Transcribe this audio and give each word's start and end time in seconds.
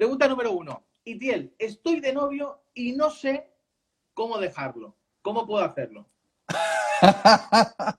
Pregunta 0.00 0.26
número 0.26 0.52
uno. 0.52 0.86
Itiel, 1.04 1.54
estoy 1.58 2.00
de 2.00 2.14
novio 2.14 2.64
y 2.72 2.92
no 2.92 3.10
sé 3.10 3.52
cómo 4.14 4.38
dejarlo. 4.38 4.96
¿Cómo 5.20 5.46
puedo 5.46 5.62
hacerlo? 5.62 6.08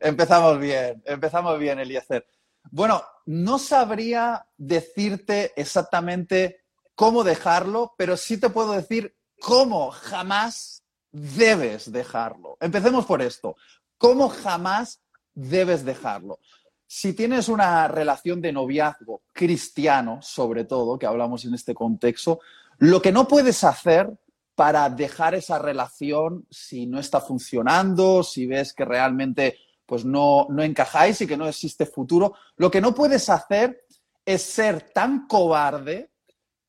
empezamos 0.00 0.58
bien, 0.58 1.02
empezamos 1.04 1.58
bien, 1.58 1.78
Eliezer. 1.78 2.26
Bueno, 2.70 3.04
no 3.26 3.58
sabría 3.58 4.48
decirte 4.56 5.52
exactamente 5.60 6.64
cómo 6.94 7.22
dejarlo, 7.22 7.92
pero 7.98 8.16
sí 8.16 8.40
te 8.40 8.48
puedo 8.48 8.72
decir 8.72 9.14
cómo 9.42 9.90
jamás 9.90 10.86
debes 11.12 11.92
dejarlo. 11.92 12.56
Empecemos 12.60 13.04
por 13.04 13.20
esto. 13.20 13.56
¿Cómo 13.98 14.30
jamás 14.30 15.02
debes 15.34 15.84
dejarlo? 15.84 16.38
Si 16.92 17.12
tienes 17.12 17.48
una 17.48 17.86
relación 17.86 18.42
de 18.42 18.52
noviazgo 18.52 19.22
cristiano, 19.32 20.18
sobre 20.22 20.64
todo, 20.64 20.98
que 20.98 21.06
hablamos 21.06 21.44
en 21.44 21.54
este 21.54 21.72
contexto, 21.72 22.40
lo 22.78 23.00
que 23.00 23.12
no 23.12 23.28
puedes 23.28 23.62
hacer 23.62 24.12
para 24.56 24.90
dejar 24.90 25.36
esa 25.36 25.60
relación 25.60 26.48
si 26.50 26.86
no 26.86 26.98
está 26.98 27.20
funcionando, 27.20 28.24
si 28.24 28.44
ves 28.44 28.72
que 28.72 28.84
realmente 28.84 29.56
pues 29.86 30.04
no, 30.04 30.48
no 30.50 30.64
encajáis 30.64 31.20
y 31.20 31.28
que 31.28 31.36
no 31.36 31.46
existe 31.46 31.86
futuro, 31.86 32.34
lo 32.56 32.72
que 32.72 32.80
no 32.80 32.92
puedes 32.92 33.28
hacer 33.28 33.86
es 34.24 34.42
ser 34.42 34.90
tan 34.90 35.28
cobarde 35.28 36.10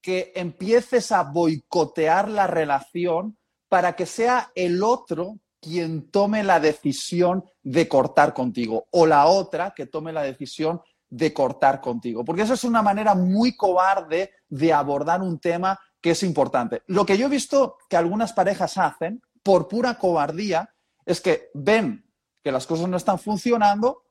que 0.02 0.34
empieces 0.36 1.12
a 1.12 1.24
boicotear 1.24 2.30
la 2.30 2.46
relación 2.46 3.40
para 3.68 3.96
que 3.96 4.06
sea 4.06 4.52
el 4.54 4.84
otro 4.84 5.40
quien 5.62 6.10
tome 6.10 6.44
la 6.44 6.60
decisión 6.60 7.46
de 7.62 7.88
cortar 7.88 8.34
contigo 8.34 8.88
o 8.92 9.06
la 9.06 9.28
otra 9.28 9.74
que 9.76 9.86
tome 9.86 10.12
la 10.12 10.24
decisión 10.24 10.82
de 11.10 11.34
cortar 11.34 11.80
contigo. 11.80 12.26
Porque 12.26 12.42
eso 12.42 12.56
es 12.56 12.64
una 12.64 12.82
manera 12.82 13.14
muy 13.14 13.56
cobarde 13.56 14.32
de 14.50 14.74
abordar 14.74 15.22
un 15.22 15.40
tema 15.40 15.80
que 16.02 16.12
es 16.12 16.24
importante. 16.24 16.82
Lo 16.88 17.06
que 17.06 17.18
yo 17.18 17.28
he 17.28 17.30
visto 17.30 17.78
que 17.88 17.98
algunas 17.98 18.34
parejas 18.34 18.78
hacen 18.78 19.22
por 19.44 19.68
pura 19.68 19.98
cobardía 20.00 20.74
es 21.06 21.22
que 21.22 21.50
ven 21.54 22.06
que 22.44 22.52
las 22.52 22.66
cosas 22.66 22.88
no 22.88 22.98
están 22.98 23.20
funcionando 23.20 24.04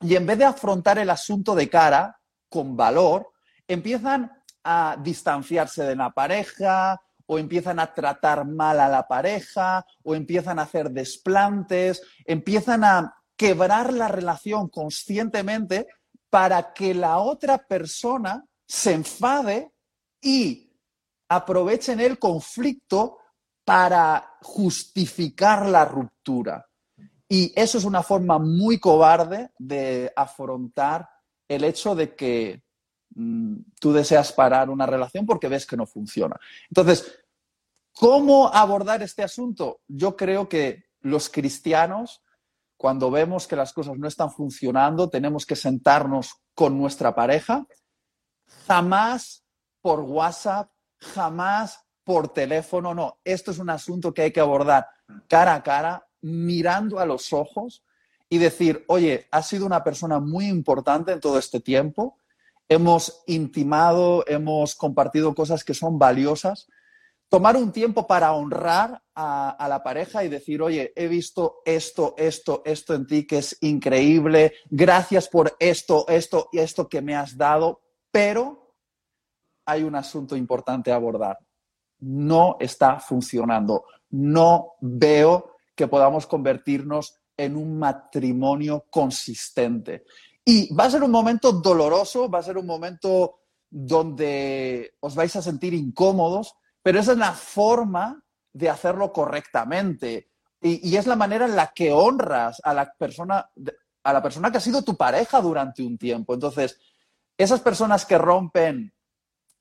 y 0.00 0.16
en 0.16 0.26
vez 0.26 0.38
de 0.38 0.44
afrontar 0.44 0.98
el 0.98 1.10
asunto 1.10 1.54
de 1.54 1.68
cara 1.68 2.20
con 2.48 2.76
valor, 2.76 3.30
empiezan 3.66 4.32
a 4.64 4.96
distanciarse 5.00 5.84
de 5.84 5.96
la 5.96 6.10
pareja 6.10 7.00
o 7.28 7.38
empiezan 7.38 7.78
a 7.78 7.94
tratar 7.94 8.44
mal 8.44 8.80
a 8.80 8.88
la 8.88 9.06
pareja 9.06 9.86
o 10.02 10.14
empiezan 10.14 10.58
a 10.58 10.62
hacer 10.62 10.90
desplantes, 10.90 12.02
empiezan 12.24 12.84
a 12.84 13.14
quebrar 13.36 13.92
la 13.92 14.08
relación 14.08 14.68
conscientemente 14.68 15.86
para 16.30 16.72
que 16.72 16.94
la 16.94 17.18
otra 17.18 17.58
persona 17.58 18.44
se 18.66 18.92
enfade 18.92 19.72
y 20.20 20.72
aprovechen 21.28 22.00
el 22.00 22.18
conflicto 22.18 23.18
para 23.64 24.38
justificar 24.42 25.66
la 25.66 25.84
ruptura. 25.84 26.66
Y 27.28 27.52
eso 27.54 27.76
es 27.76 27.84
una 27.84 28.02
forma 28.02 28.38
muy 28.38 28.78
cobarde 28.78 29.50
de 29.58 30.10
afrontar 30.16 31.08
el 31.46 31.64
hecho 31.64 31.94
de 31.94 32.14
que 32.14 32.62
mm, 33.14 33.56
tú 33.78 33.92
deseas 33.92 34.32
parar 34.32 34.70
una 34.70 34.86
relación 34.86 35.26
porque 35.26 35.48
ves 35.48 35.66
que 35.66 35.76
no 35.76 35.86
funciona. 35.86 36.36
Entonces, 36.70 37.17
¿cómo 37.98 38.48
abordar 38.48 39.02
este 39.02 39.22
asunto? 39.22 39.80
Yo 39.88 40.16
creo 40.16 40.48
que 40.48 40.84
los 41.00 41.28
cristianos, 41.28 42.22
cuando 42.76 43.10
vemos 43.10 43.46
que 43.46 43.56
las 43.56 43.72
cosas 43.72 43.98
no 43.98 44.06
están 44.06 44.30
funcionando, 44.30 45.10
tenemos 45.10 45.44
que 45.44 45.56
sentarnos 45.56 46.34
con 46.54 46.78
nuestra 46.78 47.14
pareja, 47.14 47.66
jamás 48.66 49.44
por 49.80 50.00
WhatsApp, 50.00 50.70
jamás 50.98 51.80
por 52.04 52.28
teléfono, 52.32 52.94
no. 52.94 53.18
Esto 53.24 53.50
es 53.50 53.58
un 53.58 53.70
asunto 53.70 54.14
que 54.14 54.22
hay 54.22 54.32
que 54.32 54.40
abordar 54.40 54.86
cara 55.26 55.54
a 55.54 55.62
cara, 55.62 56.06
mirando 56.20 56.98
a 56.98 57.06
los 57.06 57.32
ojos 57.32 57.84
y 58.28 58.38
decir, 58.38 58.84
oye, 58.88 59.26
has 59.30 59.48
sido 59.48 59.66
una 59.66 59.82
persona 59.82 60.20
muy 60.20 60.46
importante 60.46 61.12
en 61.12 61.20
todo 61.20 61.38
este 61.38 61.60
tiempo, 61.60 62.18
hemos 62.68 63.22
intimado, 63.26 64.24
hemos 64.26 64.74
compartido 64.74 65.34
cosas 65.34 65.64
que 65.64 65.74
son 65.74 65.98
valiosas. 65.98 66.68
Tomar 67.28 67.56
un 67.56 67.72
tiempo 67.72 68.06
para 68.06 68.32
honrar 68.32 69.02
a, 69.14 69.66
la 69.68 69.82
pareja 69.82 70.24
y 70.24 70.28
decir, 70.28 70.62
oye, 70.62 70.92
he 70.96 71.08
visto 71.08 71.60
esto, 71.64 72.14
esto, 72.16 72.62
esto 72.64 72.94
en 72.94 73.06
ti 73.06 73.26
que 73.26 73.38
es 73.38 73.58
increíble, 73.60 74.54
gracias 74.70 75.28
por 75.28 75.54
esto, 75.58 76.06
esto 76.08 76.48
y 76.52 76.58
esto 76.58 76.88
que 76.88 77.02
me 77.02 77.14
has 77.14 77.36
dado, 77.36 77.82
pero 78.10 78.74
hay 79.66 79.82
un 79.82 79.94
asunto 79.94 80.36
importante 80.36 80.90
a 80.90 80.94
abordar. 80.94 81.38
No 82.00 82.56
está 82.60 82.98
funcionando. 82.98 83.84
No 84.10 84.76
veo 84.80 85.56
que 85.74 85.88
podamos 85.88 86.26
convertirnos 86.26 87.14
en 87.36 87.56
un 87.56 87.78
matrimonio 87.78 88.86
consistente. 88.90 90.04
Y 90.44 90.74
va 90.74 90.84
a 90.84 90.90
ser 90.90 91.02
un 91.02 91.10
momento 91.10 91.52
doloroso, 91.52 92.30
va 92.30 92.38
a 92.38 92.42
ser 92.42 92.56
un 92.56 92.66
momento 92.66 93.40
donde 93.68 94.94
os 95.00 95.14
vais 95.14 95.36
a 95.36 95.42
sentir 95.42 95.74
incómodos, 95.74 96.54
pero 96.82 97.00
esa 97.00 97.12
es 97.12 97.18
la 97.18 97.32
forma 97.32 98.22
de 98.52 98.70
hacerlo 98.70 99.12
correctamente. 99.12 100.30
Y, 100.60 100.96
es 100.96 101.06
la 101.06 101.16
manera 101.16 101.44
en 101.44 101.54
la 101.54 101.68
que 101.68 101.92
honras 101.92 102.60
a 102.64 102.74
la 102.74 102.92
persona, 102.92 103.48
a 104.02 104.12
la 104.12 104.22
persona 104.22 104.50
que 104.50 104.58
ha 104.58 104.60
sido 104.60 104.82
tu 104.82 104.96
pareja 104.96 105.40
durante 105.40 105.84
un 105.84 105.96
tiempo. 105.96 106.34
Entonces, 106.34 106.80
esas 107.36 107.60
personas 107.60 108.04
que 108.04 108.18
rompen 108.18 108.92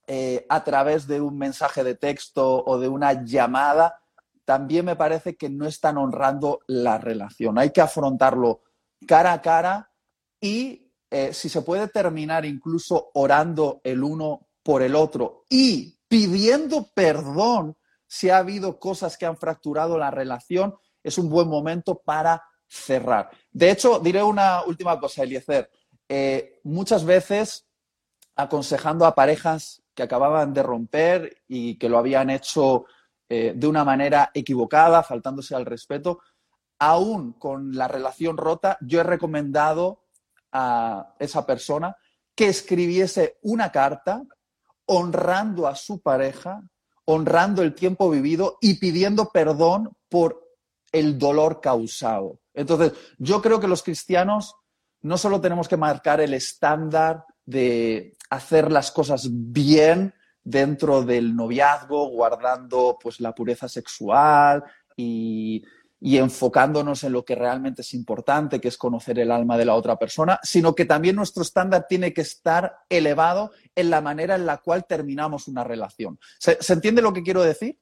eh, 0.08 0.46
a 0.50 0.64
través 0.64 1.06
de 1.06 1.22
un 1.22 1.38
mensaje 1.38 1.84
de 1.84 1.96
texto 1.96 2.64
o 2.66 2.80
de 2.80 2.88
una 2.88 3.24
llamada, 3.24 4.00
también 4.46 4.86
me 4.86 4.96
parece 4.96 5.36
que 5.36 5.50
no 5.50 5.68
están 5.68 5.98
honrando 5.98 6.62
la 6.68 6.98
relación. 6.98 7.60
Hay 7.60 7.72
que 7.72 7.82
afrontarlo 7.82 8.62
cara 9.06 9.34
a 9.34 9.42
cara 9.42 9.92
y 10.42 10.90
eh, 11.12 11.34
si 11.34 11.50
se 11.50 11.62
puede 11.62 11.88
terminar 11.90 12.46
incluso 12.46 13.12
orando 13.14 13.82
el 13.84 14.04
uno 14.04 14.48
por 14.64 14.82
el 14.82 14.96
otro 14.96 15.46
y 15.50 15.97
pidiendo 16.08 16.90
perdón 16.94 17.76
si 18.08 18.30
ha 18.30 18.38
habido 18.38 18.80
cosas 18.80 19.18
que 19.18 19.26
han 19.26 19.38
fracturado 19.38 19.98
la 19.98 20.12
relación, 20.12 20.76
es 21.04 21.18
un 21.18 21.30
buen 21.30 21.48
momento 21.48 22.02
para 22.04 22.44
cerrar. 22.68 23.30
De 23.52 23.72
hecho, 23.72 24.00
diré 24.00 24.24
una 24.24 24.64
última 24.64 25.00
cosa, 25.00 25.24
Eliezer. 25.24 25.70
Eh, 26.08 26.60
muchas 26.64 27.04
veces 27.04 27.68
aconsejando 28.36 29.06
a 29.06 29.16
parejas 29.16 29.82
que 29.94 30.04
acababan 30.04 30.54
de 30.54 30.64
romper 30.64 31.44
y 31.48 31.78
que 31.78 31.90
lo 31.90 31.98
habían 31.98 32.30
hecho 32.30 32.86
eh, 33.30 33.54
de 33.56 33.68
una 33.68 33.84
manera 33.84 34.32
equivocada, 34.34 35.04
faltándose 35.04 35.56
al 35.56 35.66
respeto, 35.66 36.20
aún 36.80 37.34
con 37.34 37.76
la 37.76 37.88
relación 37.88 38.38
rota, 38.38 38.78
yo 38.82 39.02
he 39.02 39.04
recomendado 39.04 40.06
a 40.52 41.16
esa 41.20 41.46
persona 41.46 41.98
que 42.36 42.48
escribiese 42.48 43.40
una 43.42 43.72
carta 43.72 44.24
honrando 44.88 45.68
a 45.68 45.76
su 45.76 46.02
pareja, 46.02 46.64
honrando 47.06 47.62
el 47.62 47.76
tiempo 47.76 48.10
vivido 48.10 48.58
y 48.60 48.80
pidiendo 48.80 49.30
perdón 49.30 49.96
por 50.10 50.44
el 50.92 51.18
dolor 51.18 51.62
causado. 51.62 52.40
Entonces, 52.54 52.94
yo 53.20 53.42
creo 53.42 53.60
que 53.60 53.68
los 53.68 53.84
cristianos 53.84 54.56
no 55.02 55.18
solo 55.18 55.40
tenemos 55.40 55.68
que 55.68 55.78
marcar 55.78 56.20
el 56.22 56.34
estándar 56.34 57.24
de 57.46 58.18
hacer 58.30 58.72
las 58.72 58.92
cosas 58.92 59.28
bien, 59.32 60.14
dentro 60.48 61.04
del 61.04 61.36
noviazgo, 61.36 62.08
guardando 62.08 62.98
pues 63.02 63.20
la 63.20 63.36
pureza 63.36 63.68
sexual 63.68 64.64
y, 64.96 65.62
y, 66.00 66.18
enfocándonos 66.18 67.04
en 67.04 67.14
lo 67.14 67.26
que 67.26 67.36
realmente 67.36 67.82
es 67.82 67.94
importante, 67.94 68.62
que 68.62 68.68
es 68.68 68.78
conocer 68.78 69.20
el 69.20 69.32
alma 69.32 69.58
de 69.58 69.66
la 69.66 69.76
otra 69.76 69.98
persona, 69.98 70.40
sino 70.44 70.76
que 70.76 70.86
también 70.86 71.16
nuestro 71.16 71.44
estándar 71.44 71.86
tiene 71.88 72.14
que 72.14 72.22
estar 72.22 72.78
elevado 72.90 73.52
en 73.76 73.90
la 73.90 74.02
manera 74.02 74.36
en 74.36 74.46
la 74.46 74.58
cual 74.58 74.86
terminamos 74.86 75.48
una 75.48 75.64
relación. 75.64 76.20
¿Se, 76.40 76.62
¿se 76.62 76.74
entiende 76.74 77.02
lo 77.02 77.14
que 77.14 77.24
quiero 77.24 77.42
decir? 77.42 77.78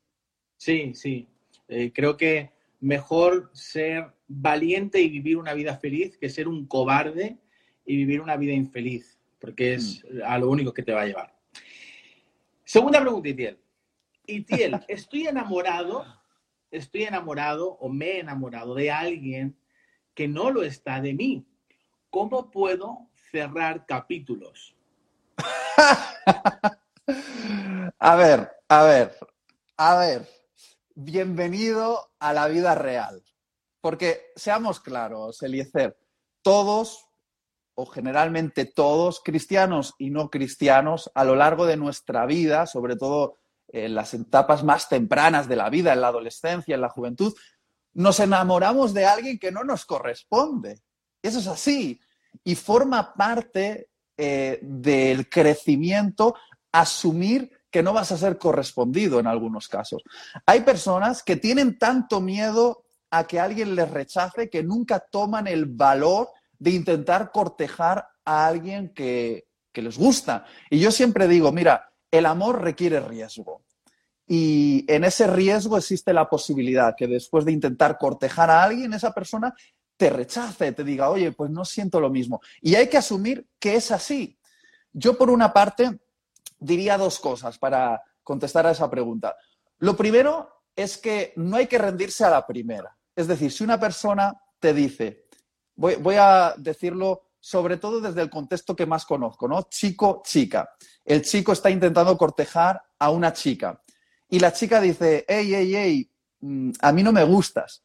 Sí, 0.57 0.93
sí. 0.93 1.27
Eh, 1.67 1.91
creo 1.93 2.15
que 2.15 2.51
mejor 2.79 3.49
ser 3.53 4.11
valiente 4.27 5.01
y 5.01 5.09
vivir 5.09 5.37
una 5.37 5.53
vida 5.53 5.77
feliz 5.77 6.17
que 6.17 6.29
ser 6.29 6.47
un 6.47 6.67
cobarde 6.67 7.37
y 7.85 7.95
vivir 7.95 8.21
una 8.21 8.37
vida 8.37 8.53
infeliz, 8.53 9.17
porque 9.39 9.75
es 9.75 10.03
mm. 10.03 10.21
a 10.25 10.37
lo 10.37 10.49
único 10.49 10.73
que 10.73 10.83
te 10.83 10.93
va 10.93 11.01
a 11.01 11.05
llevar. 11.05 11.35
Segunda 12.63 12.99
pregunta, 13.01 13.29
Itiel. 13.29 13.59
Itiel, 14.25 14.79
estoy 14.87 15.27
enamorado, 15.27 16.05
estoy 16.77 17.03
enamorado 17.03 17.77
o 17.79 17.89
me 17.89 18.11
he 18.11 18.19
enamorado 18.19 18.75
de 18.75 18.91
alguien 18.91 19.57
que 20.13 20.27
no 20.27 20.51
lo 20.51 20.63
está 20.63 21.01
de 21.01 21.13
mí. 21.13 21.45
¿Cómo 22.09 22.51
puedo 22.51 23.09
cerrar 23.31 23.85
capítulos? 23.85 24.75
a 27.99 28.15
ver, 28.15 28.51
a 28.69 28.83
ver, 28.83 29.17
a 29.77 29.97
ver. 29.97 30.27
Bienvenido 30.95 32.11
a 32.19 32.33
la 32.33 32.47
vida 32.47 32.75
real. 32.75 33.23
Porque 33.81 34.31
seamos 34.35 34.79
claros, 34.79 35.43
Eliezer, 35.43 35.97
todos 36.41 37.07
o 37.77 37.85
generalmente 37.85 38.65
todos, 38.65 39.21
cristianos 39.21 39.95
y 39.97 40.09
no 40.09 40.29
cristianos, 40.29 41.11
a 41.13 41.25
lo 41.25 41.35
largo 41.35 41.65
de 41.65 41.75
nuestra 41.75 42.25
vida, 42.25 42.67
sobre 42.67 42.95
todo 42.95 43.35
en 43.67 43.95
las 43.95 44.13
etapas 44.13 44.63
más 44.63 44.89
tempranas 44.89 45.47
de 45.47 45.55
la 45.55 45.69
vida, 45.69 45.93
en 45.93 46.01
la 46.01 46.07
adolescencia, 46.07 46.75
en 46.75 46.81
la 46.81 46.89
juventud, 46.89 47.33
nos 47.93 48.19
enamoramos 48.19 48.93
de 48.93 49.05
alguien 49.05 49.39
que 49.39 49.51
no 49.51 49.63
nos 49.63 49.85
corresponde. 49.85 50.81
Eso 51.21 51.39
es 51.39 51.47
así. 51.47 51.99
Y 52.43 52.55
forma 52.55 53.13
parte 53.13 53.89
eh, 54.17 54.59
del 54.61 55.29
crecimiento 55.29 56.35
asumir 56.71 57.51
que 57.71 57.83
no 57.83 57.93
vas 57.93 58.11
a 58.11 58.17
ser 58.17 58.37
correspondido 58.37 59.19
en 59.19 59.27
algunos 59.27 59.67
casos. 59.67 60.03
Hay 60.45 60.61
personas 60.61 61.23
que 61.23 61.35
tienen 61.35 61.77
tanto 61.77 62.21
miedo 62.21 62.83
a 63.11 63.25
que 63.25 63.39
alguien 63.39 63.75
les 63.75 63.89
rechace 63.89 64.49
que 64.49 64.63
nunca 64.63 64.99
toman 64.99 65.47
el 65.47 65.65
valor 65.65 66.29
de 66.57 66.71
intentar 66.71 67.31
cortejar 67.31 68.07
a 68.23 68.47
alguien 68.47 68.93
que, 68.93 69.47
que 69.71 69.81
les 69.81 69.97
gusta. 69.97 70.45
Y 70.69 70.79
yo 70.79 70.91
siempre 70.91 71.27
digo, 71.27 71.51
mira, 71.51 71.89
el 72.17 72.25
amor 72.25 72.61
requiere 72.61 72.99
riesgo. 72.99 73.63
Y 74.27 74.85
en 74.91 75.03
ese 75.03 75.27
riesgo 75.27 75.77
existe 75.77 76.13
la 76.13 76.29
posibilidad 76.29 76.95
que 76.97 77.07
después 77.07 77.45
de 77.45 77.51
intentar 77.51 77.97
cortejar 77.97 78.49
a 78.49 78.63
alguien, 78.63 78.93
esa 78.93 79.13
persona 79.13 79.53
te 79.97 80.09
rechace, 80.09 80.71
te 80.71 80.83
diga, 80.83 81.09
oye, 81.09 81.31
pues 81.31 81.51
no 81.51 81.63
siento 81.63 81.99
lo 81.99 82.09
mismo. 82.09 82.41
Y 82.61 82.75
hay 82.75 82.89
que 82.89 82.97
asumir 82.97 83.47
que 83.59 83.75
es 83.75 83.91
así. 83.91 84.37
Yo, 84.91 85.17
por 85.17 85.29
una 85.29 85.53
parte, 85.53 85.99
diría 86.59 86.97
dos 86.97 87.19
cosas 87.19 87.57
para 87.57 88.01
contestar 88.23 88.65
a 88.65 88.71
esa 88.71 88.89
pregunta. 88.89 89.35
Lo 89.77 89.95
primero 89.95 90.63
es 90.75 90.97
que 90.97 91.33
no 91.35 91.57
hay 91.57 91.67
que 91.67 91.77
rendirse 91.77 92.25
a 92.25 92.29
la 92.29 92.45
primera. 92.45 92.97
Es 93.15 93.27
decir, 93.27 93.51
si 93.51 93.63
una 93.63 93.79
persona 93.79 94.33
te 94.59 94.73
dice, 94.73 95.25
voy, 95.75 95.95
voy 95.95 96.15
a 96.17 96.55
decirlo 96.57 97.24
sobre 97.45 97.77
todo 97.77 98.01
desde 98.01 98.23
el 98.23 98.31
contexto 98.31 98.75
que 98.75 98.87
más 98.87 99.05
conozco, 99.05 99.47
¿no? 99.47 99.67
Chico, 99.69 100.23
chica. 100.25 100.67
El 101.03 101.21
chico 101.21 101.51
está 101.51 101.69
intentando 101.69 102.17
cortejar 102.17 102.81
a 102.97 103.11
una 103.11 103.33
chica 103.33 103.79
y 104.27 104.39
la 104.39 104.51
chica 104.51 104.81
dice, 104.81 105.25
hey, 105.27 105.51
hey, 105.53 105.71
hey, 105.75 106.11
mm, 106.39 106.71
a 106.81 106.91
mí 106.91 107.03
no 107.03 107.11
me 107.11 107.23
gustas. 107.23 107.83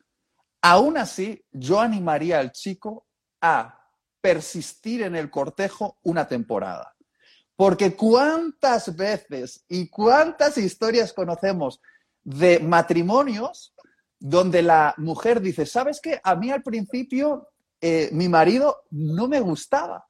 Aún 0.62 0.97
así, 0.97 1.45
yo 1.53 1.79
animaría 1.79 2.39
al 2.39 2.53
chico 2.53 3.07
a 3.43 3.79
persistir 4.23 5.03
en 5.03 5.15
el 5.15 5.29
cortejo 5.29 5.99
una 6.05 6.27
temporada. 6.27 6.97
Porque 7.55 7.95
cuántas 7.95 8.97
veces 8.97 9.67
y 9.69 9.91
cuántas 9.91 10.57
historias 10.57 11.12
conocemos 11.12 11.83
de 12.25 12.61
matrimonios 12.61 13.75
donde 14.19 14.62
la 14.62 14.95
mujer 14.97 15.43
dice, 15.43 15.67
¿sabes 15.67 16.01
qué? 16.01 16.19
A 16.25 16.35
mí 16.35 16.51
al 16.51 16.62
principio 16.62 17.51
eh, 17.81 18.09
mi 18.12 18.29
marido 18.29 18.85
no 18.91 19.29
me 19.29 19.41
gustaba, 19.41 20.06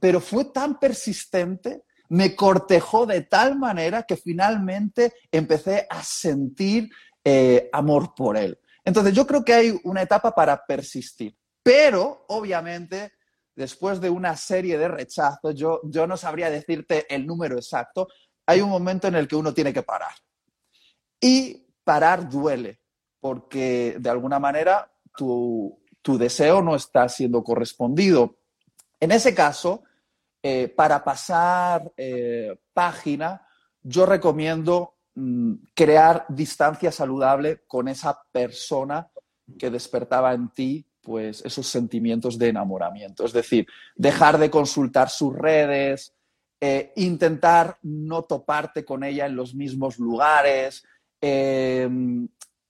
pero 0.00 0.20
fue 0.20 0.46
tan 0.46 0.78
persistente 0.78 1.84
me 2.08 2.36
cortejó 2.36 3.06
de 3.06 3.22
tal 3.22 3.58
manera 3.58 4.02
que 4.02 4.16
finalmente 4.16 5.14
empecé 5.32 5.86
a 5.88 6.02
sentir 6.02 6.90
eh, 7.24 7.68
amor 7.72 8.14
por 8.14 8.36
él. 8.36 8.58
Entonces 8.84 9.14
yo 9.14 9.26
creo 9.26 9.44
que 9.44 9.54
hay 9.54 9.80
una 9.84 10.02
etapa 10.02 10.34
para 10.34 10.64
persistir, 10.66 11.36
pero 11.62 12.24
obviamente 12.28 13.12
después 13.56 14.00
de 14.00 14.10
una 14.10 14.36
serie 14.36 14.76
de 14.76 14.88
rechazos, 14.88 15.54
yo, 15.54 15.80
yo 15.84 16.06
no 16.06 16.16
sabría 16.16 16.50
decirte 16.50 17.06
el 17.12 17.26
número 17.26 17.56
exacto, 17.56 18.08
hay 18.46 18.60
un 18.60 18.68
momento 18.68 19.08
en 19.08 19.14
el 19.14 19.26
que 19.26 19.36
uno 19.36 19.54
tiene 19.54 19.72
que 19.72 19.82
parar. 19.82 20.12
Y 21.20 21.66
parar 21.82 22.28
duele, 22.28 22.80
porque 23.20 23.96
de 23.98 24.10
alguna 24.10 24.38
manera 24.38 24.90
tu, 25.16 25.80
tu 26.04 26.18
deseo 26.18 26.60
no 26.60 26.76
está 26.76 27.08
siendo 27.08 27.42
correspondido. 27.42 28.36
En 29.00 29.10
ese 29.10 29.34
caso, 29.34 29.84
eh, 30.42 30.68
para 30.68 31.02
pasar 31.02 31.90
eh, 31.96 32.54
página, 32.74 33.40
yo 33.82 34.04
recomiendo 34.04 34.96
mm, 35.14 35.54
crear 35.74 36.26
distancia 36.28 36.92
saludable 36.92 37.62
con 37.66 37.88
esa 37.88 38.22
persona 38.30 39.08
que 39.58 39.70
despertaba 39.70 40.34
en 40.34 40.50
ti 40.50 40.86
pues 41.00 41.42
esos 41.42 41.66
sentimientos 41.66 42.38
de 42.38 42.48
enamoramiento. 42.48 43.24
Es 43.24 43.32
decir, 43.32 43.66
dejar 43.96 44.36
de 44.36 44.50
consultar 44.50 45.08
sus 45.08 45.34
redes, 45.34 46.14
eh, 46.60 46.92
intentar 46.96 47.78
no 47.82 48.24
toparte 48.24 48.84
con 48.84 49.04
ella 49.04 49.24
en 49.24 49.36
los 49.36 49.54
mismos 49.54 49.98
lugares, 49.98 50.84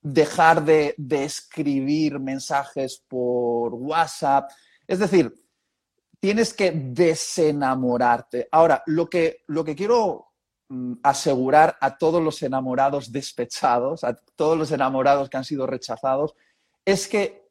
dejar 0.04 0.62
de, 0.64 0.94
escribir 1.10 2.20
mensajes 2.20 3.02
por 3.08 3.72
WhatsApp. 3.72 4.50
Es 4.86 4.98
decir, 4.98 5.34
tienes 6.20 6.52
que 6.52 6.72
desenamorarte. 6.72 8.46
Ahora, 8.52 8.82
lo 8.86 9.08
que, 9.08 9.44
lo 9.46 9.64
que 9.64 9.74
quiero 9.74 10.26
mm, 10.68 10.96
asegurar 11.02 11.78
a 11.80 11.96
todos 11.96 12.22
los 12.22 12.42
enamorados 12.42 13.10
despechados, 13.10 14.04
a 14.04 14.14
todos 14.36 14.58
los 14.58 14.70
enamorados 14.72 15.30
que 15.30 15.38
han 15.38 15.44
sido 15.44 15.66
rechazados, 15.66 16.34
es 16.84 17.08
que 17.08 17.48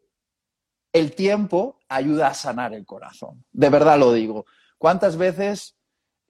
el 0.94 1.16
tiempo 1.16 1.80
ayuda 1.90 2.28
a 2.28 2.34
sanar 2.36 2.76
el 2.76 2.86
corazón. 2.86 3.44
De 3.52 3.70
verdad 3.70 3.98
lo 3.98 4.14
digo. 4.14 4.46
¿Cuántas 4.78 5.18
veces 5.18 5.76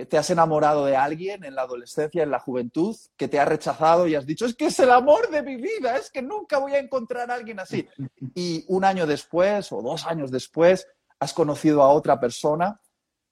te 0.05 0.17
has 0.17 0.29
enamorado 0.29 0.85
de 0.85 0.95
alguien 0.95 1.43
en 1.43 1.55
la 1.55 1.63
adolescencia, 1.63 2.23
en 2.23 2.31
la 2.31 2.39
juventud, 2.39 2.95
que 3.17 3.27
te 3.27 3.39
ha 3.39 3.45
rechazado 3.45 4.07
y 4.07 4.15
has 4.15 4.25
dicho, 4.25 4.45
es 4.45 4.55
que 4.55 4.65
es 4.65 4.79
el 4.79 4.91
amor 4.91 5.29
de 5.29 5.43
mi 5.43 5.55
vida, 5.57 5.97
es 5.97 6.09
que 6.09 6.21
nunca 6.21 6.59
voy 6.59 6.73
a 6.73 6.79
encontrar 6.79 7.29
a 7.29 7.35
alguien 7.35 7.59
así? 7.59 7.87
Y 8.35 8.65
un 8.67 8.85
año 8.85 9.05
después 9.05 9.71
o 9.71 9.81
dos 9.81 10.05
años 10.05 10.31
después 10.31 10.87
has 11.19 11.33
conocido 11.33 11.83
a 11.83 11.89
otra 11.89 12.19
persona 12.19 12.79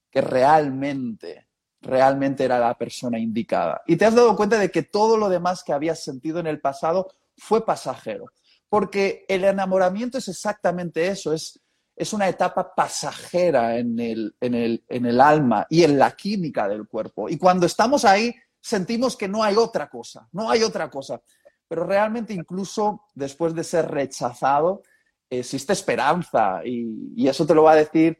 que 0.09 0.21
realmente, 0.21 1.47
realmente 1.81 2.43
era 2.43 2.59
la 2.59 2.77
persona 2.77 3.17
indicada. 3.17 3.81
Y 3.87 3.95
te 3.95 4.05
has 4.05 4.15
dado 4.15 4.35
cuenta 4.35 4.59
de 4.59 4.69
que 4.69 4.83
todo 4.83 5.17
lo 5.17 5.29
demás 5.29 5.63
que 5.63 5.73
habías 5.73 6.03
sentido 6.03 6.39
en 6.39 6.47
el 6.47 6.59
pasado 6.59 7.07
fue 7.37 7.65
pasajero. 7.65 8.25
Porque 8.69 9.25
el 9.27 9.43
enamoramiento 9.43 10.17
es 10.17 10.27
exactamente 10.27 11.07
eso, 11.07 11.33
es, 11.33 11.60
es 12.01 12.13
una 12.13 12.27
etapa 12.27 12.73
pasajera 12.73 13.77
en 13.77 13.99
el, 13.99 14.35
en, 14.41 14.55
el, 14.55 14.83
en 14.89 15.05
el 15.05 15.21
alma 15.21 15.67
y 15.69 15.83
en 15.83 15.99
la 15.99 16.15
química 16.15 16.67
del 16.67 16.87
cuerpo. 16.87 17.29
Y 17.29 17.37
cuando 17.37 17.67
estamos 17.67 18.05
ahí, 18.05 18.33
sentimos 18.59 19.15
que 19.15 19.27
no 19.27 19.43
hay 19.43 19.55
otra 19.55 19.87
cosa, 19.87 20.27
no 20.31 20.49
hay 20.49 20.63
otra 20.63 20.89
cosa. 20.89 21.21
Pero 21.67 21.83
realmente 21.83 22.33
incluso 22.33 23.03
después 23.13 23.53
de 23.53 23.63
ser 23.63 23.91
rechazado, 23.91 24.81
existe 25.29 25.73
esperanza 25.73 26.61
y, 26.65 27.27
eso 27.27 27.45
te 27.45 27.53
lo 27.53 27.63
va 27.63 27.73
a 27.73 27.83
decir 27.83 28.17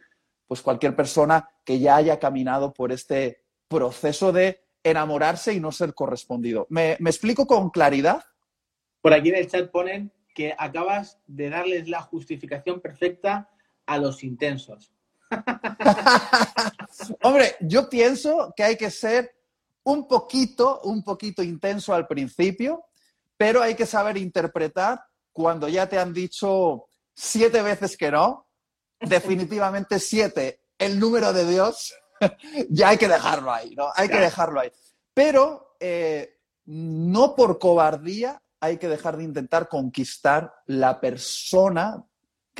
pues 0.47 0.61
cualquier 0.61 0.95
persona 0.95 1.49
que 1.65 1.79
ya 1.79 1.95
haya 1.95 2.19
caminado 2.19 2.73
por 2.73 2.91
este 2.91 3.45
proceso 3.67 4.31
de 4.31 4.61
enamorarse 4.83 5.55
y 5.55 5.59
no 5.59 5.71
ser 5.71 5.95
correspondido. 5.95 6.67
¿Me, 6.69 6.91
explico 6.91 7.47
con 7.47 7.71
claridad? 7.71 8.23
Por 9.01 9.13
aquí 9.13 9.29
en 9.29 9.37
el 9.37 9.49
chat 9.49 9.71
ponen 9.71 10.13
que 10.35 10.53
acabas 10.55 11.17
de 11.25 11.49
darles 11.49 11.89
la 11.89 12.03
justificación 12.03 12.79
perfecta 12.79 13.49
a 13.91 13.97
los 13.97 14.23
intensos. 14.23 14.89
Hombre, 17.23 17.55
yo 17.59 17.89
pienso 17.89 18.53
que 18.55 18.63
hay 18.63 18.77
que 18.77 18.89
ser 18.89 19.35
un 19.83 20.07
poquito, 20.07 20.79
un 20.83 21.03
poquito 21.03 21.43
intenso 21.43 21.93
al 21.93 22.07
principio, 22.07 22.85
pero 23.35 23.61
hay 23.61 23.75
que 23.75 23.85
saber 23.85 24.17
interpretar 24.17 25.03
cuando 25.33 25.67
ya 25.67 25.89
te 25.89 25.99
han 25.99 26.13
dicho 26.13 26.85
siete 27.13 27.61
veces 27.61 27.97
que 27.97 28.11
no, 28.11 28.47
definitivamente 28.99 29.99
siete, 29.99 30.61
el 30.77 30.97
número 30.97 31.33
de 31.33 31.45
Dios, 31.45 31.93
ya 32.69 32.89
hay 32.89 32.97
que 32.97 33.09
dejarlo 33.09 33.51
ahí, 33.51 33.75
¿no? 33.75 33.89
Hay 33.95 34.07
que 34.07 34.19
dejarlo 34.19 34.61
ahí. 34.61 34.71
Pero 35.13 35.75
eh, 35.81 36.39
no 36.65 37.35
por 37.35 37.59
cobardía 37.59 38.41
hay 38.61 38.77
que 38.77 38.87
dejar 38.87 39.17
de 39.17 39.23
intentar 39.23 39.67
conquistar 39.67 40.53
la 40.67 41.01
persona 41.01 42.05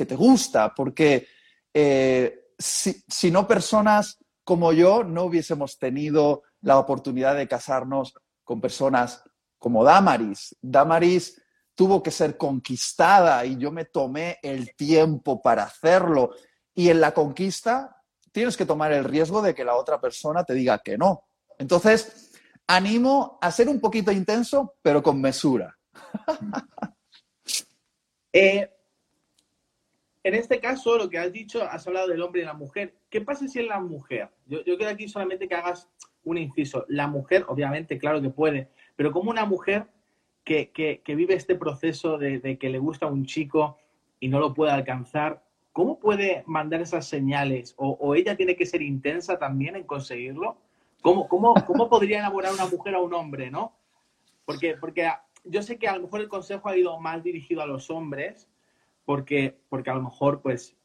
te 0.06 0.16
gusta, 0.16 0.74
porque 0.74 1.26
eh, 1.72 2.50
si, 2.58 3.02
si, 3.08 3.30
no 3.30 3.46
personas 3.46 4.18
como 4.44 4.72
yo 4.72 5.04
no 5.04 5.24
hubiésemos 5.24 5.78
tenido 5.78 6.42
la 6.60 6.78
oportunidad 6.78 7.36
de 7.36 7.48
casarnos 7.48 8.14
con 8.44 8.60
personas 8.60 9.22
como 9.58 9.84
Damaris. 9.84 10.56
Damaris 10.60 11.40
tuvo 11.74 12.02
que 12.02 12.10
ser 12.10 12.36
conquistada 12.36 13.44
y 13.44 13.56
yo 13.56 13.70
me 13.70 13.84
tomé 13.84 14.38
el 14.42 14.74
tiempo 14.74 15.40
para 15.40 15.64
hacerlo. 15.64 16.30
Y 16.74 16.88
en 16.88 17.00
la 17.00 17.12
conquista 17.12 18.02
tienes 18.32 18.56
que 18.56 18.66
tomar 18.66 18.92
el 18.92 19.04
riesgo 19.04 19.42
de 19.42 19.54
que 19.54 19.64
la 19.64 19.76
otra 19.76 20.00
persona 20.00 20.44
te 20.44 20.54
diga 20.54 20.78
que 20.78 20.98
no. 20.98 21.24
Entonces, 21.58 22.32
animo 22.66 23.38
a 23.40 23.50
ser 23.50 23.68
un 23.68 23.80
poquito 23.80 24.10
intenso, 24.10 24.74
pero 24.82 25.02
con 25.02 25.20
mesura. 25.20 25.76
Eh, 28.34 28.66
en 30.24 30.34
este 30.34 30.60
caso, 30.60 30.96
lo 30.96 31.08
que 31.10 31.18
has 31.18 31.32
dicho, 31.32 31.62
has 31.64 31.86
hablado 31.86 32.08
del 32.08 32.22
hombre 32.22 32.42
y 32.42 32.44
la 32.44 32.54
mujer. 32.54 32.94
¿Qué 33.10 33.20
pasa 33.20 33.48
si 33.48 33.58
es 33.58 33.66
la 33.66 33.80
mujer? 33.80 34.28
Yo, 34.46 34.62
quiero 34.64 34.88
aquí 34.88 35.08
solamente 35.08 35.48
que 35.48 35.54
hagas 35.54 35.88
un 36.24 36.38
inciso. 36.38 36.84
La 36.88 37.08
mujer, 37.08 37.44
obviamente, 37.48 37.98
claro 37.98 38.22
que 38.22 38.30
puede, 38.30 38.68
pero 38.94 39.10
como 39.10 39.30
una 39.30 39.44
mujer 39.44 39.86
que, 40.44 41.02
vive 41.06 41.34
este 41.34 41.56
proceso 41.56 42.18
de, 42.18 42.56
que 42.58 42.68
le 42.68 42.78
gusta 42.78 43.06
a 43.06 43.10
un 43.10 43.26
chico 43.26 43.78
y 44.20 44.28
no 44.28 44.38
lo 44.38 44.54
puede 44.54 44.70
alcanzar, 44.70 45.42
¿cómo 45.72 45.98
puede 45.98 46.44
mandar 46.46 46.80
esas 46.80 47.08
señales? 47.08 47.74
¿O, 47.76 48.14
ella 48.14 48.36
tiene 48.36 48.54
que 48.54 48.66
ser 48.66 48.80
intensa 48.80 49.40
también 49.40 49.74
en 49.74 49.84
conseguirlo? 49.84 50.56
¿Cómo, 51.00 51.26
cómo, 51.26 51.54
cómo 51.66 51.88
podría 51.88 52.20
enamorar 52.20 52.52
una 52.52 52.66
mujer 52.66 52.94
a 52.94 53.00
un 53.00 53.12
hombre, 53.12 53.50
no? 53.50 53.74
Porque, 54.44 54.76
porque 54.76 55.10
yo 55.42 55.62
sé 55.62 55.78
que 55.78 55.88
a 55.88 55.96
lo 55.96 56.02
mejor 56.02 56.20
el 56.20 56.28
consejo 56.28 56.68
ha 56.68 56.76
ido 56.76 57.00
más 57.00 57.24
dirigido 57.24 57.60
a 57.60 57.66
los 57.66 57.90
hombres, 57.90 58.48
porque, 59.04 59.58
porque 59.68 59.90
a 59.90 59.94
lo 59.94 60.02
mejor, 60.02 60.40
pues, 60.42 60.76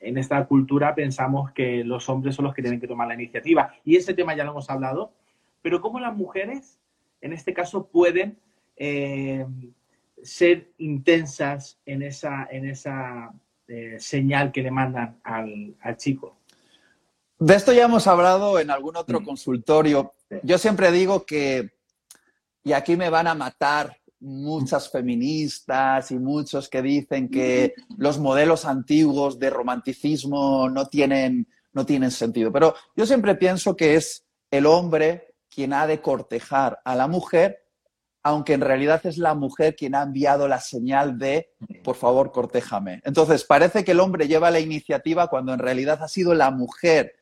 en 0.00 0.16
esta 0.16 0.44
cultura 0.46 0.94
pensamos 0.94 1.52
que 1.52 1.84
los 1.84 2.08
hombres 2.08 2.34
son 2.34 2.46
los 2.46 2.54
que 2.54 2.62
tienen 2.62 2.80
que 2.80 2.88
tomar 2.88 3.06
la 3.06 3.14
iniciativa. 3.14 3.74
Y 3.84 3.96
ese 3.96 4.14
tema 4.14 4.34
ya 4.34 4.44
lo 4.44 4.52
hemos 4.52 4.70
hablado. 4.70 5.12
Pero 5.62 5.80
¿cómo 5.80 6.00
las 6.00 6.16
mujeres, 6.16 6.78
en 7.20 7.34
este 7.34 7.52
caso, 7.52 7.86
pueden 7.86 8.38
eh, 8.76 9.46
ser 10.22 10.70
intensas 10.78 11.78
en 11.84 12.02
esa, 12.02 12.48
en 12.50 12.66
esa 12.66 13.32
eh, 13.68 13.96
señal 13.98 14.52
que 14.52 14.62
le 14.62 14.70
mandan 14.70 15.20
al, 15.22 15.76
chico? 15.96 16.38
De 17.38 17.54
esto 17.54 17.72
ya 17.72 17.84
hemos 17.84 18.06
hablado 18.06 18.58
en 18.58 18.70
algún 18.70 18.96
otro 18.96 19.20
mm. 19.20 19.24
consultorio. 19.24 20.14
Yo 20.42 20.56
siempre 20.56 20.90
digo 20.92 21.26
que, 21.26 21.70
y 22.64 22.72
aquí 22.72 22.96
me 22.96 23.10
van 23.10 23.26
a 23.26 23.34
matar 23.34 23.98
muchas 24.20 24.90
feministas 24.90 26.10
y 26.10 26.18
muchos 26.18 26.68
que 26.68 26.82
dicen 26.82 27.28
que 27.28 27.74
los 27.96 28.18
modelos 28.18 28.64
antiguos 28.64 29.38
de 29.38 29.50
romanticismo 29.50 30.68
no 30.68 30.86
tienen, 30.86 31.48
no 31.72 31.86
tienen 31.86 32.10
sentido. 32.10 32.52
Pero 32.52 32.74
yo 32.96 33.06
siempre 33.06 33.34
pienso 33.34 33.76
que 33.76 33.96
es 33.96 34.24
el 34.50 34.66
hombre 34.66 35.34
quien 35.48 35.72
ha 35.72 35.86
de 35.86 36.00
cortejar 36.00 36.80
a 36.84 36.94
la 36.94 37.08
mujer, 37.08 37.64
aunque 38.22 38.52
en 38.52 38.60
realidad 38.60 39.00
es 39.04 39.16
la 39.16 39.34
mujer 39.34 39.74
quien 39.74 39.94
ha 39.94 40.02
enviado 40.02 40.46
la 40.46 40.60
señal 40.60 41.18
de, 41.18 41.54
por 41.82 41.96
favor, 41.96 42.30
cortéjame. 42.30 43.00
Entonces, 43.04 43.44
parece 43.44 43.82
que 43.82 43.92
el 43.92 44.00
hombre 44.00 44.28
lleva 44.28 44.50
la 44.50 44.60
iniciativa 44.60 45.28
cuando 45.28 45.54
en 45.54 45.58
realidad 45.58 46.02
ha 46.02 46.08
sido 46.08 46.34
la 46.34 46.50
mujer 46.50 47.14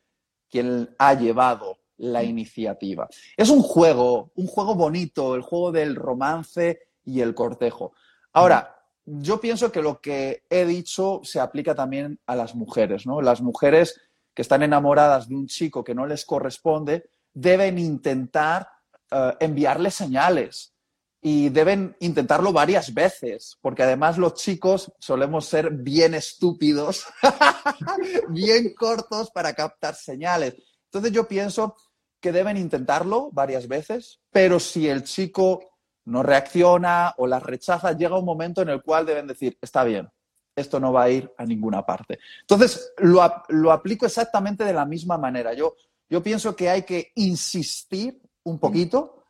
quien 0.50 0.94
ha 0.98 1.14
llevado 1.14 1.78
la 1.98 2.22
iniciativa. 2.22 3.08
Es 3.36 3.50
un 3.50 3.62
juego, 3.62 4.32
un 4.34 4.46
juego 4.46 4.74
bonito, 4.74 5.34
el 5.34 5.42
juego 5.42 5.72
del 5.72 5.94
romance 5.94 6.87
y 7.08 7.22
el 7.22 7.34
cortejo. 7.34 7.92
Ahora, 8.32 8.76
yo 9.04 9.40
pienso 9.40 9.72
que 9.72 9.80
lo 9.80 10.00
que 10.00 10.44
he 10.50 10.66
dicho 10.66 11.20
se 11.24 11.40
aplica 11.40 11.74
también 11.74 12.20
a 12.26 12.36
las 12.36 12.54
mujeres, 12.54 13.06
¿no? 13.06 13.22
Las 13.22 13.40
mujeres 13.40 13.98
que 14.34 14.42
están 14.42 14.62
enamoradas 14.62 15.28
de 15.28 15.34
un 15.34 15.46
chico 15.46 15.82
que 15.82 15.94
no 15.94 16.06
les 16.06 16.26
corresponde 16.26 17.10
deben 17.32 17.78
intentar 17.78 18.68
eh, 19.10 19.34
enviarle 19.40 19.90
señales 19.90 20.74
y 21.22 21.48
deben 21.48 21.96
intentarlo 22.00 22.52
varias 22.52 22.92
veces, 22.92 23.56
porque 23.62 23.82
además 23.82 24.18
los 24.18 24.34
chicos 24.34 24.92
solemos 25.00 25.46
ser 25.46 25.70
bien 25.70 26.14
estúpidos, 26.14 27.06
bien 28.28 28.74
cortos 28.74 29.30
para 29.30 29.54
captar 29.54 29.94
señales. 29.94 30.54
Entonces 30.84 31.12
yo 31.12 31.26
pienso 31.26 31.74
que 32.20 32.32
deben 32.32 32.56
intentarlo 32.56 33.30
varias 33.32 33.66
veces, 33.66 34.20
pero 34.30 34.60
si 34.60 34.88
el 34.88 35.04
chico 35.04 35.77
no 36.08 36.22
reacciona 36.22 37.14
o 37.18 37.26
las 37.26 37.42
rechaza, 37.42 37.92
llega 37.92 38.18
un 38.18 38.24
momento 38.24 38.62
en 38.62 38.70
el 38.70 38.82
cual 38.82 39.04
deben 39.04 39.26
decir, 39.26 39.58
está 39.60 39.84
bien, 39.84 40.08
esto 40.56 40.80
no 40.80 40.92
va 40.92 41.04
a 41.04 41.10
ir 41.10 41.30
a 41.36 41.44
ninguna 41.44 41.84
parte. 41.84 42.18
Entonces, 42.40 42.92
lo, 42.98 43.22
aplico 43.70 44.06
exactamente 44.06 44.64
de 44.64 44.72
la 44.72 44.86
misma 44.86 45.18
manera. 45.18 45.52
Yo, 45.52 45.76
yo 46.08 46.22
pienso 46.22 46.56
que 46.56 46.70
hay 46.70 46.82
que 46.82 47.12
insistir 47.16 48.20
un 48.44 48.58
poquito, 48.58 49.22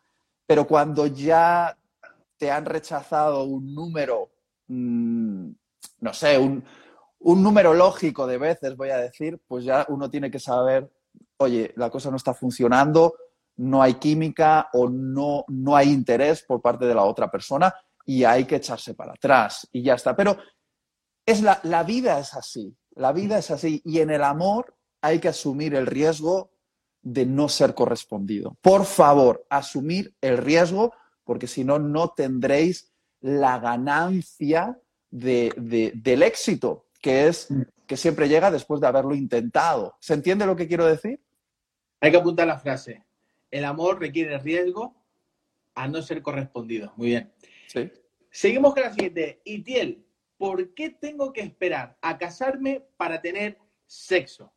pero 0.46 0.66
cuando 0.66 1.06
ya 1.06 1.76
te 2.36 2.50
han 2.50 2.64
rechazado 2.64 3.42
un 3.42 3.74
número, 3.74 4.30
mm, 4.68 5.50
no 6.00 6.14
sé, 6.14 6.38
un, 6.38 6.64
un 7.18 7.42
número 7.42 7.74
lógico 7.74 8.26
de 8.26 8.38
veces, 8.38 8.76
voy 8.76 8.90
a 8.90 8.98
decir, 8.98 9.40
pues 9.48 9.64
ya 9.64 9.84
uno 9.88 10.08
tiene 10.08 10.30
que 10.30 10.38
saber, 10.38 10.88
oye, 11.38 11.72
la 11.76 11.90
cosa 11.90 12.10
no 12.10 12.16
está 12.16 12.34
funcionando, 12.34 13.14
no 13.58 13.82
hay 13.82 13.94
química 13.94 14.68
o 14.72 14.88
no, 14.88 15.44
no 15.48 15.76
hay 15.76 15.90
interés 15.90 16.42
por 16.42 16.62
parte 16.62 16.86
de 16.86 16.94
la 16.94 17.04
otra 17.04 17.30
persona 17.30 17.74
y 18.06 18.24
hay 18.24 18.44
que 18.44 18.56
echarse 18.56 18.94
para 18.94 19.12
atrás 19.12 19.68
y 19.72 19.82
ya 19.82 19.94
está. 19.94 20.16
Pero 20.16 20.38
es 21.26 21.42
la, 21.42 21.60
la 21.64 21.82
vida 21.82 22.18
es 22.18 22.34
así, 22.34 22.76
la 22.94 23.12
vida 23.12 23.38
es 23.38 23.50
así 23.50 23.82
y 23.84 23.98
en 24.00 24.10
el 24.10 24.22
amor 24.22 24.76
hay 25.00 25.18
que 25.18 25.28
asumir 25.28 25.74
el 25.74 25.86
riesgo 25.86 26.52
de 27.02 27.26
no 27.26 27.48
ser 27.48 27.74
correspondido. 27.74 28.56
Por 28.62 28.84
favor, 28.84 29.44
asumir 29.50 30.14
el 30.20 30.38
riesgo 30.38 30.92
porque 31.24 31.46
si 31.46 31.64
no, 31.64 31.78
no 31.78 32.10
tendréis 32.10 32.92
la 33.20 33.58
ganancia 33.58 34.80
del 35.10 36.22
éxito, 36.22 36.86
que 37.00 37.26
es 37.26 37.48
que 37.86 37.96
siempre 37.96 38.28
llega 38.28 38.50
después 38.50 38.80
de 38.80 38.86
haberlo 38.86 39.14
intentado. 39.14 39.96
¿Se 40.00 40.14
entiende 40.14 40.46
lo 40.46 40.54
que 40.54 40.68
quiero 40.68 40.86
decir? 40.86 41.20
Hay 42.00 42.12
que 42.12 42.18
apuntar 42.18 42.46
la 42.46 42.58
frase 42.58 43.07
el 43.50 43.64
amor 43.64 44.00
requiere 44.00 44.38
riesgo 44.38 44.94
a 45.74 45.88
no 45.88 46.02
ser 46.02 46.22
correspondido. 46.22 46.92
Muy 46.96 47.08
bien. 47.08 47.32
Sí. 47.66 47.90
Seguimos 48.30 48.74
con 48.74 48.82
la 48.82 48.92
siguiente. 48.92 49.40
Itiel, 49.44 50.04
¿por 50.36 50.74
qué 50.74 50.90
tengo 50.90 51.32
que 51.32 51.40
esperar 51.40 51.96
a 52.00 52.18
casarme 52.18 52.86
para 52.96 53.20
tener 53.20 53.58
sexo? 53.86 54.52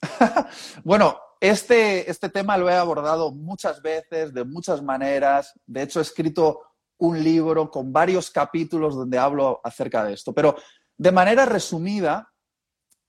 bueno, 0.84 1.18
este, 1.40 2.10
este 2.10 2.28
tema 2.28 2.56
lo 2.56 2.68
he 2.70 2.74
abordado 2.74 3.32
muchas 3.32 3.82
veces, 3.82 4.32
de 4.32 4.44
muchas 4.44 4.82
maneras. 4.82 5.52
De 5.66 5.82
hecho, 5.82 5.98
he 5.98 6.02
escrito 6.02 6.62
un 6.98 7.22
libro 7.22 7.70
con 7.70 7.92
varios 7.92 8.30
capítulos 8.30 8.94
donde 8.94 9.18
hablo 9.18 9.60
acerca 9.62 10.04
de 10.04 10.14
esto. 10.14 10.32
Pero 10.32 10.56
de 10.96 11.12
manera 11.12 11.44
resumida, 11.44 12.32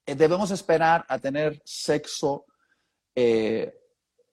eh, 0.06 0.16
debemos 0.16 0.52
esperar 0.52 1.06
a 1.08 1.20
tener 1.20 1.62
sexo 1.64 2.46
eh, 3.16 3.74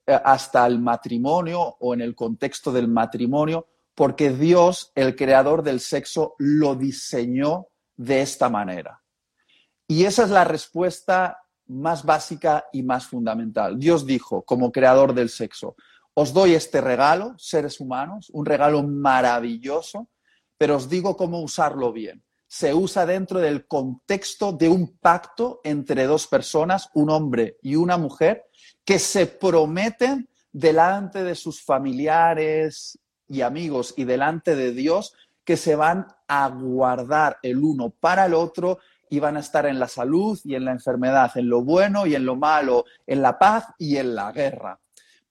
hasta 0.05 0.65
el 0.67 0.79
matrimonio 0.79 1.61
o 1.79 1.93
en 1.93 2.01
el 2.01 2.15
contexto 2.15 2.71
del 2.71 2.87
matrimonio, 2.87 3.67
porque 3.95 4.31
Dios, 4.31 4.91
el 4.95 5.15
creador 5.15 5.63
del 5.63 5.79
sexo, 5.79 6.35
lo 6.39 6.75
diseñó 6.75 7.67
de 7.95 8.21
esta 8.21 8.49
manera. 8.49 9.01
Y 9.87 10.05
esa 10.05 10.23
es 10.23 10.29
la 10.29 10.43
respuesta 10.43 11.37
más 11.67 12.03
básica 12.03 12.65
y 12.71 12.83
más 12.83 13.05
fundamental. 13.05 13.79
Dios 13.79 14.05
dijo, 14.05 14.43
como 14.43 14.71
creador 14.71 15.13
del 15.13 15.29
sexo, 15.29 15.75
os 16.13 16.33
doy 16.33 16.53
este 16.53 16.81
regalo, 16.81 17.33
seres 17.37 17.79
humanos, 17.79 18.29
un 18.33 18.45
regalo 18.45 18.83
maravilloso, 18.83 20.09
pero 20.57 20.75
os 20.77 20.89
digo 20.89 21.17
cómo 21.17 21.41
usarlo 21.41 21.91
bien. 21.91 22.23
Se 22.47 22.73
usa 22.73 23.05
dentro 23.05 23.39
del 23.39 23.65
contexto 23.65 24.51
de 24.51 24.69
un 24.69 24.97
pacto 24.99 25.59
entre 25.63 26.05
dos 26.05 26.27
personas, 26.27 26.89
un 26.93 27.09
hombre 27.09 27.57
y 27.63 27.75
una 27.75 27.97
mujer, 27.97 28.45
que 28.85 28.99
se 28.99 29.27
prometen 29.27 30.29
delante 30.51 31.23
de 31.23 31.35
sus 31.35 31.63
familiares 31.63 32.99
y 33.27 33.41
amigos 33.41 33.93
y 33.97 34.03
delante 34.03 34.55
de 34.55 34.71
Dios 34.71 35.13
que 35.43 35.57
se 35.57 35.75
van 35.75 36.07
a 36.27 36.47
guardar 36.49 37.37
el 37.41 37.57
uno 37.57 37.89
para 37.89 38.25
el 38.25 38.33
otro 38.33 38.79
y 39.09 39.19
van 39.19 39.37
a 39.37 39.41
estar 39.41 39.65
en 39.65 39.79
la 39.79 39.87
salud 39.87 40.39
y 40.43 40.55
en 40.55 40.65
la 40.65 40.71
enfermedad, 40.71 41.31
en 41.35 41.49
lo 41.49 41.63
bueno 41.63 42.05
y 42.05 42.15
en 42.15 42.25
lo 42.25 42.35
malo, 42.35 42.85
en 43.05 43.21
la 43.21 43.37
paz 43.37 43.65
y 43.77 43.97
en 43.97 44.15
la 44.15 44.31
guerra. 44.31 44.79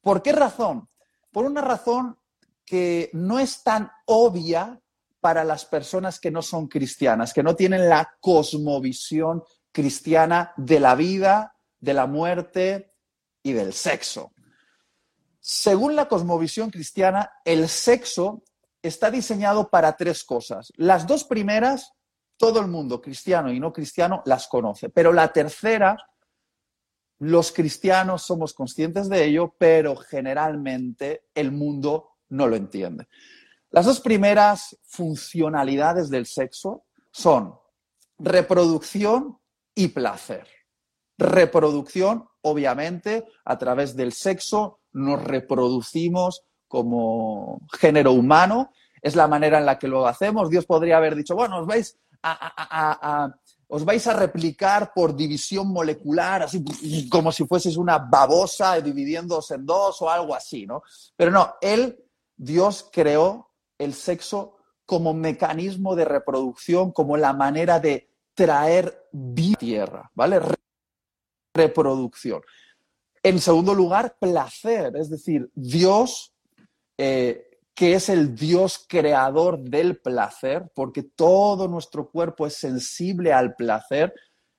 ¿Por 0.00 0.23
qué 0.23 0.32
razón? 0.32 0.88
Por 1.30 1.47
una 1.47 1.62
razón 1.62 2.18
que 2.64 3.11
no 3.12 3.38
es 3.38 3.62
tan 3.62 3.90
obvia 4.06 4.80
para 5.21 5.44
las 5.44 5.64
personas 5.64 6.21
que 6.21 6.30
no 6.30 6.42
son 6.42 6.68
cristianas, 6.68 7.32
que 7.32 7.42
no 7.42 7.56
tienen 7.56 7.88
la 7.88 8.16
cosmovisión 8.21 9.42
cristiana 9.71 10.52
de 10.56 10.80
la 10.80 10.94
vida, 10.94 11.56
de 11.80 11.94
la 11.94 12.06
muerte, 12.06 12.91
y 13.42 13.52
del 13.52 13.72
sexo. 13.72 14.32
Según 15.40 15.96
la 15.96 16.08
cosmovisión 16.08 16.70
cristiana, 16.70 17.32
el 17.44 17.68
sexo 17.68 18.42
está 18.82 19.11
diseñado 19.11 19.68
para 19.68 19.96
tres 19.96 20.25
cosas. 20.25 20.72
Las 20.76 21.06
dos 21.06 21.25
primeras, 21.25 21.92
todo 22.37 22.61
el 22.61 22.68
mundo, 22.68 23.00
cristiano 23.00 23.52
y 23.52 23.58
no 23.58 23.72
cristiano, 23.72 24.22
las 24.25 24.49
conoce, 24.49 24.88
pero 24.88 25.12
la 25.12 25.32
tercera, 25.32 25.96
los 27.18 27.52
cristianos 27.52 28.22
somos 28.22 28.52
conscientes 28.52 29.08
de 29.08 29.25
ello, 29.25 29.54
pero 29.58 29.96
generalmente 29.96 31.26
el 31.34 31.52
mundo 31.52 32.16
no 32.28 32.46
lo 32.49 32.56
entiende. 32.56 33.06
Las 33.70 33.87
dos 33.87 34.00
primeras 34.00 34.76
funcionalidades 34.82 36.11
del 36.11 36.26
sexo 36.26 36.84
son 37.11 37.54
reproducción 38.18 39.38
y 39.75 39.88
placer. 39.88 40.46
Reproducción 41.16 42.28
obviamente, 42.42 43.25
a 43.44 43.58
través 43.58 43.96
del 43.96 44.12
sexo 44.12 44.80
nos 44.92 45.22
reproducimos 45.22 46.42
como 46.68 47.61
género 47.78 48.12
humano. 48.12 48.72
Es 49.00 49.16
la 49.16 49.26
manera 49.26 49.58
en 49.58 49.66
la 49.66 49.78
que 49.78 49.88
lo 49.88 50.06
hacemos. 50.06 50.49
Dios 50.49 50.64
podría 50.64 50.96
haber 50.99 51.16
dicho, 51.16 51.34
bueno, 51.34 51.58
os 51.58 51.66
vais 51.66 51.99
a, 52.22 53.34
os 53.68 53.84
vais 53.84 54.06
a 54.06 54.12
replicar 54.12 54.92
por 54.94 55.16
división 55.16 55.72
molecular, 55.72 56.42
así 56.42 56.62
como 57.08 57.32
si 57.32 57.46
fueseis 57.46 57.76
una 57.76 57.99
babosa 57.99 58.80
dividiéndose 58.80 59.54
en 59.54 59.66
dos 59.66 60.00
o 60.02 60.11
algo 60.11 60.34
así, 60.34 60.66
¿no? 60.66 60.82
Pero 61.16 61.30
no, 61.30 61.54
él, 61.61 61.99
Dios 62.37 62.88
creó 62.92 63.50
el 63.78 63.94
sexo 63.94 64.58
como 64.84 65.14
mecanismo 65.14 65.96
de 65.96 66.04
reproducción, 66.04 66.92
como 66.92 67.16
la 67.16 67.32
manera 67.32 67.80
de 67.80 68.11
traer 68.34 69.08
vida 69.11 69.54
a 69.54 69.58
tierra, 69.58 70.11
¿vale? 70.14 70.40
Reproducción. 71.54 72.42
En 73.23 73.40
segundo 73.40 73.75
lugar, 73.75 74.16
placer, 74.18 74.97
es 74.97 75.09
decir, 75.09 75.50
Dios, 75.54 76.35
eh, 76.99 77.61
que 77.75 77.94
es 77.94 78.09
el 78.09 78.35
Dios 78.35 78.85
creador 78.88 79.61
del 79.61 79.99
placer, 79.99 80.71
porque 80.75 81.02
todo 81.02 81.68
nuestro 81.68 82.11
cuerpo 82.11 82.47
es 82.47 82.54
sensible 82.54 83.32
al 83.32 83.54
placer, 83.54 84.12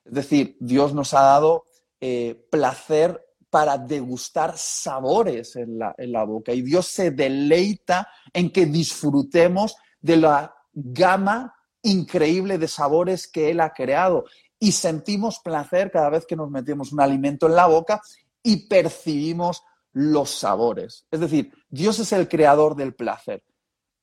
es 0.04 0.14
decir, 0.14 0.56
Dios 0.60 0.94
nos 0.94 1.14
ha 1.14 1.22
dado 1.22 1.64
eh, 2.00 2.46
placer 2.50 3.20
para 3.50 3.78
degustar 3.78 4.54
sabores 4.56 5.56
en 5.56 5.78
la, 5.78 5.94
en 5.96 6.10
la 6.10 6.24
boca 6.24 6.52
y 6.52 6.62
Dios 6.62 6.86
se 6.86 7.12
deleita 7.12 8.08
en 8.32 8.50
que 8.50 8.66
disfrutemos 8.66 9.76
de 10.00 10.16
la 10.16 10.54
gama 10.72 11.54
increíble 11.82 12.58
de 12.58 12.66
sabores 12.66 13.28
que 13.28 13.50
Él 13.50 13.60
ha 13.60 13.72
creado 13.72 14.24
y 14.58 14.72
sentimos 14.72 15.40
placer 15.40 15.90
cada 15.90 16.10
vez 16.10 16.26
que 16.26 16.36
nos 16.36 16.50
metemos 16.50 16.92
un 16.92 17.00
alimento 17.00 17.46
en 17.46 17.54
la 17.54 17.66
boca 17.66 18.00
y 18.42 18.68
percibimos 18.68 19.62
los 19.92 20.30
sabores. 20.30 21.06
Es 21.10 21.20
decir, 21.20 21.52
Dios 21.68 21.98
es 21.98 22.12
el 22.12 22.28
creador 22.28 22.76
del 22.76 22.94
placer. 22.94 23.42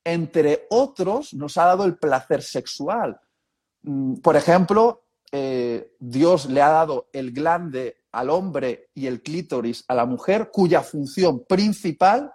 Entre 0.04 0.66
otros, 0.70 1.34
nos 1.34 1.58
ha 1.58 1.66
dado 1.66 1.86
el 1.86 1.98
placer 1.98 2.42
sexual. 2.42 3.20
Mm, 3.84 4.16
por 4.16 4.36
ejemplo, 4.36 5.04
eh, 5.32 5.94
Dios 6.00 6.48
le 6.48 6.62
ha 6.62 6.70
dado 6.70 7.10
el 7.14 7.32
glande 7.32 7.98
al 8.12 8.30
hombre 8.30 8.90
y 8.94 9.08
el 9.08 9.22
clítoris 9.22 9.86
a 9.88 9.96
la 9.96 10.06
mujer, 10.06 10.50
cuya 10.52 10.82
función 10.82 11.46
principal 11.46 12.32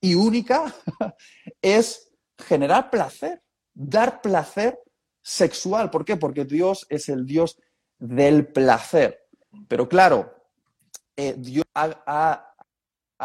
y 0.00 0.14
única 0.14 0.74
es 1.62 2.12
generar 2.38 2.90
placer, 2.90 3.42
dar 3.72 4.20
placer 4.20 4.78
sexual. 5.22 5.90
¿Por 5.90 6.04
qué? 6.04 6.16
Porque 6.16 6.44
Dios 6.44 6.86
es 6.88 7.08
el 7.08 7.24
Dios 7.24 7.58
del 7.98 8.48
placer. 8.48 9.26
Pero 9.68 9.88
claro, 9.88 10.34
eh, 11.16 11.34
Dios 11.38 11.64
ha, 11.74 12.48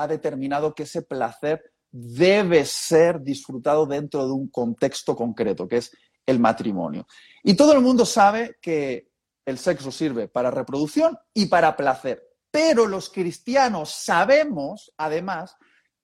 determinado 0.08 0.76
que 0.76 0.84
ese 0.84 1.02
placer 1.02 1.72
debe 1.90 2.64
ser 2.66 3.22
disfrutado 3.22 3.88
dentro 3.88 4.28
de 4.28 4.34
un 4.34 4.48
contexto 4.50 5.16
concreto, 5.16 5.68
que 5.68 5.78
es 5.78 5.92
el 6.24 6.40
matrimonio. 6.40 7.08
Y 7.44 7.56
todo 7.56 7.74
el 7.74 7.82
mundo 7.82 8.06
sabe 8.06 8.58
que 8.62 9.10
el 9.44 9.58
sexo 9.58 9.92
sirve 9.92 10.28
para 10.28 10.52
reproducción 10.52 11.18
y 11.34 11.48
para 11.48 11.76
placer, 11.76 12.22
pero 12.52 12.86
los 12.86 13.10
cristianos 13.10 13.90
sabemos, 13.90 14.94
además, 14.98 15.56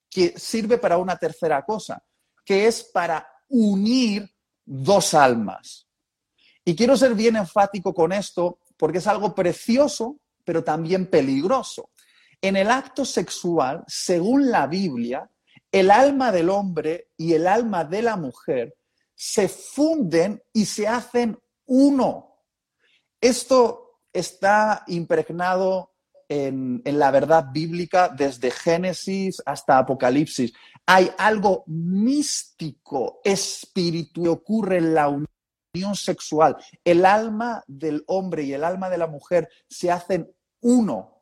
que 0.09 0.33
sirve 0.39 0.79
para 0.79 0.97
una 0.97 1.17
tercera 1.17 1.63
cosa, 1.63 2.03
que 2.43 2.65
es 2.65 2.83
para 2.83 3.27
unir 3.49 4.32
dos 4.65 5.13
almas. 5.13 5.87
Y 6.65 6.75
quiero 6.75 6.95
ser 6.95 7.13
bien 7.13 7.35
enfático 7.35 7.93
con 7.93 8.11
esto 8.11 8.59
porque 8.77 8.99
es 8.99 9.07
algo 9.07 9.35
precioso 9.35 10.17
pero 10.43 10.63
también 10.63 11.07
peligroso. 11.07 11.89
En 12.41 12.57
el 12.57 12.69
acto 12.69 13.05
sexual, 13.05 13.83
según 13.87 14.51
la 14.51 14.67
Biblia, 14.67 15.29
el 15.71 15.89
alma 15.89 16.31
del 16.31 16.49
hombre 16.49 17.09
y 17.17 17.33
el 17.33 17.47
alma 17.47 17.85
de 17.85 18.01
la 18.01 18.17
mujer 18.17 18.75
se 19.15 19.47
funden 19.47 20.43
y 20.51 20.65
se 20.65 20.87
hacen 20.87 21.39
uno. 21.65 22.41
Esto 23.21 24.01
está 24.11 24.83
impregnado 24.87 25.92
en, 26.33 26.81
la 26.85 27.11
verdad 27.11 27.47
bíblica 27.51 28.09
desde 28.09 28.49
Génesis 28.49 29.41
hasta 29.45 29.77
Apocalipsis. 29.77 30.51
Hay 30.85 31.11
algo 31.17 31.63
místico, 31.67 33.19
espiritual, 33.23 34.23
que 34.23 34.29
ocurre 34.29 34.77
en 34.77 34.93
la 34.95 35.09
unión 35.09 35.95
sexual, 35.95 36.57
el 36.83 37.05
alma 37.05 37.63
del 37.67 38.03
hombre 38.07 38.43
y 38.43 38.53
el 38.53 38.63
alma 38.63 38.89
de 38.89 38.97
la 38.97 39.07
mujer 39.07 39.49
se 39.67 39.91
hacen 39.91 40.31
uno 40.61 41.21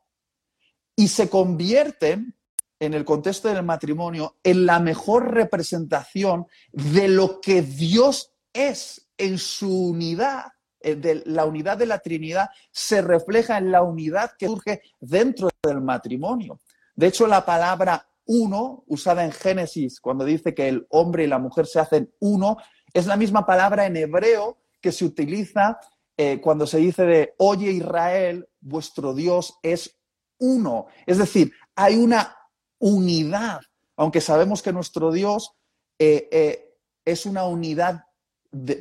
y 0.96 1.08
se 1.08 1.28
convierten 1.28 2.34
en 2.80 2.94
el 2.94 3.04
contexto 3.04 3.48
del 3.48 3.62
matrimonio 3.62 4.36
en 4.42 4.66
la 4.66 4.78
mejor 4.80 5.32
representación 5.32 6.46
de 6.72 7.08
lo 7.08 7.40
que 7.40 7.62
Dios 7.62 8.32
es 8.52 9.08
en 9.16 9.38
su 9.38 9.88
unidad. 9.88 10.46
Eh, 10.82 10.96
de 10.96 11.22
la 11.26 11.44
unidad 11.44 11.78
de 11.78 11.86
la 11.86 11.98
Trinidad 11.98 12.50
se 12.70 13.02
refleja 13.02 13.58
en 13.58 13.70
la 13.70 13.82
unidad 13.82 14.32
que 14.38 14.46
surge 14.46 14.82
dentro 15.00 15.48
del 15.62 15.80
matrimonio. 15.80 16.60
De 16.94 17.08
hecho, 17.08 17.26
la 17.26 17.44
palabra 17.44 18.06
uno, 18.26 18.84
usada 18.86 19.24
en 19.24 19.32
Génesis, 19.32 20.00
cuando 20.00 20.24
dice 20.24 20.54
que 20.54 20.68
el 20.68 20.86
hombre 20.90 21.24
y 21.24 21.26
la 21.26 21.38
mujer 21.38 21.66
se 21.66 21.80
hacen 21.80 22.12
uno, 22.20 22.56
es 22.92 23.06
la 23.06 23.16
misma 23.16 23.44
palabra 23.46 23.86
en 23.86 23.96
hebreo 23.96 24.58
que 24.80 24.92
se 24.92 25.04
utiliza 25.04 25.78
eh, 26.16 26.40
cuando 26.40 26.66
se 26.66 26.78
dice 26.78 27.04
de, 27.04 27.34
oye 27.38 27.70
Israel, 27.72 28.48
vuestro 28.60 29.14
Dios 29.14 29.58
es 29.62 29.98
uno. 30.38 30.86
Es 31.06 31.18
decir, 31.18 31.52
hay 31.74 31.96
una 31.96 32.36
unidad, 32.78 33.60
aunque 33.96 34.20
sabemos 34.20 34.62
que 34.62 34.72
nuestro 34.72 35.10
Dios 35.10 35.54
eh, 35.98 36.76
es 37.04 37.26
una 37.26 37.44
unidad, 37.44 38.04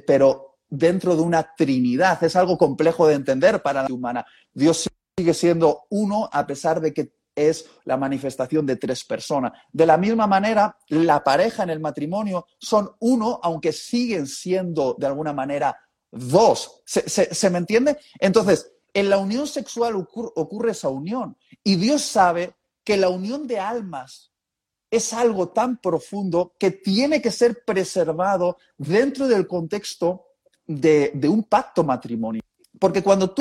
pero 0.05 0.50
dentro 0.71 1.15
de 1.15 1.21
una 1.21 1.53
trinidad. 1.55 2.23
Es 2.23 2.35
algo 2.35 2.57
complejo 2.57 3.05
de 3.05 3.15
entender 3.15 3.61
para 3.61 3.83
la 3.83 3.93
humana. 3.93 4.25
Dios 4.51 4.89
sigue 5.17 5.33
siendo 5.35 5.83
uno 5.89 6.27
a 6.31 6.47
pesar 6.47 6.81
de 6.81 6.93
que 6.93 7.13
es 7.35 7.65
la 7.85 7.97
manifestación 7.97 8.65
de 8.65 8.77
tres 8.77 9.03
personas. 9.03 9.51
De 9.71 9.85
la 9.85 9.97
misma 9.97 10.27
manera, 10.27 10.77
la 10.87 11.23
pareja 11.23 11.63
en 11.63 11.69
el 11.69 11.79
matrimonio 11.79 12.47
son 12.57 12.91
uno, 12.99 13.39
aunque 13.43 13.71
siguen 13.71 14.27
siendo 14.27 14.95
de 14.97 15.07
alguna 15.07 15.33
manera 15.33 15.77
dos. 16.11 16.81
¿Se, 16.85 17.49
me 17.49 17.57
entiende? 17.57 17.97
Entonces, 18.19 18.71
en 18.93 19.09
la 19.09 19.17
unión 19.17 19.47
sexual 19.47 19.95
ocurre 19.95 20.71
esa 20.71 20.89
unión 20.89 21.37
y 21.63 21.75
Dios 21.75 22.01
sabe 22.01 22.55
que 22.83 22.97
la 22.97 23.09
unión 23.09 23.47
de 23.47 23.59
almas 23.59 24.31
es 24.89 25.13
algo 25.13 25.49
tan 25.49 25.77
profundo 25.77 26.53
que 26.59 26.71
tiene 26.71 27.21
que 27.21 27.31
ser 27.31 27.63
preservado 27.63 28.57
dentro 28.77 29.27
del 29.27 29.47
contexto 29.47 30.30
de, 30.67 31.11
un 31.27 31.43
pacto 31.43 31.83
matrimonial. 31.83 32.43
Porque 32.79 33.03
cuando 33.03 33.35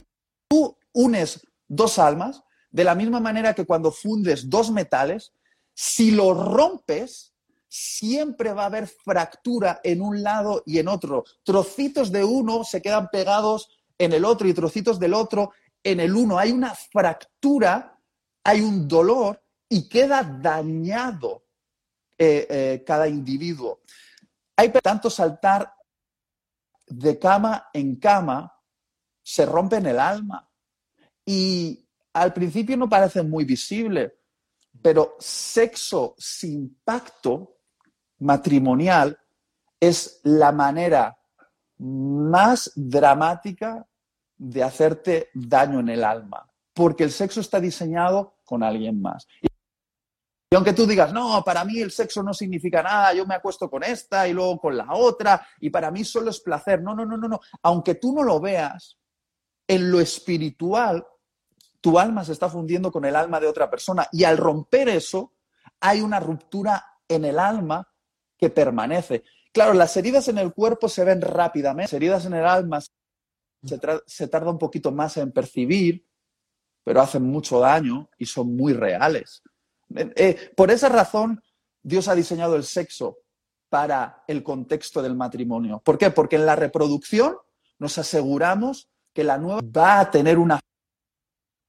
tú 0.48 0.76
unes 0.92 1.46
dos 1.68 1.98
almas, 1.98 2.42
de 2.70 2.84
la 2.84 2.94
misma 2.94 3.20
manera 3.20 3.54
que 3.54 3.64
cuando 3.64 3.90
fundes 3.90 4.48
dos 4.48 4.70
metales, 4.70 5.32
si 5.74 6.10
lo 6.10 6.34
rompes, 6.34 7.32
siempre 7.68 8.52
va 8.52 8.64
a 8.64 8.66
haber 8.66 8.88
fractura 8.88 9.80
en 9.84 10.02
un 10.02 10.22
lado 10.22 10.62
y 10.66 10.78
en 10.78 10.88
otro. 10.88 11.24
Trocitos 11.44 12.10
de 12.10 12.24
uno 12.24 12.64
se 12.64 12.82
quedan 12.82 13.08
pegados 13.08 13.70
en 13.98 14.12
el 14.12 14.24
otro 14.24 14.48
y 14.48 14.54
trocitos 14.54 14.98
del 14.98 15.14
otro 15.14 15.52
en 15.82 16.00
el 16.00 16.14
uno. 16.14 16.38
Hay 16.38 16.50
una 16.52 16.74
fractura, 16.74 17.98
hay 18.44 18.60
un 18.60 18.88
dolor 18.88 19.42
y 19.68 19.88
queda 19.88 20.22
dañado 20.22 21.44
eh, 22.18 22.46
eh, 22.50 22.84
cada 22.84 23.08
individuo. 23.08 23.80
Hay 24.56 24.70
tanto 24.82 25.08
saltar 25.08 25.72
de 26.90 27.18
cama 27.18 27.68
en 27.72 27.96
cama, 27.96 28.52
se 29.22 29.46
rompe 29.46 29.76
en 29.76 29.86
el 29.86 29.98
alma. 29.98 30.48
Y 31.24 31.88
al 32.12 32.32
principio 32.32 32.76
no 32.76 32.88
parece 32.88 33.22
muy 33.22 33.44
visible, 33.44 34.14
pero 34.82 35.16
sexo 35.18 36.14
sin 36.18 36.80
pacto 36.84 37.56
matrimonial 38.18 39.18
es 39.78 40.20
la 40.24 40.52
manera 40.52 41.16
más 41.78 42.72
dramática 42.74 43.86
de 44.36 44.62
hacerte 44.62 45.30
daño 45.34 45.80
en 45.80 45.88
el 45.90 46.04
alma, 46.04 46.50
porque 46.74 47.04
el 47.04 47.10
sexo 47.10 47.40
está 47.40 47.60
diseñado 47.60 48.36
con 48.44 48.62
alguien 48.62 49.00
más. 49.00 49.26
Y 50.52 50.56
aunque 50.56 50.72
tú 50.72 50.84
digas, 50.84 51.12
no, 51.12 51.44
para 51.44 51.64
mí 51.64 51.80
el 51.80 51.92
sexo 51.92 52.22
no 52.24 52.34
significa 52.34 52.82
nada, 52.82 53.14
yo 53.14 53.24
me 53.24 53.36
acuesto 53.36 53.70
con 53.70 53.84
esta 53.84 54.26
y 54.26 54.32
luego 54.32 54.58
con 54.58 54.76
la 54.76 54.92
otra, 54.94 55.46
y 55.60 55.70
para 55.70 55.92
mí 55.92 56.04
solo 56.04 56.30
es 56.30 56.40
placer. 56.40 56.82
No, 56.82 56.94
no, 56.94 57.06
no, 57.06 57.16
no, 57.16 57.28
no. 57.28 57.40
Aunque 57.62 57.94
tú 57.94 58.12
no 58.12 58.24
lo 58.24 58.40
veas, 58.40 58.98
en 59.68 59.92
lo 59.92 60.00
espiritual, 60.00 61.06
tu 61.80 61.96
alma 61.98 62.24
se 62.24 62.32
está 62.32 62.48
fundiendo 62.48 62.90
con 62.90 63.04
el 63.04 63.14
alma 63.14 63.38
de 63.38 63.46
otra 63.46 63.70
persona. 63.70 64.08
Y 64.10 64.24
al 64.24 64.36
romper 64.36 64.88
eso, 64.88 65.34
hay 65.78 66.00
una 66.00 66.18
ruptura 66.18 66.84
en 67.06 67.24
el 67.24 67.38
alma 67.38 67.88
que 68.36 68.50
permanece. 68.50 69.22
Claro, 69.52 69.72
las 69.72 69.96
heridas 69.96 70.26
en 70.26 70.38
el 70.38 70.52
cuerpo 70.52 70.88
se 70.88 71.04
ven 71.04 71.20
rápidamente, 71.20 71.84
las 71.84 71.92
heridas 71.92 72.26
en 72.26 72.34
el 72.34 72.46
alma 72.46 72.80
se, 73.62 74.28
tarda 74.28 74.50
un 74.50 74.58
poquito 74.58 74.90
más 74.90 75.16
en 75.16 75.30
percibir, 75.30 76.04
pero 76.82 77.00
hacen 77.00 77.22
mucho 77.22 77.60
daño 77.60 78.08
y 78.18 78.26
son 78.26 78.56
muy 78.56 78.72
reales. 78.72 79.42
Eh, 79.96 80.12
eh, 80.16 80.50
por 80.56 80.70
esa 80.70 80.88
razón, 80.88 81.42
Dios 81.82 82.08
ha 82.08 82.14
diseñado 82.14 82.56
el 82.56 82.64
sexo 82.64 83.18
para 83.68 84.24
el 84.26 84.42
contexto 84.42 85.02
del 85.02 85.14
matrimonio. 85.14 85.80
¿Por 85.84 85.98
qué? 85.98 86.10
Porque 86.10 86.36
en 86.36 86.46
la 86.46 86.56
reproducción 86.56 87.36
nos 87.78 87.98
aseguramos 87.98 88.88
que 89.12 89.24
la 89.24 89.38
nueva 89.38 89.60
va 89.62 90.00
a 90.00 90.10
tener 90.10 90.38
una 90.38 90.60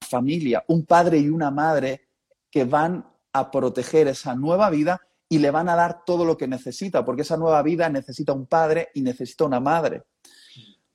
familia, 0.08 0.64
un 0.68 0.86
padre 0.86 1.20
y 1.20 1.30
una 1.30 1.52
madre 1.52 2.08
que 2.50 2.66
van 2.66 3.06
a 3.34 3.50
proteger 3.50 4.08
esa 4.08 4.36
nueva 4.36 4.70
vida 4.70 5.00
y 5.30 5.40
le 5.40 5.52
van 5.52 5.70
a 5.70 5.76
dar 5.76 6.04
todo 6.04 6.26
lo 6.26 6.36
que 6.36 6.48
necesita, 6.48 7.06
porque 7.06 7.22
esa 7.22 7.38
nueva 7.38 7.62
vida 7.62 7.88
necesita 7.88 8.34
un 8.34 8.48
padre 8.48 8.90
y 8.94 9.02
necesita 9.02 9.46
una 9.46 9.62
madre. 9.62 10.04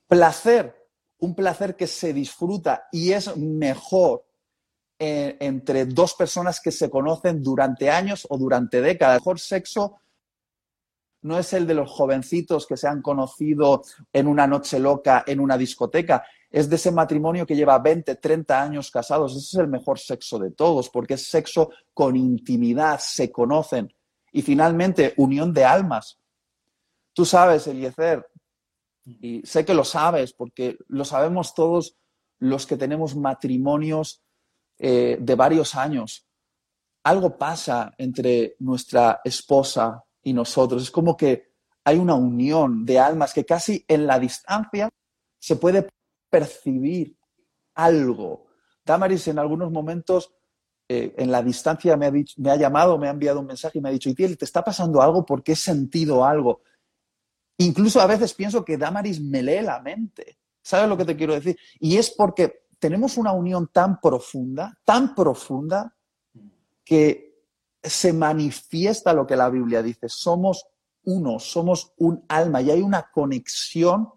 Placer 0.06 0.86
un 1.18 1.34
placer 1.34 1.76
que 1.76 1.86
se 1.86 2.12
disfruta 2.12 2.88
y 2.92 3.12
es 3.12 3.36
mejor 3.36 4.25
entre 4.98 5.86
dos 5.86 6.14
personas 6.14 6.60
que 6.60 6.72
se 6.72 6.88
conocen 6.88 7.42
durante 7.42 7.90
años 7.90 8.26
o 8.30 8.38
durante 8.38 8.80
décadas. 8.80 9.16
El 9.16 9.20
mejor 9.20 9.40
sexo 9.40 10.00
no 11.22 11.38
es 11.38 11.52
el 11.52 11.66
de 11.66 11.74
los 11.74 11.90
jovencitos 11.90 12.66
que 12.66 12.76
se 12.76 12.88
han 12.88 13.02
conocido 13.02 13.82
en 14.12 14.26
una 14.26 14.46
noche 14.46 14.78
loca 14.78 15.24
en 15.26 15.40
una 15.40 15.58
discoteca, 15.58 16.24
es 16.50 16.70
de 16.70 16.76
ese 16.76 16.92
matrimonio 16.92 17.44
que 17.44 17.56
lleva 17.56 17.78
20, 17.78 18.14
30 18.14 18.62
años 18.62 18.90
casados. 18.90 19.32
Ese 19.32 19.40
es 19.40 19.54
el 19.54 19.68
mejor 19.68 19.98
sexo 19.98 20.38
de 20.38 20.52
todos, 20.52 20.88
porque 20.88 21.14
es 21.14 21.28
sexo 21.28 21.70
con 21.92 22.16
intimidad, 22.16 22.98
se 23.00 23.30
conocen. 23.30 23.92
Y 24.32 24.42
finalmente, 24.42 25.14
unión 25.16 25.52
de 25.52 25.64
almas. 25.64 26.18
Tú 27.12 27.24
sabes, 27.24 27.66
Eliezer, 27.66 28.26
y 29.04 29.42
sé 29.44 29.64
que 29.64 29.74
lo 29.74 29.84
sabes, 29.84 30.32
porque 30.32 30.78
lo 30.88 31.04
sabemos 31.04 31.54
todos 31.54 31.96
los 32.38 32.66
que 32.66 32.76
tenemos 32.76 33.16
matrimonios 33.16 34.22
eh, 34.78 35.16
de 35.20 35.34
varios 35.34 35.74
años. 35.74 36.26
Algo 37.04 37.36
pasa 37.36 37.94
entre 37.98 38.56
nuestra 38.58 39.20
esposa 39.24 40.04
y 40.22 40.32
nosotros. 40.32 40.82
Es 40.82 40.90
como 40.90 41.16
que 41.16 41.52
hay 41.84 41.98
una 41.98 42.14
unión 42.14 42.84
de 42.84 42.98
almas 42.98 43.32
que 43.32 43.44
casi 43.44 43.84
en 43.86 44.06
la 44.06 44.18
distancia 44.18 44.88
se 45.38 45.56
puede 45.56 45.88
percibir 46.28 47.16
algo. 47.74 48.46
Damaris 48.84 49.28
en 49.28 49.38
algunos 49.38 49.70
momentos 49.70 50.34
eh, 50.88 51.14
en 51.16 51.32
la 51.32 51.42
distancia 51.42 51.96
me 51.96 52.06
ha, 52.06 52.56
llamado, 52.56 52.96
me 52.98 53.08
ha 53.08 53.10
enviado 53.10 53.40
un 53.40 53.46
mensaje 53.46 53.78
y 53.78 53.80
me 53.80 53.88
ha 53.88 53.92
dicho, 53.92 54.08
Itiel, 54.08 54.38
¿te 54.38 54.44
está 54.44 54.62
pasando 54.62 55.02
algo 55.02 55.24
porque 55.24 55.52
he 55.52 55.56
sentido 55.56 56.24
algo? 56.24 56.62
Incluso 57.58 58.00
a 58.00 58.06
veces 58.06 58.34
pienso 58.34 58.64
que 58.64 58.76
Damaris 58.76 59.20
me 59.20 59.42
lee 59.42 59.62
la 59.62 59.80
mente. 59.80 60.38
¿Sabes 60.62 60.88
lo 60.88 60.96
que 60.96 61.04
te 61.04 61.16
quiero 61.16 61.34
decir? 61.34 61.56
Y 61.80 61.96
es 61.96 62.10
porque 62.10 62.65
tenemos 62.78 63.16
una 63.16 63.32
unión 63.32 63.68
tan 63.72 64.00
profunda, 64.00 64.78
tan 64.84 65.14
profunda, 65.14 65.94
que 66.84 67.42
se 67.82 68.12
manifiesta 68.12 69.12
lo 69.12 69.26
que 69.26 69.36
la 69.36 69.50
Biblia 69.50 69.82
dice. 69.82 70.08
Somos 70.08 70.66
uno, 71.04 71.38
somos 71.38 71.94
un 71.98 72.24
alma 72.28 72.60
y 72.62 72.70
hay 72.70 72.82
una 72.82 73.10
conexión 73.10 74.12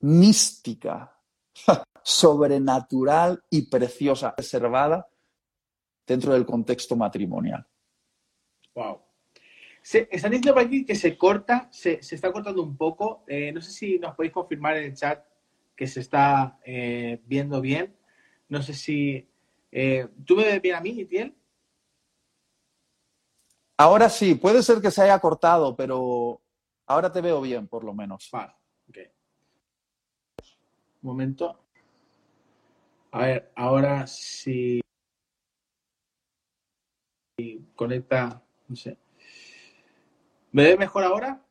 mística, 0.00 1.16
sobrenatural 2.02 3.42
y 3.50 3.62
preciosa, 3.62 4.34
reservada 4.36 5.08
dentro 6.06 6.32
del 6.32 6.46
contexto 6.46 6.96
matrimonial. 6.96 7.66
Wow. 8.74 9.00
Se, 9.82 10.08
están 10.10 10.32
diciendo 10.32 10.54
por 10.54 10.64
aquí 10.64 10.84
que 10.84 10.94
se 10.94 11.16
corta, 11.16 11.68
se, 11.70 12.00
está 12.00 12.32
cortando 12.32 12.62
un 12.62 12.76
poco. 12.76 13.24
Eh, 13.26 13.52
no 13.52 13.60
sé 13.60 13.70
si 13.70 13.98
nos 13.98 14.14
podéis 14.14 14.32
confirmar 14.32 14.76
en 14.76 14.84
el 14.84 14.94
chat 14.94 15.24
que 15.76 15.86
se 15.86 16.00
está 16.00 16.58
eh, 16.64 17.20
viendo 17.26 17.60
bien. 17.60 17.96
No 18.48 18.62
sé 18.62 18.74
si... 18.74 19.28
Eh, 19.70 20.08
¿Tú 20.24 20.36
me 20.36 20.44
ves 20.44 20.62
bien 20.62 20.74
a 20.74 20.80
mí, 20.80 20.90
Itiel? 20.90 21.36
Ahora 23.76 24.08
sí, 24.08 24.34
puede 24.34 24.62
ser 24.62 24.80
que 24.80 24.90
se 24.90 25.02
haya 25.02 25.18
cortado, 25.18 25.76
pero 25.76 26.40
ahora 26.86 27.12
te 27.12 27.20
veo 27.20 27.42
bien, 27.42 27.68
por 27.68 27.84
lo 27.84 27.92
menos. 27.92 28.28
Vale, 28.32 28.54
ok. 28.88 28.98
Un 31.02 31.10
momento. 31.10 31.60
A 33.10 33.18
ver, 33.18 33.52
ahora 33.54 34.06
sí. 34.06 34.80
Conecta, 37.74 38.42
no 38.68 38.76
sé. 38.76 38.96
¿Me 40.52 40.64
ves 40.64 40.78
mejor 40.78 41.04
ahora? 41.04 41.45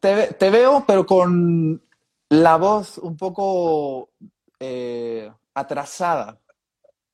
Te, 0.00 0.50
veo, 0.50 0.84
pero 0.86 1.06
con 1.06 1.82
la 2.28 2.56
voz 2.56 2.98
un 2.98 3.16
poco 3.16 4.10
eh, 4.58 5.30
atrasada. 5.54 6.40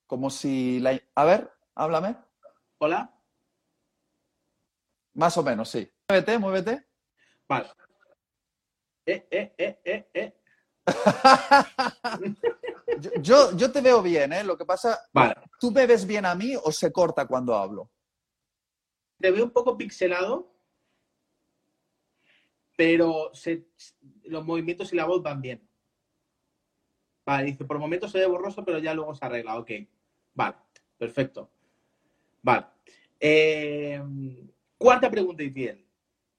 Como 0.07 0.31
si 0.31 0.81
la... 0.81 0.99
A 1.15 1.25
ver, 1.25 1.51
háblame. 1.75 2.17
Hola. 2.79 3.15
Más 5.15 5.37
o 5.37 5.43
menos, 5.43 5.69
sí. 5.69 5.91
Muévete, 6.09 6.39
muévete. 6.39 6.87
Vale. 7.49 7.69
Eh, 9.07 9.27
eh, 9.31 9.55
eh, 9.57 9.81
eh, 9.85 10.09
eh. 10.13 10.35
yo, 13.21 13.57
yo, 13.57 13.73
te 13.73 13.81
veo 13.81 14.03
bien, 14.03 14.33
¿eh? 14.33 14.45
Lo 14.45 14.57
que 14.57 14.65
pasa, 14.65 14.99
vale. 15.13 15.35
¿tú 15.59 15.71
me 15.71 15.87
ves 15.87 16.07
bien 16.07 16.27
a 16.27 16.35
mí 16.35 16.55
o 16.57 16.73
se 16.73 16.93
corta 16.93 17.27
cuando 17.27 17.55
hablo? 17.55 17.91
Te 19.19 19.31
veo 19.31 19.45
un 19.45 19.51
poco 19.51 19.77
pixelado, 19.77 20.58
pero 22.79 23.33
los 24.27 24.47
movimientos 24.47 24.93
y 24.93 24.97
la 24.97 25.05
voz 25.05 25.21
van 25.21 25.43
bien. 25.43 25.69
Vale, 27.27 27.47
dice, 27.47 27.65
por 27.65 27.77
momentos 27.81 28.13
se 28.13 28.19
ve 28.19 28.27
borroso, 28.27 28.65
pero 28.65 28.79
ya 28.79 28.95
luego 28.95 29.17
se 29.17 29.25
arregla. 29.25 29.59
Ok, 29.59 29.73
vale, 30.33 30.55
perfecto. 30.97 31.51
Vale. 32.41 32.67
Eh, 33.19 34.01
cuarta 34.79 35.11
pregunta, 35.11 35.43
Itiel. 35.43 35.85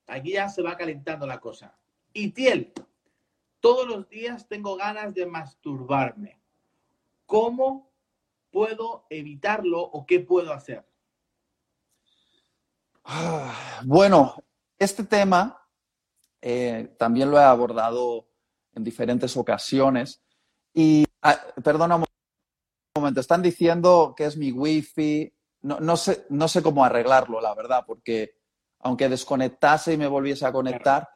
Aquí 0.08 0.32
ya 0.32 0.48
se 0.48 0.62
va 0.62 0.78
calentando 0.78 1.28
la 1.28 1.42
cosa. 1.42 1.78
Itiel, 2.14 2.72
todos 3.60 3.86
los 3.86 4.08
días 4.08 4.48
tengo 4.48 4.78
ganas 4.78 5.14
de 5.14 5.26
masturbarme. 5.26 6.40
¿Cómo 7.26 7.92
puedo 8.50 9.08
evitarlo 9.10 9.82
o 9.82 10.06
qué 10.06 10.22
puedo 10.22 10.54
hacer? 10.54 10.88
Ah, 13.04 13.82
bueno, 13.84 14.42
este 14.78 15.04
tema 15.04 15.59
eh, 16.42 16.96
también 16.98 17.32
lo 17.32 17.40
he 17.40 17.44
abordado 17.44 18.28
en 18.76 18.84
diferentes 18.84 19.36
ocasiones 19.38 20.22
y, 20.74 21.06
ah, 21.22 21.40
perdona 21.64 21.96
un 21.96 22.06
momento, 22.96 23.20
están 23.20 23.42
diciendo 23.42 24.14
que 24.16 24.26
es 24.26 24.38
mi 24.38 24.52
wifi, 24.52 25.34
no, 25.62 25.80
no, 25.80 25.98
sé, 25.98 26.26
no 26.30 26.48
sé 26.48 26.62
cómo 26.62 26.86
arreglarlo, 26.86 27.42
la 27.42 27.54
verdad, 27.56 27.84
porque 27.86 28.36
aunque 28.80 29.10
desconectase 29.10 29.94
y 29.94 29.98
me 29.98 30.08
volviese 30.08 30.46
a 30.46 30.52
conectar, 30.52 31.10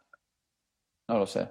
no 1.07 1.19
lo 1.19 1.27
sé. 1.27 1.49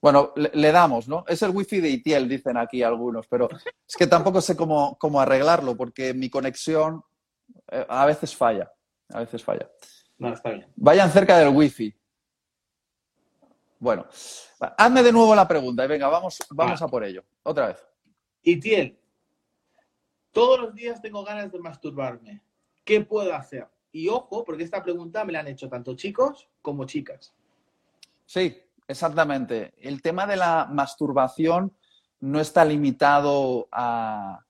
Bueno, 0.00 0.32
le, 0.34 0.72
damos, 0.72 1.06
¿no? 1.06 1.24
Es 1.28 1.42
el 1.42 1.50
wifi 1.50 1.80
de 1.80 1.90
Itiel, 1.90 2.28
dicen 2.28 2.56
aquí 2.56 2.82
algunos, 2.82 3.28
pero 3.28 3.48
es 3.86 3.96
que 3.96 4.08
tampoco 4.08 4.40
sé 4.40 4.56
cómo, 4.56 4.98
cómo 4.98 5.20
arreglarlo, 5.20 5.76
porque 5.76 6.12
mi 6.12 6.28
conexión 6.28 7.04
eh, 7.70 7.86
a 7.88 8.04
veces 8.04 8.34
falla. 8.34 8.72
A 9.10 9.20
veces 9.20 9.44
falla. 9.44 9.70
No, 10.22 10.34
está 10.34 10.50
bien. 10.50 10.66
Vayan 10.76 11.10
cerca 11.10 11.36
del 11.36 11.48
wifi. 11.48 11.92
Bueno, 13.80 14.06
hazme 14.78 15.02
de 15.02 15.12
nuevo 15.12 15.34
la 15.34 15.48
pregunta 15.48 15.84
y 15.84 15.88
venga, 15.88 16.06
vamos, 16.08 16.38
vamos 16.50 16.80
a 16.80 16.86
por 16.86 17.02
ello. 17.02 17.24
Otra 17.42 17.66
vez. 17.66 17.84
Itiel, 18.44 18.96
todos 20.30 20.60
los 20.60 20.74
días 20.74 21.02
tengo 21.02 21.24
ganas 21.24 21.50
de 21.50 21.58
masturbarme. 21.58 22.40
¿Qué 22.84 23.00
puedo 23.00 23.34
hacer? 23.34 23.66
Y 23.90 24.08
ojo, 24.08 24.44
porque 24.44 24.62
esta 24.62 24.80
pregunta 24.82 25.24
me 25.24 25.32
la 25.32 25.40
han 25.40 25.48
hecho 25.48 25.68
tanto 25.68 25.96
chicos 25.96 26.48
como 26.62 26.84
chicas. 26.84 27.34
Sí, 28.24 28.56
exactamente. 28.86 29.74
El 29.78 30.00
tema 30.00 30.24
de 30.26 30.36
la 30.36 30.68
masturbación 30.70 31.76
no 32.20 32.40
está 32.40 32.64
limitado 32.64 33.68
a, 33.72 34.44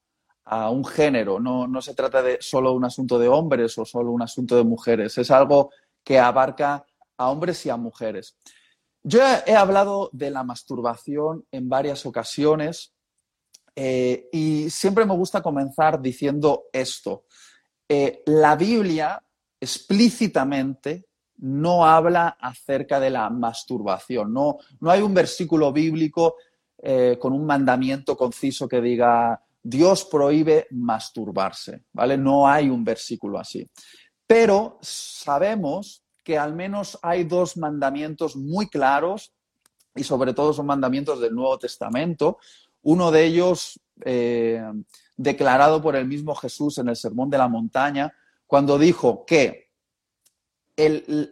un 0.44 0.84
género, 0.84 1.38
no, 1.38 1.66
no, 1.68 1.80
se 1.80 1.94
trata 1.94 2.22
de 2.22 2.38
solo 2.40 2.72
un 2.72 2.84
asunto 2.84 3.18
de 3.18 3.28
hombres 3.28 3.78
o 3.78 3.84
solo 3.84 4.10
un 4.10 4.22
asunto 4.22 4.56
de 4.56 4.64
mujeres, 4.64 5.16
es 5.18 5.30
algo 5.30 5.70
que 6.02 6.18
abarca 6.18 6.84
a 7.16 7.30
hombres 7.30 7.64
y 7.66 7.70
a 7.70 7.76
mujeres. 7.76 8.36
Yo 9.04 9.20
he 9.46 9.54
hablado 9.54 10.10
de 10.12 10.30
la 10.30 10.44
masturbación 10.44 11.44
en 11.50 11.68
varias 11.68 12.06
ocasiones 12.06 12.92
eh, 13.74 14.28
y 14.32 14.70
siempre 14.70 15.04
me 15.06 15.14
gusta 15.14 15.42
comenzar 15.42 16.00
diciendo 16.00 16.64
esto. 16.72 17.24
Eh, 17.88 18.22
la 18.26 18.54
Biblia 18.56 19.22
explícitamente 19.60 21.06
no 21.38 21.84
habla 21.84 22.36
acerca 22.40 23.00
de 23.00 23.10
la 23.10 23.28
masturbación. 23.30 24.32
No, 24.32 24.58
no 24.80 24.90
hay 24.90 25.00
un 25.00 25.14
versículo 25.14 25.72
bíblico 25.72 26.36
eh, 26.78 27.18
con 27.20 27.32
un 27.32 27.44
mandamiento 27.44 28.16
conciso 28.16 28.68
que 28.68 28.80
diga 28.80 29.40
Dios 29.62 30.04
prohíbe 30.04 30.66
masturbarse, 30.70 31.84
¿vale? 31.92 32.16
No 32.16 32.48
hay 32.48 32.68
un 32.68 32.82
versículo 32.84 33.38
así. 33.38 33.68
Pero 34.26 34.78
sabemos 34.82 36.04
que 36.24 36.38
al 36.38 36.54
menos 36.54 36.98
hay 37.02 37.24
dos 37.24 37.56
mandamientos 37.56 38.36
muy 38.36 38.68
claros 38.68 39.32
y 39.94 40.04
sobre 40.04 40.34
todo 40.34 40.52
son 40.52 40.66
mandamientos 40.66 41.20
del 41.20 41.34
Nuevo 41.34 41.58
Testamento. 41.58 42.38
Uno 42.82 43.10
de 43.10 43.24
ellos 43.24 43.80
eh, 44.04 44.62
declarado 45.16 45.82
por 45.82 45.96
el 45.96 46.06
mismo 46.06 46.34
Jesús 46.34 46.78
en 46.78 46.88
el 46.88 46.96
Sermón 46.96 47.30
de 47.30 47.38
la 47.38 47.48
Montaña, 47.48 48.12
cuando 48.46 48.78
dijo 48.78 49.24
que 49.24 49.70
el, 50.76 51.30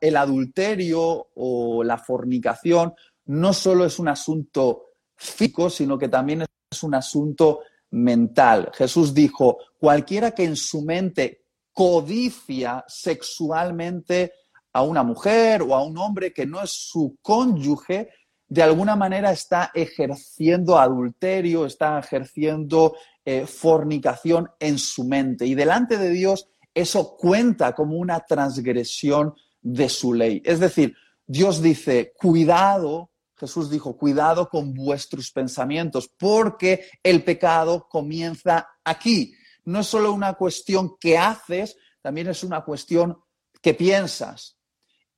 el 0.00 0.16
adulterio 0.16 1.28
o 1.34 1.84
la 1.84 1.98
fornicación 1.98 2.94
no 3.26 3.52
solo 3.52 3.84
es 3.84 3.98
un 3.98 4.08
asunto 4.08 4.86
físico, 5.16 5.68
sino 5.68 5.98
que 5.98 6.08
también 6.08 6.42
es 6.42 6.48
un 6.82 6.94
asunto 6.94 7.60
mental. 7.90 8.70
Jesús 8.74 9.12
dijo, 9.12 9.58
cualquiera 9.78 10.30
que 10.30 10.44
en 10.44 10.56
su 10.56 10.82
mente 10.82 11.42
codicia 11.72 12.84
sexualmente 12.86 14.32
a 14.72 14.82
una 14.82 15.02
mujer 15.02 15.62
o 15.62 15.74
a 15.74 15.82
un 15.82 15.98
hombre 15.98 16.32
que 16.32 16.46
no 16.46 16.62
es 16.62 16.70
su 16.70 17.18
cónyuge, 17.20 18.10
de 18.46 18.62
alguna 18.62 18.96
manera 18.96 19.32
está 19.32 19.70
ejerciendo 19.74 20.78
adulterio, 20.78 21.66
está 21.66 21.98
ejerciendo 21.98 22.94
eh, 23.24 23.46
fornicación 23.46 24.48
en 24.58 24.78
su 24.78 25.04
mente. 25.04 25.46
Y 25.46 25.54
delante 25.54 25.98
de 25.98 26.10
Dios 26.10 26.48
eso 26.72 27.16
cuenta 27.16 27.74
como 27.74 27.96
una 27.96 28.20
transgresión 28.20 29.34
de 29.60 29.88
su 29.88 30.14
ley. 30.14 30.40
Es 30.44 30.60
decir, 30.60 30.94
Dios 31.26 31.60
dice, 31.60 32.12
cuidado, 32.16 33.09
Jesús 33.40 33.70
dijo, 33.70 33.96
cuidado 33.96 34.50
con 34.50 34.74
vuestros 34.74 35.32
pensamientos, 35.32 36.10
porque 36.18 36.90
el 37.02 37.24
pecado 37.24 37.88
comienza 37.88 38.68
aquí. 38.84 39.34
No 39.64 39.80
es 39.80 39.86
solo 39.86 40.12
una 40.12 40.34
cuestión 40.34 40.98
que 41.00 41.16
haces, 41.16 41.78
también 42.02 42.28
es 42.28 42.44
una 42.44 42.62
cuestión 42.62 43.18
que 43.62 43.72
piensas. 43.72 44.58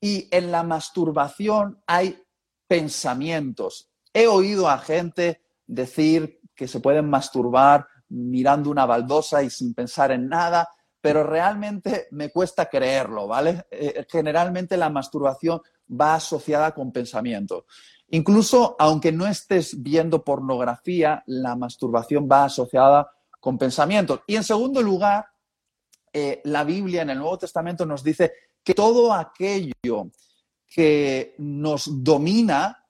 Y 0.01 0.29
en 0.31 0.53
la 0.53 0.63
masturbación 0.63 1.83
hay 1.85 2.23
pensamientos. 2.69 3.91
He 4.15 4.29
oído 4.29 4.69
a 4.69 4.79
gente 4.79 5.43
decir 5.67 6.41
que 6.55 6.69
se 6.69 6.79
pueden 6.79 7.11
masturbar 7.11 7.89
mirando 8.09 8.71
una 8.71 8.87
baldosa 8.87 9.43
y 9.43 9.51
sin 9.51 9.75
pensar 9.75 10.13
en 10.13 10.29
nada, 10.29 10.69
pero 11.01 11.25
realmente 11.25 12.07
me 12.13 12.31
cuesta 12.31 12.67
creerlo, 12.67 13.27
¿vale? 13.27 13.67
Eh, 13.69 14.07
generalmente 14.09 14.77
la 14.77 14.91
masturbación 14.91 15.61
va 15.91 16.15
asociada 16.15 16.73
con 16.73 16.93
pensamiento. 16.93 17.67
Incluso 18.15 18.77
aunque 18.79 19.11
no 19.11 19.27
estés 19.27 19.83
viendo 19.83 20.23
pornografía, 20.23 21.23
la 21.27 21.57
masturbación 21.57 22.29
va 22.31 22.45
asociada 22.45 23.11
con 23.41 23.57
pensamientos. 23.57 24.21
Y 24.27 24.37
en 24.37 24.45
segundo 24.45 24.83
lugar, 24.83 25.27
eh, 26.13 26.43
la 26.45 26.63
Biblia 26.63 27.03
en 27.03 27.11
el 27.11 27.19
Nuevo 27.19 27.39
Testamento 27.39 27.87
nos 27.87 28.05
dice 28.05 28.33
que 28.63 28.75
todo 28.75 29.15
aquello 29.15 30.11
que 30.67 31.35
nos 31.39 32.05
domina 32.05 32.87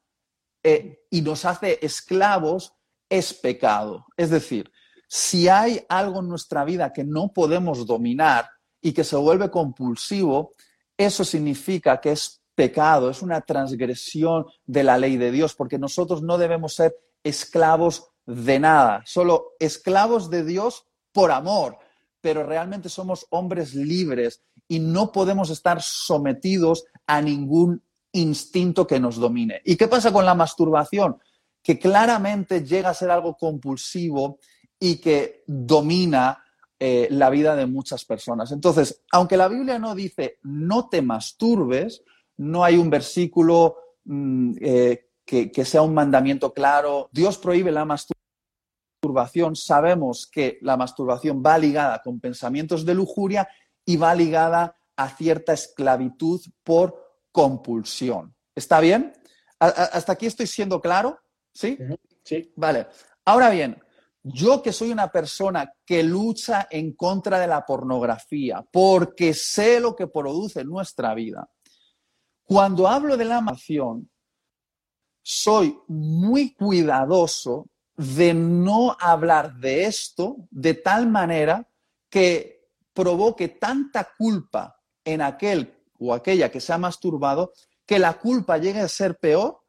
eh, 0.60 1.04
y 1.08 1.22
nos 1.22 1.44
hace 1.44 1.78
esclavos 1.80 2.74
es 3.08 3.32
pecado. 3.32 4.06
Es 4.16 4.30
decir, 4.30 4.72
si 5.06 5.46
hay 5.46 5.84
algo 5.88 6.18
en 6.18 6.28
nuestra 6.28 6.64
vida 6.64 6.92
que 6.92 7.04
no 7.04 7.32
podemos 7.32 7.86
dominar 7.86 8.50
y 8.80 8.92
que 8.92 9.04
se 9.04 9.14
vuelve 9.14 9.52
compulsivo, 9.52 10.54
eso 10.96 11.24
significa 11.24 12.00
que 12.00 12.10
es 12.10 12.41
pecado, 12.54 13.10
es 13.10 13.22
una 13.22 13.40
transgresión 13.40 14.46
de 14.66 14.84
la 14.84 14.98
ley 14.98 15.16
de 15.16 15.30
Dios, 15.30 15.54
porque 15.54 15.78
nosotros 15.78 16.22
no 16.22 16.38
debemos 16.38 16.74
ser 16.74 16.94
esclavos 17.24 18.10
de 18.26 18.58
nada, 18.58 19.02
solo 19.06 19.52
esclavos 19.58 20.30
de 20.30 20.44
Dios 20.44 20.84
por 21.12 21.30
amor, 21.30 21.78
pero 22.20 22.44
realmente 22.44 22.88
somos 22.88 23.26
hombres 23.30 23.74
libres 23.74 24.42
y 24.68 24.78
no 24.78 25.12
podemos 25.12 25.50
estar 25.50 25.82
sometidos 25.82 26.84
a 27.06 27.20
ningún 27.20 27.82
instinto 28.12 28.86
que 28.86 29.00
nos 29.00 29.16
domine. 29.16 29.60
¿Y 29.64 29.76
qué 29.76 29.88
pasa 29.88 30.12
con 30.12 30.24
la 30.24 30.34
masturbación? 30.34 31.18
Que 31.62 31.78
claramente 31.78 32.64
llega 32.64 32.90
a 32.90 32.94
ser 32.94 33.10
algo 33.10 33.36
compulsivo 33.36 34.38
y 34.78 34.96
que 34.96 35.42
domina 35.46 36.44
eh, 36.78 37.08
la 37.10 37.30
vida 37.30 37.54
de 37.54 37.66
muchas 37.66 38.04
personas. 38.04 38.50
Entonces, 38.52 39.02
aunque 39.12 39.36
la 39.36 39.48
Biblia 39.48 39.78
no 39.78 39.94
dice 39.94 40.38
no 40.42 40.88
te 40.88 41.02
masturbes, 41.02 42.02
no 42.36 42.64
hay 42.64 42.76
un 42.76 42.90
versículo 42.90 43.76
mm, 44.04 44.54
eh, 44.60 45.08
que, 45.24 45.50
que 45.50 45.64
sea 45.64 45.82
un 45.82 45.94
mandamiento 45.94 46.52
claro. 46.52 47.08
Dios 47.12 47.38
prohíbe 47.38 47.70
la 47.70 47.84
masturbación. 47.84 49.56
Sabemos 49.56 50.26
que 50.26 50.58
la 50.62 50.76
masturbación 50.76 51.42
va 51.44 51.58
ligada 51.58 52.00
con 52.02 52.20
pensamientos 52.20 52.84
de 52.84 52.94
lujuria 52.94 53.48
y 53.84 53.96
va 53.96 54.14
ligada 54.14 54.76
a 54.96 55.08
cierta 55.08 55.52
esclavitud 55.52 56.40
por 56.62 57.02
compulsión. 57.32 58.34
¿Está 58.54 58.80
bien? 58.80 59.12
¿Hasta 59.58 60.12
aquí 60.12 60.26
estoy 60.26 60.46
siendo 60.46 60.80
claro? 60.80 61.18
¿Sí? 61.52 61.78
Sí. 62.24 62.52
Vale. 62.56 62.88
Ahora 63.24 63.50
bien, 63.50 63.80
yo 64.22 64.62
que 64.62 64.72
soy 64.72 64.90
una 64.90 65.10
persona 65.10 65.72
que 65.84 66.02
lucha 66.02 66.68
en 66.70 66.92
contra 66.92 67.38
de 67.38 67.46
la 67.46 67.64
pornografía 67.64 68.64
porque 68.70 69.34
sé 69.34 69.80
lo 69.80 69.96
que 69.96 70.06
produce 70.06 70.60
en 70.60 70.68
nuestra 70.68 71.14
vida, 71.14 71.48
cuando 72.44 72.88
hablo 72.88 73.16
de 73.16 73.24
la 73.24 73.38
amación, 73.38 74.10
soy 75.22 75.78
muy 75.86 76.54
cuidadoso 76.54 77.68
de 77.96 78.34
no 78.34 78.96
hablar 78.98 79.54
de 79.54 79.84
esto 79.84 80.36
de 80.50 80.74
tal 80.74 81.08
manera 81.08 81.68
que 82.10 82.68
provoque 82.92 83.48
tanta 83.48 84.08
culpa 84.18 84.78
en 85.04 85.22
aquel 85.22 85.74
o 85.98 86.12
aquella 86.12 86.50
que 86.50 86.60
se 86.60 86.72
ha 86.72 86.78
masturbado, 86.78 87.52
que 87.86 87.98
la 87.98 88.18
culpa 88.18 88.58
llegue 88.58 88.80
a 88.80 88.88
ser 88.88 89.18
peor 89.18 89.62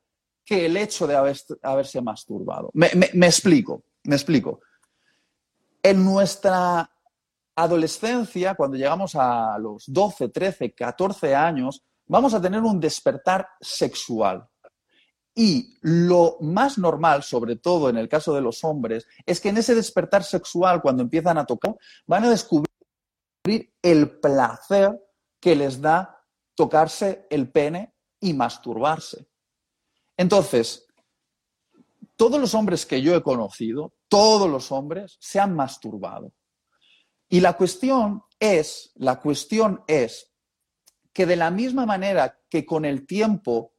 que 0.45 0.65
el 0.65 0.75
hecho 0.77 1.07
de 1.07 1.15
haberse 1.61 2.01
masturbado. 2.01 2.69
Me, 2.73 2.87
explico, 3.27 3.83
me 4.03 4.15
explico. 4.15 4.59
En 5.81 6.03
nuestra 6.03 6.89
adolescencia, 7.55 8.55
cuando 8.55 8.77
llegamos 8.77 9.15
a 9.15 9.57
los 9.59 9.85
12, 9.87 10.29
13, 10.29 10.73
14 10.73 11.35
años, 11.35 11.83
vamos 12.07 12.33
a 12.33 12.41
tener 12.41 12.61
un 12.61 12.79
despertar 12.79 13.47
sexual. 13.59 14.47
Y 15.35 15.77
lo 15.81 16.37
más 16.41 16.77
normal, 16.77 17.23
sobre 17.23 17.55
todo 17.55 17.89
en 17.89 17.97
el 17.97 18.07
caso 18.07 18.35
de 18.35 18.41
los 18.41 18.63
hombres, 18.63 19.07
es 19.25 19.39
que 19.39 19.49
en 19.49 19.57
ese 19.57 19.73
despertar 19.73 20.23
sexual, 20.23 20.81
cuando 20.81 21.01
empiezan 21.01 21.37
a 21.37 21.45
tocar, 21.45 21.75
van 22.05 22.25
a 22.25 22.29
descubrir 22.29 22.67
el 23.81 24.19
placer 24.19 24.99
que 25.39 25.55
les 25.55 25.81
da 25.81 26.23
tocarse 26.55 27.25
el 27.29 27.51
pene 27.51 27.95
y 28.19 28.33
masturbarse. 28.33 29.27
Entonces, 30.15 30.85
todos 32.15 32.39
los 32.39 32.53
hombres 32.53 32.85
que 32.85 33.01
yo 33.01 33.15
he 33.15 33.23
conocido, 33.23 33.93
todos 34.07 34.49
los 34.49 34.71
hombres 34.71 35.17
se 35.19 35.39
han 35.39 35.55
masturbado. 35.55 36.31
Y 37.27 37.39
la 37.39 37.57
cuestión 37.57 38.23
es, 38.39 38.91
la 38.95 39.19
cuestión 39.19 39.83
es 39.87 40.32
que 41.13 41.25
de 41.25 41.35
la 41.35 41.51
misma 41.51 41.85
manera 41.85 42.39
que 42.49 42.65
con 42.65 42.83
el 42.83 43.05
tiempo 43.05 43.73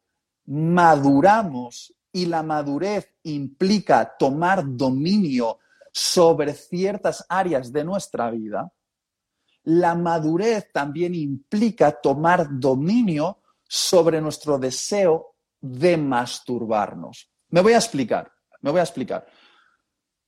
maduramos 0.46 1.94
y 2.12 2.26
la 2.26 2.42
madurez 2.42 3.12
implica 3.24 4.16
tomar 4.16 4.62
dominio 4.64 5.58
sobre 5.92 6.54
ciertas 6.54 7.26
áreas 7.28 7.72
de 7.72 7.84
nuestra 7.84 8.30
vida, 8.30 8.72
la 9.64 9.94
madurez 9.94 10.70
también 10.72 11.14
implica 11.14 12.00
tomar 12.00 12.46
dominio 12.50 13.40
sobre 13.66 14.20
nuestro 14.20 14.58
deseo 14.58 15.34
de 15.60 15.96
masturbarnos. 15.96 17.30
Me 17.48 17.60
voy 17.62 17.72
a 17.72 17.78
explicar, 17.78 18.30
me 18.60 18.70
voy 18.70 18.80
a 18.80 18.84
explicar. 18.84 19.26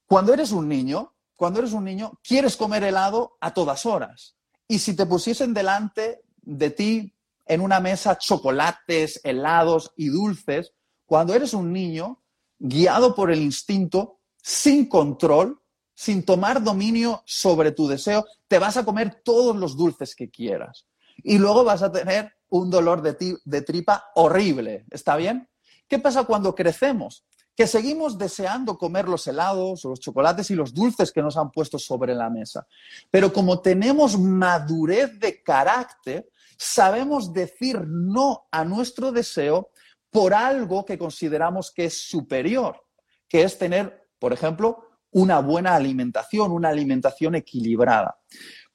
Cuando 0.07 0.33
eres 0.33 0.53
un 0.53 0.69
niño, 0.69 1.15
cuando 1.37 1.59
eres 1.59 1.73
un 1.73 1.85
niño, 1.85 2.19
quieres 2.23 2.57
comer 2.57 2.83
helado 2.83 3.37
a 3.41 3.53
todas 3.53 3.85
horas. 3.85 4.37
Y 4.67 4.79
si 4.79 4.97
te 4.97 5.07
pusiesen 5.07 5.53
delante 5.53 6.23
de 6.47 6.71
ti 6.71 7.15
en 7.47 7.61
una 7.61 7.81
mesa 7.81 8.17
chocolates, 8.17 9.21
helados 9.23 9.93
y 9.97 10.09
dulces, 10.09 10.73
cuando 11.05 11.35
eres 11.35 11.53
un 11.55 11.73
niño, 11.73 12.23
guiado 12.59 13.15
por 13.15 13.31
el 13.31 13.41
instinto, 13.41 14.21
sin 14.43 14.89
control, 14.89 15.61
sin 15.95 16.25
tomar 16.25 16.63
dominio 16.63 17.23
sobre 17.27 17.73
tu 17.73 17.87
deseo, 17.87 18.25
te 18.49 18.59
vas 18.59 18.77
a 18.77 18.85
comer 18.85 19.23
todos 19.25 19.57
los 19.57 19.77
dulces 19.77 20.15
que 20.15 20.31
quieras. 20.31 20.87
Y 21.19 21.39
luego 21.39 21.65
vas 21.65 21.83
a 21.83 21.93
tener 21.93 22.33
un 22.49 22.71
dolor 22.71 23.03
de, 23.03 23.37
de 23.45 23.63
tripa 23.63 24.11
horrible. 24.15 24.85
¿Está 24.91 25.17
bien? 25.17 25.49
¿Qué 25.89 25.99
pasa 25.99 26.25
cuando 26.25 26.55
crecemos? 26.55 27.25
Que 27.55 27.67
seguimos 27.67 28.19
deseando 28.19 28.77
comer 28.77 29.09
los 29.09 29.27
helados, 29.27 29.85
los 29.85 30.01
chocolates 30.01 30.51
y 30.51 30.55
los 30.55 30.75
dulces 30.75 31.11
que 31.11 31.23
nos 31.23 31.37
han 31.37 31.51
puesto 31.51 31.79
sobre 31.79 32.15
la 32.15 32.29
mesa. 32.29 32.67
Pero 33.11 33.33
como 33.33 33.61
tenemos 33.61 34.19
madurez 34.19 35.19
de 35.19 35.43
carácter, 35.43 36.29
sabemos 36.57 37.33
decir 37.33 37.81
no 37.87 38.47
a 38.51 38.65
nuestro 38.65 39.13
deseo 39.13 39.71
por 40.11 40.35
algo 40.35 40.85
que 40.85 40.99
consideramos 40.99 41.71
que 41.73 41.87
es 41.87 42.01
superior, 42.01 42.83
que 43.29 43.43
es 43.43 43.59
tener, 43.59 44.09
por 44.19 44.33
ejemplo, 44.33 44.87
una 45.11 45.41
buena 45.41 45.75
alimentación, 45.75 46.53
una 46.53 46.69
alimentación 46.69 47.35
equilibrada. 47.35 48.19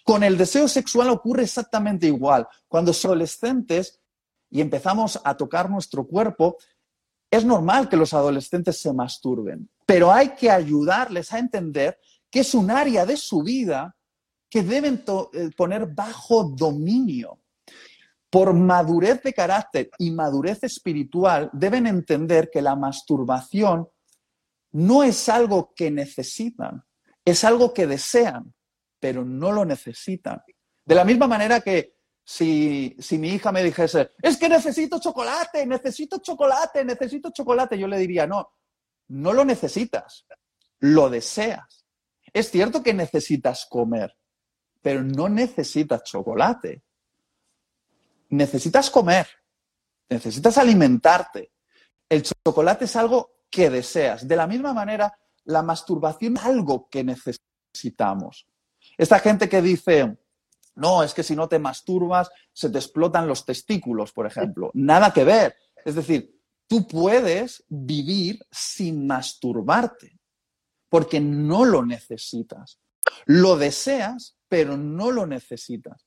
Con 0.03 0.23
el 0.23 0.37
deseo 0.37 0.67
sexual 0.67 1.09
ocurre 1.09 1.43
exactamente 1.43 2.07
igual. 2.07 2.47
Cuando 2.67 2.93
somos 2.93 3.11
adolescentes 3.11 4.01
y 4.49 4.61
empezamos 4.61 5.19
a 5.23 5.35
tocar 5.37 5.69
nuestro 5.69 6.07
cuerpo, 6.07 6.57
es 7.29 7.45
normal 7.45 7.87
que 7.87 7.95
los 7.95 8.13
adolescentes 8.13 8.81
se 8.81 8.91
masturben, 8.91 9.69
pero 9.85 10.11
hay 10.11 10.29
que 10.29 10.51
ayudarles 10.51 11.31
a 11.31 11.39
entender 11.39 11.97
que 12.29 12.41
es 12.41 12.53
un 12.53 12.69
área 12.69 13.05
de 13.05 13.17
su 13.17 13.43
vida 13.43 13.95
que 14.49 14.63
deben 14.63 15.03
eh, 15.33 15.49
poner 15.55 15.87
bajo 15.87 16.43
dominio. 16.43 17.40
Por 18.31 18.53
madurez 18.53 19.21
de 19.21 19.33
carácter 19.33 19.91
y 19.99 20.09
madurez 20.09 20.63
espiritual, 20.63 21.51
deben 21.53 21.85
entender 21.85 22.49
que 22.51 22.63
la 22.63 22.75
masturbación 22.75 23.87
no 24.71 25.03
es 25.03 25.29
algo 25.29 25.73
que 25.75 25.91
necesitan, 25.91 26.83
es 27.23 27.43
algo 27.43 27.73
que 27.73 27.85
desean, 27.85 28.53
pero 28.99 29.23
no 29.23 29.51
lo 29.51 29.65
necesitan. 29.65 30.41
De 30.85 30.95
la 30.95 31.05
misma 31.05 31.27
manera 31.27 31.59
que 31.59 31.97
si, 32.23 32.95
si 32.99 33.17
mi 33.17 33.29
hija 33.29 33.51
me 33.51 33.63
dijese, 33.63 34.11
es 34.21 34.37
que 34.37 34.47
necesito 34.47 34.99
chocolate, 34.99 35.65
necesito 35.65 36.19
chocolate, 36.19 36.85
necesito 36.85 37.31
chocolate, 37.31 37.77
yo 37.77 37.87
le 37.87 37.97
diría, 37.97 38.25
no, 38.25 38.53
no 39.09 39.33
lo 39.33 39.43
necesitas, 39.43 40.25
lo 40.79 41.09
deseas. 41.09 41.85
Es 42.31 42.49
cierto 42.49 42.81
que 42.81 42.93
necesitas 42.93 43.67
comer, 43.69 44.15
pero 44.81 45.03
no 45.03 45.27
necesitas 45.27 46.03
chocolate. 46.03 46.83
Necesitas 48.31 48.89
comer, 48.89 49.27
necesitas 50.09 50.57
alimentarte. 50.57 51.51
El 52.09 52.23
chocolate 52.23 52.85
es 52.85 52.95
algo 52.95 53.43
que 53.49 53.69
deseas. 53.69 54.27
De 54.27 54.35
la 54.35 54.47
misma 54.47 54.73
manera, 54.73 55.17
la 55.45 55.61
masturbación 55.61 56.37
es 56.37 56.43
algo 56.43 56.87
que 56.89 57.03
necesitamos. 57.03 58.47
Esta 58.97 59.19
gente 59.19 59.49
que 59.49 59.61
dice, 59.61 60.17
no, 60.75 61.03
es 61.03 61.13
que 61.13 61.23
si 61.23 61.35
no 61.35 61.47
te 61.47 61.59
masturbas 61.59 62.29
se 62.53 62.69
te 62.69 62.77
explotan 62.77 63.27
los 63.27 63.45
testículos, 63.45 64.11
por 64.11 64.25
ejemplo. 64.25 64.71
Nada 64.73 65.13
que 65.13 65.23
ver. 65.23 65.55
Es 65.83 65.95
decir, 65.95 66.39
tú 66.67 66.87
puedes 66.87 67.63
vivir 67.67 68.39
sin 68.49 69.07
masturbarte, 69.07 70.19
porque 70.89 71.19
no 71.19 71.65
lo 71.65 71.85
necesitas. 71.85 72.79
Lo 73.25 73.57
deseas, 73.57 74.37
pero 74.47 74.77
no 74.77 75.11
lo 75.11 75.25
necesitas. 75.25 76.05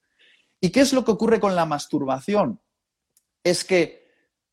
¿Y 0.65 0.71
qué 0.71 0.81
es 0.81 0.95
lo 0.95 1.05
que 1.05 1.11
ocurre 1.11 1.39
con 1.41 1.55
la 1.55 1.67
masturbación? 1.67 2.59
Es 3.43 3.67
que 3.67 4.09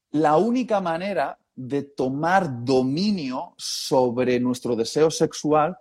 la 0.09 0.35
única 0.35 0.81
manera 0.81 1.39
de 1.55 1.83
tomar 1.83 2.65
dominio 2.65 3.53
sobre 3.57 4.37
nuestro 4.37 4.75
deseo 4.75 5.09
sexual 5.09 5.77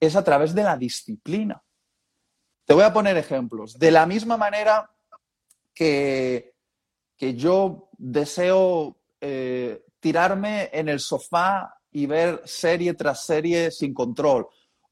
es 0.00 0.16
a 0.16 0.24
través 0.24 0.52
de 0.52 0.64
la 0.64 0.76
disciplina. 0.76 1.62
Te 2.64 2.74
voy 2.74 2.82
a 2.82 2.92
poner 2.92 3.16
ejemplos. 3.16 3.78
De 3.78 3.92
la 3.92 4.04
misma 4.04 4.36
manera 4.36 4.90
que, 5.72 6.56
que 7.16 7.36
yo 7.36 7.88
deseo 7.96 9.00
eh, 9.20 9.84
tirarme 10.00 10.70
en 10.72 10.88
el 10.88 10.98
sofá 10.98 11.72
y 11.92 12.06
ver 12.06 12.42
serie 12.46 12.94
tras 12.94 13.24
serie 13.24 13.70
sin 13.70 13.94
control, 13.94 14.44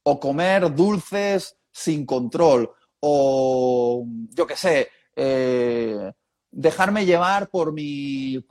o 0.03 0.17
comer 0.17 0.73
dulces 0.73 1.57
sin 1.73 2.05
control, 2.05 2.71
o 3.01 4.05
yo 4.29 4.47
qué 4.47 4.55
sé, 4.55 4.89
eh, 5.15 6.11
dejarme 6.49 7.05
llevar 7.05 7.49
por 7.49 7.73
mi, 7.73 8.43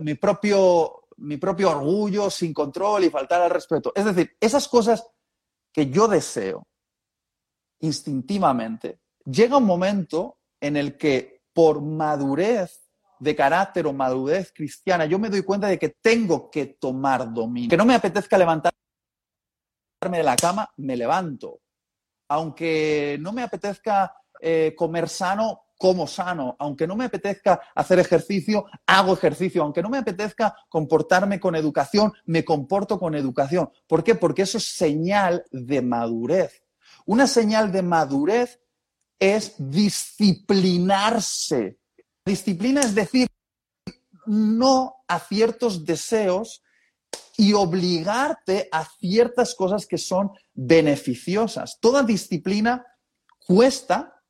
mi, 0.00 0.14
propio, 0.14 1.08
mi 1.18 1.36
propio 1.36 1.70
orgullo 1.70 2.30
sin 2.30 2.52
control 2.52 3.04
y 3.04 3.10
faltar 3.10 3.42
al 3.42 3.50
respeto. 3.50 3.92
Es 3.94 4.04
decir, 4.04 4.36
esas 4.40 4.68
cosas 4.68 5.06
que 5.72 5.90
yo 5.90 6.08
deseo 6.08 6.66
instintivamente, 7.80 9.00
llega 9.24 9.58
un 9.58 9.64
momento 9.64 10.38
en 10.60 10.76
el 10.76 10.96
que 10.96 11.42
por 11.52 11.80
madurez 11.80 12.86
de 13.18 13.34
carácter 13.34 13.86
o 13.86 13.92
madurez 13.92 14.52
cristiana, 14.52 15.06
yo 15.06 15.18
me 15.18 15.30
doy 15.30 15.42
cuenta 15.42 15.68
de 15.68 15.78
que 15.78 15.90
tengo 16.00 16.50
que 16.50 16.66
tomar 16.66 17.32
dominio. 17.32 17.70
Que 17.70 17.76
no 17.76 17.86
me 17.86 17.94
apetezca 17.94 18.36
levantarme 18.36 18.76
de 20.10 20.22
la 20.22 20.36
cama, 20.36 20.70
me 20.76 20.96
levanto. 20.96 21.60
Aunque 22.28 23.18
no 23.20 23.32
me 23.32 23.42
apetezca 23.42 24.14
eh, 24.40 24.74
comer 24.76 25.08
sano, 25.08 25.62
como 25.78 26.06
sano. 26.06 26.54
Aunque 26.58 26.86
no 26.86 26.94
me 26.96 27.06
apetezca 27.06 27.60
hacer 27.74 27.98
ejercicio, 27.98 28.66
hago 28.86 29.14
ejercicio. 29.14 29.62
Aunque 29.62 29.80
no 29.82 29.88
me 29.88 29.96
apetezca 29.98 30.54
comportarme 30.68 31.40
con 31.40 31.54
educación, 31.54 32.12
me 32.24 32.44
comporto 32.44 32.98
con 32.98 33.14
educación. 33.14 33.70
¿Por 33.86 34.04
qué? 34.04 34.14
Porque 34.14 34.42
eso 34.42 34.58
es 34.58 34.74
señal 34.74 35.46
de 35.50 35.80
madurez. 35.82 36.62
Una 37.04 37.26
señal 37.26 37.72
de 37.72 37.82
madurez 37.82 38.60
es 39.18 39.54
disciplinarse. 39.58 41.78
Disciplina 42.24 42.80
es 42.80 42.94
decir 42.94 43.28
no 44.26 44.96
a 45.06 45.20
ciertos 45.20 45.84
deseos 45.84 46.62
y 47.36 47.52
obligarte 47.52 48.68
a 48.72 48.84
ciertas 48.84 49.54
cosas 49.54 49.86
que 49.86 49.98
son 49.98 50.30
beneficiosas. 50.54 51.78
Toda 51.80 52.02
disciplina 52.02 52.84
cuesta, 53.46 54.22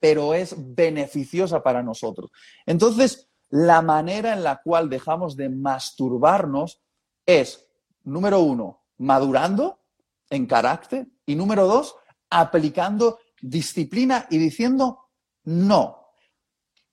pero 0.00 0.34
es 0.34 0.54
beneficiosa 0.56 1.62
para 1.62 1.82
nosotros. 1.82 2.30
Entonces, 2.66 3.28
la 3.50 3.82
manera 3.82 4.32
en 4.32 4.42
la 4.42 4.60
cual 4.62 4.88
dejamos 4.88 5.36
de 5.36 5.48
masturbarnos 5.48 6.80
es, 7.26 7.66
número 8.04 8.40
uno, 8.40 8.84
madurando 8.98 9.80
en 10.28 10.46
carácter 10.46 11.06
y 11.26 11.34
número 11.34 11.66
dos, 11.66 11.94
aplicando 12.30 13.18
disciplina 13.40 14.26
y 14.30 14.38
diciendo 14.38 15.10
no. 15.44 16.12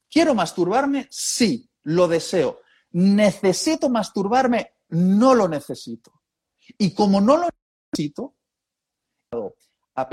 ¿Quiero 0.10 0.34
masturbarme? 0.34 1.08
Sí, 1.10 1.70
lo 1.84 2.08
deseo. 2.08 2.62
¿Necesito 2.92 3.90
masturbarme? 3.90 4.77
No 4.90 5.36
lo 5.36 5.48
necesito. 5.48 6.22
Y 6.78 6.94
como 6.94 7.22
no 7.22 7.38
lo 7.38 7.50
necesito, 7.92 8.36
a 9.96 10.08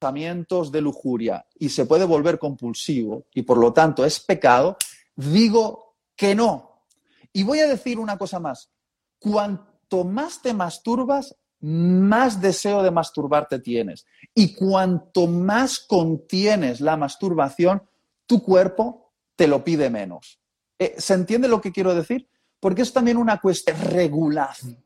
pensamientos 0.00 0.70
de 0.70 0.80
lujuria 0.80 1.46
y 1.58 1.68
se 1.70 1.86
puede 1.86 2.04
volver 2.04 2.38
compulsivo 2.38 3.26
y 3.34 3.42
por 3.42 3.58
lo 3.58 3.72
tanto 3.72 4.04
es 4.04 4.20
pecado, 4.20 4.76
digo 5.14 5.96
que 6.14 6.34
no. 6.34 6.84
Y 7.32 7.42
voy 7.42 7.60
a 7.60 7.68
decir 7.68 7.98
una 7.98 8.16
cosa 8.18 8.38
más. 8.38 8.70
Cuanto 9.18 10.04
más 10.04 10.42
te 10.42 10.54
masturbas, 10.54 11.36
más 11.60 12.40
deseo 12.40 12.82
de 12.82 12.90
masturbarte 12.90 13.58
tienes. 13.58 14.06
Y 14.34 14.54
cuanto 14.54 15.26
más 15.26 15.78
contienes 15.80 16.80
la 16.80 16.96
masturbación, 16.96 17.82
tu 18.26 18.42
cuerpo 18.42 19.12
te 19.36 19.48
lo 19.48 19.64
pide 19.64 19.90
menos. 19.90 20.40
Eh, 20.78 20.94
¿Se 20.98 21.14
entiende 21.14 21.48
lo 21.48 21.60
que 21.60 21.72
quiero 21.72 21.94
decir? 21.94 22.28
Porque 22.60 22.82
es 22.82 22.92
también 22.92 23.16
una 23.16 23.38
cuestión 23.38 23.78
de 23.78 23.84
regulación 23.84 24.82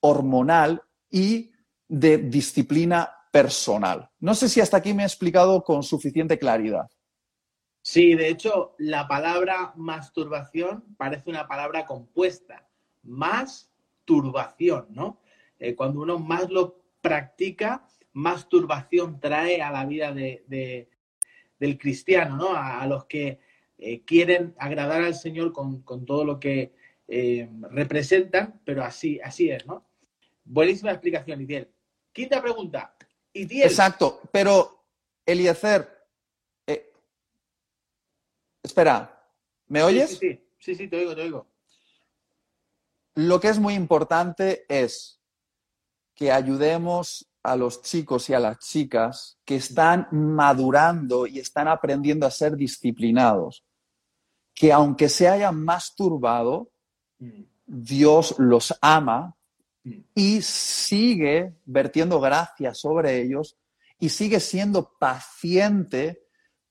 hormonal 0.00 0.82
y 1.10 1.52
de 1.88 2.18
disciplina 2.18 3.10
personal. 3.30 4.10
No 4.20 4.34
sé 4.34 4.48
si 4.48 4.60
hasta 4.60 4.76
aquí 4.76 4.94
me 4.94 5.02
he 5.02 5.06
explicado 5.06 5.62
con 5.64 5.82
suficiente 5.82 6.38
claridad. 6.38 6.88
Sí, 7.82 8.14
de 8.14 8.28
hecho, 8.28 8.74
la 8.78 9.06
palabra 9.06 9.72
masturbación 9.76 10.84
parece 10.96 11.28
una 11.28 11.46
palabra 11.46 11.84
compuesta. 11.84 12.66
Más 13.02 13.70
turbación, 14.04 14.86
¿no? 14.90 15.20
Eh, 15.58 15.74
cuando 15.74 16.00
uno 16.00 16.18
más 16.18 16.48
lo 16.50 16.80
practica, 17.00 17.86
más 18.14 18.48
turbación 18.48 19.20
trae 19.20 19.60
a 19.60 19.70
la 19.70 19.84
vida 19.84 20.12
de, 20.12 20.88
del 21.58 21.78
cristiano, 21.78 22.36
¿no? 22.36 22.54
A, 22.54 22.86
los 22.86 23.04
que 23.04 23.40
eh, 23.84 24.02
quieren 24.04 24.54
agradar 24.58 25.02
al 25.02 25.14
Señor 25.14 25.52
con, 25.52 25.84
todo 26.04 26.24
lo 26.24 26.40
que 26.40 26.74
eh, 27.08 27.48
representan, 27.70 28.60
pero 28.64 28.82
así, 28.82 29.20
así 29.22 29.50
es, 29.50 29.66
¿no? 29.66 29.86
Buenísima 30.44 30.92
explicación, 30.92 31.40
Itiel. 31.40 31.68
Quinta 32.12 32.40
pregunta. 32.40 32.94
Exacto, 33.32 34.20
pero 34.30 34.84
Eliezer, 35.26 35.88
espera, 38.62 39.28
¿me 39.68 39.82
oyes? 39.82 40.10
Sí, 40.10 40.16
sí, 40.18 40.40
sí, 40.58 40.74
sí, 40.74 40.88
te 40.88 40.98
oigo, 40.98 41.14
te 41.14 41.22
oigo 41.22 41.54
lo 43.14 43.40
que 43.40 43.48
es 43.48 43.58
muy 43.58 43.74
importante 43.74 44.64
es 44.68 45.20
que 46.14 46.32
ayudemos 46.32 47.28
a 47.42 47.56
los 47.56 47.82
chicos 47.82 48.28
y 48.30 48.34
a 48.34 48.40
las 48.40 48.58
chicas 48.58 49.38
que 49.44 49.56
están 49.56 50.08
madurando 50.10 51.26
y 51.26 51.38
están 51.38 51.68
aprendiendo 51.68 52.26
a 52.26 52.30
ser 52.30 52.56
disciplinados, 52.56 53.64
que 54.54 54.72
aunque 54.72 55.08
se 55.08 55.28
hayan 55.28 55.62
masturbado, 55.64 56.70
Dios 57.66 58.36
los 58.38 58.76
ama 58.80 59.34
y 60.14 60.40
sigue 60.42 61.54
vertiendo 61.64 62.20
gracia 62.20 62.74
sobre 62.74 63.20
ellos 63.20 63.56
y 63.98 64.08
sigue 64.08 64.40
siendo 64.40 64.92
paciente 64.98 66.22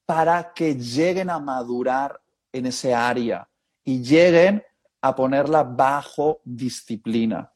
para 0.05 0.53
que 0.53 0.75
lleguen 0.75 1.29
a 1.29 1.39
madurar 1.39 2.21
en 2.51 2.67
ese 2.67 2.93
área 2.93 3.47
y 3.83 4.01
lleguen 4.01 4.63
a 5.01 5.15
ponerla 5.15 5.63
bajo 5.63 6.41
disciplina. 6.43 7.51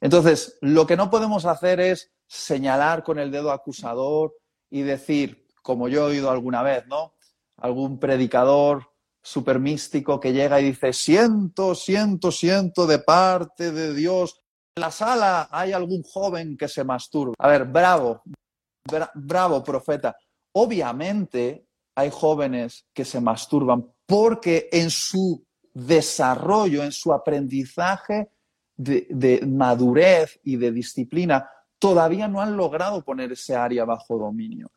Entonces, 0.00 0.58
lo 0.60 0.86
que 0.86 0.96
no 0.96 1.10
podemos 1.10 1.46
hacer 1.46 1.80
es 1.80 2.12
señalar 2.26 3.02
con 3.02 3.18
el 3.18 3.30
dedo 3.30 3.50
acusador 3.50 4.34
y 4.70 4.82
decir, 4.82 5.46
como 5.62 5.88
yo 5.88 6.02
he 6.02 6.10
oído 6.12 6.30
alguna 6.30 6.62
vez, 6.62 6.86
¿no? 6.86 7.14
Algún 7.56 7.98
predicador 7.98 8.90
super 9.22 9.58
místico 9.58 10.18
que 10.18 10.32
llega 10.32 10.60
y 10.60 10.66
dice, 10.66 10.92
siento, 10.92 11.74
siento, 11.74 12.32
siento 12.32 12.86
de 12.86 12.98
parte 12.98 13.72
de 13.72 13.94
Dios. 13.94 14.40
En 14.76 14.82
la 14.82 14.90
sala 14.90 15.48
hay 15.50 15.72
algún 15.72 16.02
joven 16.02 16.56
que 16.56 16.68
se 16.68 16.84
masturba. 16.84 17.34
A 17.38 17.48
ver, 17.48 17.64
bravo, 17.64 18.22
bravo, 19.14 19.62
profeta. 19.62 20.16
Obviamente 20.52 21.66
hay 21.94 22.10
jóvenes 22.10 22.86
que 22.92 23.04
se 23.04 23.20
masturban 23.20 23.86
porque 24.06 24.68
en 24.72 24.90
su 24.90 25.44
desarrollo, 25.72 26.82
en 26.82 26.92
su 26.92 27.12
aprendizaje 27.12 28.30
de, 28.76 29.40
madurez 29.46 30.40
y 30.42 30.56
de 30.56 30.72
disciplina, 30.72 31.48
todavía 31.78 32.26
no 32.28 32.40
han 32.40 32.56
logrado 32.56 33.02
poner 33.04 33.32
ese 33.32 33.54
área 33.54 33.84
bajo 33.84 34.18
dominio. 34.18 34.70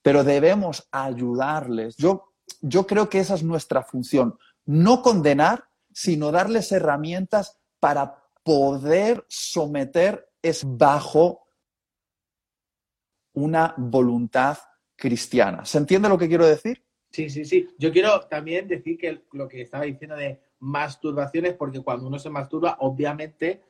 pero 0.00 0.24
debemos 0.24 0.88
ayudarles. 0.90 1.96
Yo, 1.96 2.27
yo 2.60 2.86
creo 2.86 3.08
que 3.08 3.20
esa 3.20 3.34
es 3.34 3.42
nuestra 3.42 3.82
función, 3.82 4.38
no 4.64 5.02
condenar, 5.02 5.64
sino 5.92 6.30
darles 6.30 6.72
herramientas 6.72 7.58
para 7.80 8.24
poder 8.42 9.24
someter 9.28 10.28
es 10.42 10.62
bajo 10.64 11.48
una 13.34 13.74
voluntad 13.76 14.58
cristiana. 14.96 15.64
¿Se 15.64 15.78
entiende 15.78 16.08
lo 16.08 16.18
que 16.18 16.28
quiero 16.28 16.46
decir? 16.46 16.84
Sí, 17.10 17.30
sí, 17.30 17.44
sí. 17.44 17.68
Yo 17.78 17.92
quiero 17.92 18.20
también 18.22 18.68
decir 18.68 18.98
que 18.98 19.22
lo 19.32 19.48
que 19.48 19.62
estaba 19.62 19.84
diciendo 19.84 20.16
de 20.16 20.40
masturbaciones, 20.60 21.54
porque 21.54 21.80
cuando 21.80 22.06
uno 22.06 22.18
se 22.18 22.30
masturba, 22.30 22.76
obviamente 22.80 23.62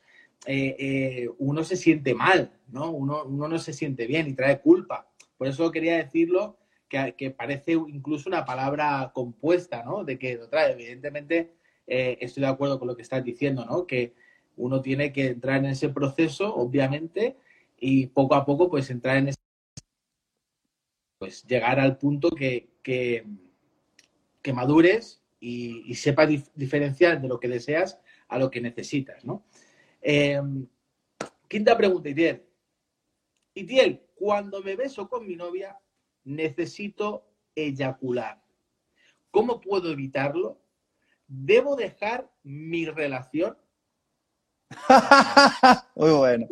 eh, 0.47 0.77
eh, 0.79 1.31
uno 1.39 1.65
se 1.65 1.77
siente 1.77 2.15
mal, 2.15 2.53
¿no? 2.69 2.91
Uno, 2.91 3.25
no 3.25 3.59
se 3.59 3.73
siente 3.73 4.07
bien 4.07 4.29
y 4.29 4.35
trae 4.35 4.61
culpa. 4.61 5.09
Por 5.37 5.47
eso 5.47 5.71
quería 5.71 5.97
decirlo, 5.97 6.59
que, 6.89 7.31
parece 7.31 7.73
incluso 7.73 8.29
una 8.29 8.45
palabra 8.45 9.11
compuesta, 9.15 9.83
¿no? 9.85 10.05
De 10.05 10.19
que 10.19 10.37
lo 10.37 10.49
trae. 10.49 10.73
Evidentemente, 10.73 11.53
eh, 11.87 12.19
estoy 12.21 12.43
de 12.43 12.49
acuerdo 12.49 12.79
con 12.79 12.89
lo 12.89 12.97
que 12.97 13.03
estás 13.03 13.23
diciendo, 13.25 13.65
¿no? 13.65 13.87
Que 13.87 14.15
uno 14.57 14.81
tiene 14.81 15.13
que 15.13 15.27
entrar 15.27 15.59
en 15.59 15.67
ese 15.67 15.89
proceso, 15.91 16.55
obviamente, 16.55 17.37
y 17.79 18.07
poco 18.07 18.35
a 18.35 18.45
poco, 18.45 18.69
pues 18.71 18.91
entrar 18.91 19.19
en 19.19 19.29
ese 19.29 19.39
pues 21.19 21.45
llegar 21.47 21.81
al 21.81 21.99
punto 21.99 22.31
que, 22.31 22.71
que, 22.83 23.25
madures 24.55 25.23
y, 25.41 25.95
sepas 25.95 26.31
diferenciar 26.55 27.21
de 27.21 27.29
lo 27.29 27.39
que 27.39 27.49
deseas 27.49 28.01
a 28.29 28.39
lo 28.39 28.51
que 28.51 28.63
necesitas, 28.63 29.25
¿no? 29.27 29.45
Em, 30.01 30.67
quinta 31.49 31.77
pregunta, 31.77 32.09
Itiel. 32.09 32.45
Itiel, 33.53 34.01
cuando 34.15 34.63
me 34.63 34.75
beso 34.75 35.07
con 35.07 35.27
mi 35.27 35.37
novia, 35.37 35.79
necesito 36.29 37.25
eyacular. 37.55 38.43
¿Cómo 39.31 39.61
puedo 39.61 39.91
evitarlo? 39.91 40.61
¿Debo 41.27 41.75
dejar 41.75 42.31
mi 42.43 42.87
relación? 42.87 43.57
Muy 45.97 46.11
bueno. 46.11 46.47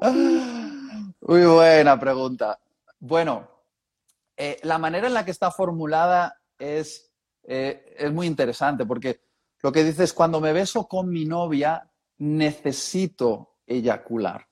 Muy 1.20 1.44
buena 1.44 2.00
pregunta. 2.00 2.58
Bueno, 2.98 3.48
eh, 4.36 4.58
la 4.62 4.78
manera 4.78 5.08
en 5.08 5.14
la 5.14 5.24
que 5.24 5.30
está 5.30 5.50
formulada 5.50 6.40
es, 6.58 7.12
eh, 7.44 7.94
es 7.98 8.12
muy 8.12 8.26
interesante 8.26 8.86
porque 8.86 9.20
lo 9.62 9.72
que 9.72 9.84
dice 9.84 10.04
es, 10.04 10.12
cuando 10.12 10.40
me 10.40 10.52
beso 10.52 10.88
con 10.88 11.10
mi 11.10 11.24
novia, 11.24 11.90
necesito 12.18 13.58
eyacular. 13.66 14.46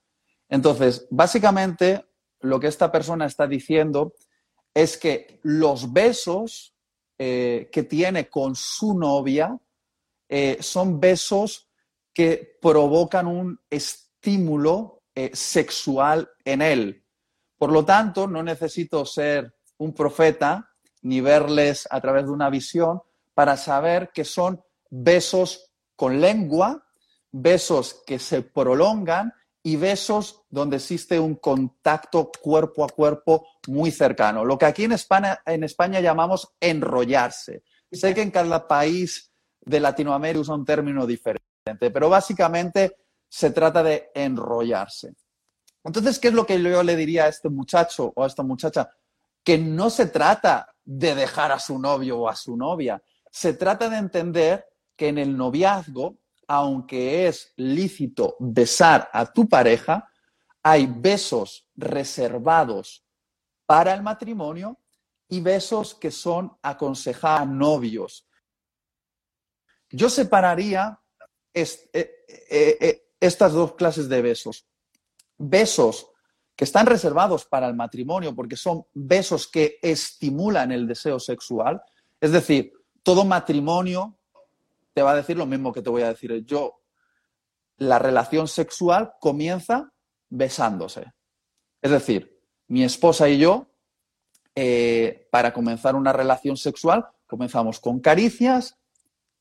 Entonces, 0.49 1.07
básicamente, 1.09 2.05
lo 2.41 2.59
que 2.59 2.67
esta 2.67 2.91
persona 2.91 3.25
está 3.25 3.47
diciendo 3.47 4.13
es 4.81 4.97
que 4.97 5.39
los 5.43 5.91
besos 5.91 6.75
eh, 7.17 7.69
que 7.71 7.83
tiene 7.83 8.29
con 8.29 8.55
su 8.55 8.97
novia 8.97 9.57
son 10.59 10.99
besos 10.99 11.69
que 12.13 12.57
provocan 12.61 13.27
un 13.27 13.57
estímulo 13.69 15.03
sexual 15.31 16.29
en 16.43 16.61
él. 16.61 17.05
Por 17.57 17.71
lo 17.71 17.85
tanto, 17.85 18.27
no 18.27 18.43
necesito 18.43 19.05
ser 19.05 19.55
un 19.77 19.93
profeta 19.93 20.69
ni 21.03 21.21
verles 21.21 21.87
a 21.89 22.01
través 22.01 22.25
de 22.25 22.31
una 22.31 22.49
visión 22.49 23.01
para 23.33 23.55
saber 23.55 24.11
que 24.13 24.25
son 24.25 24.61
besos 24.89 25.71
con 25.95 26.19
lengua, 26.19 26.85
besos 27.31 28.03
que 28.05 28.19
se 28.19 28.41
prolongan 28.41 29.33
y 29.67 29.75
besos 29.75 30.45
donde 30.49 30.77
existe 30.77 31.19
un 31.19 31.35
contacto 31.35 32.31
cuerpo 32.41 32.85
a 32.85 32.87
cuerpo 32.87 33.45
muy 33.67 33.91
cercano. 33.91 34.45
Lo 34.45 34.57
que 34.57 34.65
aquí 34.65 34.85
en 34.85 34.93
España, 34.93 35.99
llamamos 35.99 36.55
enrollarse. 36.61 37.63
Sé 37.91 38.15
que 38.15 38.21
en 38.21 38.31
cada 38.31 38.65
país 38.65 39.29
de 39.59 39.81
Latinoamérica 39.81 40.39
usa 40.39 40.55
un 40.55 40.63
término 40.63 41.05
diferente, 41.05 41.91
pero 41.91 42.07
básicamente 42.07 42.95
se 43.27 43.51
trata 43.51 43.83
de 43.83 44.09
enrollarse. 44.15 45.15
Entonces, 45.83 46.17
¿qué 46.17 46.29
es 46.29 46.33
lo 46.33 46.45
que 46.45 46.61
yo 46.61 46.81
le 46.81 46.95
diría 46.95 47.25
a 47.25 47.27
este 47.27 47.49
muchacho 47.49 48.13
o 48.15 48.23
a 48.23 48.27
esta 48.27 48.43
muchacha? 48.43 48.89
que 49.43 49.57
no 49.57 49.89
se 49.89 50.07
trata 50.07 50.75
de 50.85 51.13
dejar 51.13 51.51
a 51.51 51.59
su 51.59 51.77
novio 51.77 52.19
o 52.19 52.29
a 52.29 52.35
su 52.35 52.55
novia, 52.55 53.01
se 53.31 53.53
trata 53.53 53.89
de 53.89 53.97
entender 53.97 54.65
que 54.95 55.09
en 55.09 55.17
el 55.17 55.35
noviazgo, 55.37 56.17
aunque 56.47 57.27
es 57.27 57.53
lícito 57.57 58.35
besar 58.39 59.09
a 59.11 59.25
tu 59.31 59.47
pareja, 59.47 60.09
hay 60.63 60.87
besos 60.87 61.67
reservados 61.75 63.05
para 63.65 63.93
el 63.93 64.01
matrimonio 64.01 64.79
y 65.29 65.41
besos 65.41 65.93
que 65.93 66.09
son 66.09 66.57
aconsejados 66.61 67.41
a 67.41 67.45
novios. 67.45 68.27
Yo 69.89 70.09
separaría 70.09 70.99
eh, 71.53 71.67
eh, 71.93 72.25
eh, 72.49 73.07
estas 73.19 73.53
dos 73.53 73.75
clases 73.75 74.07
de 74.07 74.21
besos. 74.21 74.65
Besos 75.37 76.09
que 76.55 76.63
están 76.63 76.85
reservados 76.85 77.45
para 77.45 77.67
el 77.67 77.75
matrimonio 77.75 78.33
porque 78.35 78.55
son 78.55 78.85
besos 78.93 79.47
que 79.47 79.79
estimulan 79.81 80.71
el 80.71 80.87
deseo 80.87 81.19
sexual. 81.19 81.81
Es 82.19 82.31
decir, 82.31 82.73
todo 83.03 83.23
matrimonio 83.25 84.16
te 84.97 85.03
va 85.03 85.11
a 85.11 85.15
decir 85.17 85.37
lo 85.37 85.45
mismo 85.45 85.71
que 85.71 85.83
te 85.83 85.91
voy 85.91 86.01
a 86.01 86.07
decir 86.07 86.43
yo. 86.43 86.81
La 87.77 87.99
relación 87.99 88.47
sexual 88.47 89.13
comienza 89.19 89.93
besándose. 90.27 91.13
Es 91.79 91.91
decir, 91.91 92.41
mi 92.67 92.83
esposa 92.83 93.29
y 93.29 93.37
yo, 93.37 93.67
eh, 94.55 95.27
para 95.31 95.53
comenzar 95.53 95.95
una 95.95 96.13
relación 96.13 96.57
sexual, 96.57 97.05
comenzamos 97.27 97.79
con 97.79 97.99
caricias 97.99 98.79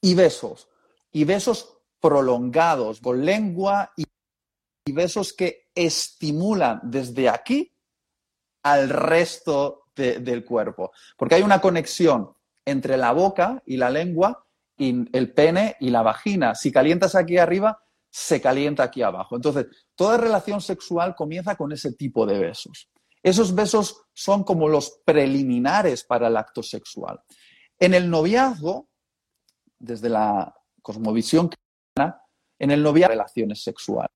y 0.03 0.15
besos. 0.15 0.69
Y 1.11 1.25
besos 1.25 1.79
prolongados, 2.01 3.01
con 3.01 3.25
lengua 3.25 3.95
y 3.97 4.05
y 4.85 4.93
besos 4.93 5.33
que 5.33 5.71
estimulan 5.75 6.81
desde 6.83 7.31
aquí 7.31 7.73
al 8.63 8.91
resto 8.91 9.87
del 9.95 10.45
cuerpo. 10.45 10.93
Porque 11.17 11.37
hay 11.37 11.43
una 11.43 11.63
conexión 11.63 12.31
entre 12.63 12.99
la 12.99 13.13
boca 13.13 13.63
y 13.65 13.79
la 13.79 13.89
lengua 13.89 14.46
el 14.79 15.33
pene 15.33 15.77
y 15.81 15.91
la 15.91 16.03
vagina. 16.03 16.55
Si 16.55 16.71
calientas 16.71 17.15
aquí 17.15 17.39
arriba, 17.39 17.81
se 18.11 18.41
calienta 18.41 18.83
aquí 18.85 19.03
abajo. 19.03 19.37
Entonces, 19.37 19.67
toda 19.95 20.17
relación 20.17 20.61
sexual 20.61 21.15
comienza 21.15 21.57
con 21.57 21.73
ese 21.73 21.93
tipo 21.93 22.25
de 22.27 22.39
besos. 22.39 22.89
Esos 23.23 23.55
besos 23.55 24.05
son 24.15 24.45
como 24.45 24.69
los 24.69 25.01
preliminares 25.05 26.05
para 26.05 26.29
el 26.29 26.37
acto 26.37 26.63
sexual. 26.63 27.21
En 27.79 27.93
el 27.93 28.09
noviazgo, 28.09 28.89
desde 29.79 30.09
la 30.09 30.55
cosmovisión 30.81 31.49
cristiana, 31.49 32.23
en 32.59 32.71
el 32.71 32.83
noviazgo 32.83 33.13
relaciones 33.13 33.63
sexuales. 33.63 34.11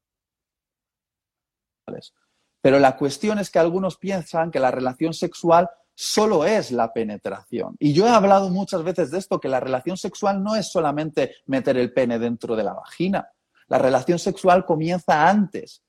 Pero 2.63 2.79
la 2.79 2.97
cuestión 2.97 3.39
es 3.39 3.51
que 3.51 3.59
algunos 3.59 3.97
piensan 3.97 4.51
que 4.51 4.61
la 4.61 4.71
relación 4.71 5.13
sexual 5.13 5.69
solo 6.03 6.47
es 6.47 6.71
la 6.71 6.95
penetración. 6.95 7.77
Y 7.79 7.93
yo 7.93 8.07
he 8.07 8.11
hablado 8.11 8.49
muchas 8.49 8.83
veces 8.83 9.11
de 9.11 9.19
esto, 9.19 9.39
que 9.39 9.51
la 9.51 9.61
relación 9.61 9.99
sexual 9.99 10.43
no 10.43 10.57
es 10.57 10.73
solamente 10.73 11.35
meter 11.45 11.77
el 11.77 11.93
pene 11.93 12.19
dentro 12.19 12.57
de 12.57 12.65
la 12.65 12.73
vagina. 12.73 13.29
La 13.69 13.77
relación 13.77 14.19
sexual 14.19 14.65
comienza 14.65 15.29
antes. 15.29 15.83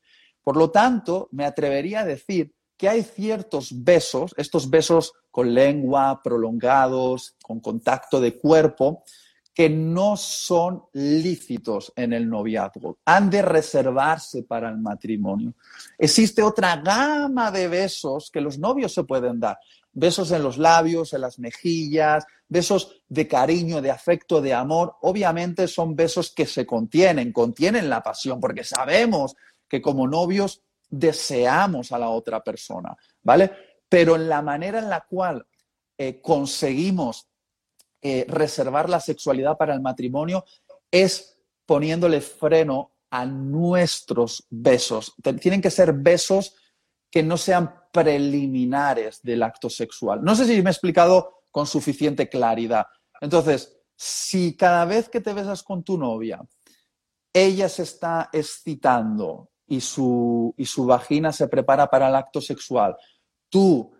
Por 0.44 0.58
lo 0.58 0.70
tanto, 0.70 1.30
me 1.32 1.46
atrevería 1.46 2.02
a 2.02 2.06
decir 2.06 2.54
que 2.76 2.90
hay 2.90 3.04
ciertos 3.04 3.70
besos, 3.86 4.34
estos 4.36 4.70
besos 4.70 5.14
con 5.30 5.54
lengua, 5.54 6.20
prolongados, 6.22 7.38
con 7.42 7.62
contacto 7.62 8.20
de 8.20 8.38
cuerpo, 8.38 9.06
que 9.54 9.70
no 9.70 10.18
son 10.18 10.84
lícitos 10.94 11.92
en 11.96 12.12
el 12.12 12.30
noviazgo. 12.30 12.98
Han 13.06 13.30
de 13.30 13.42
reservarse 13.42 14.44
para 14.44 14.70
el 14.70 14.78
matrimonio. 14.78 15.54
Existe 15.98 16.42
otra 16.42 16.78
gama 16.78 17.52
de 17.52 17.68
besos 17.68 18.30
que 18.32 18.42
los 18.42 18.58
novios 18.58 18.94
se 18.94 19.04
pueden 19.04 19.40
dar. 19.40 19.58
Besos 19.94 20.32
en 20.32 20.44
los 20.44 20.58
labios, 20.58 21.14
en 21.14 21.22
las 21.22 21.40
mejillas, 21.40 22.26
besos 22.48 23.02
de 23.08 23.28
cariño, 23.28 23.82
de 23.82 23.92
afecto, 23.92 24.42
de 24.42 24.54
amor. 24.54 24.96
Obviamente 25.02 25.68
son 25.68 25.96
besos 25.96 26.32
que 26.32 26.46
se 26.46 26.66
contienen, 26.66 27.32
contienen 27.32 27.90
la 27.90 28.02
pasión, 28.02 28.40
porque 28.40 28.64
sabemos 28.64 29.36
que 29.68 29.82
como 29.82 30.08
novios 30.08 30.62
deseamos 30.90 31.92
a 31.92 32.00
la 32.00 32.10
otra 32.10 32.44
persona, 32.44 32.96
¿vale? 33.24 33.52
Pero 33.88 34.16
en 34.16 34.28
la 34.28 34.42
manera 34.42 34.80
en 34.80 34.90
la 34.90 35.02
cual 35.02 35.46
eh, 35.98 36.22
conseguimos 36.22 37.28
eh, 38.02 38.26
reservar 38.28 38.90
la 38.90 39.00
sexualidad 39.00 39.58
para 39.58 39.74
el 39.74 39.82
matrimonio 39.82 40.44
es 40.90 41.38
poniéndole 41.66 42.20
freno 42.20 42.92
a 43.12 43.26
nuestros 43.26 44.46
besos. 44.50 45.14
Tienen 45.40 45.62
que 45.62 45.70
ser 45.70 45.94
besos 45.94 46.56
que 47.10 47.22
no 47.24 47.38
sean 47.38 47.76
preliminares 47.92 49.22
del 49.22 49.44
acto 49.44 49.70
sexual. 49.70 50.24
No 50.24 50.36
sé 50.36 50.46
si 50.46 50.62
me 50.62 50.70
he 50.70 50.74
explicado 50.74 51.44
con 51.52 51.68
suficiente 51.68 52.30
claridad. 52.30 52.88
Entonces, 53.20 53.78
si 53.96 54.56
cada 54.56 54.86
vez 54.86 55.10
que 55.10 55.22
te 55.22 55.34
besas 55.34 55.64
con 55.64 55.84
tu 55.84 55.98
novia, 55.98 56.42
ella 57.34 57.70
se 57.70 57.84
está 57.84 58.30
excitando 58.34 59.52
y 59.68 59.80
su, 59.80 60.54
y 60.58 60.66
su 60.66 60.86
vagina 60.86 61.32
se 61.32 61.48
prepara 61.48 61.88
para 61.88 62.10
el 62.10 62.16
acto 62.16 62.42
sexual, 62.42 62.98
tú 63.48 63.92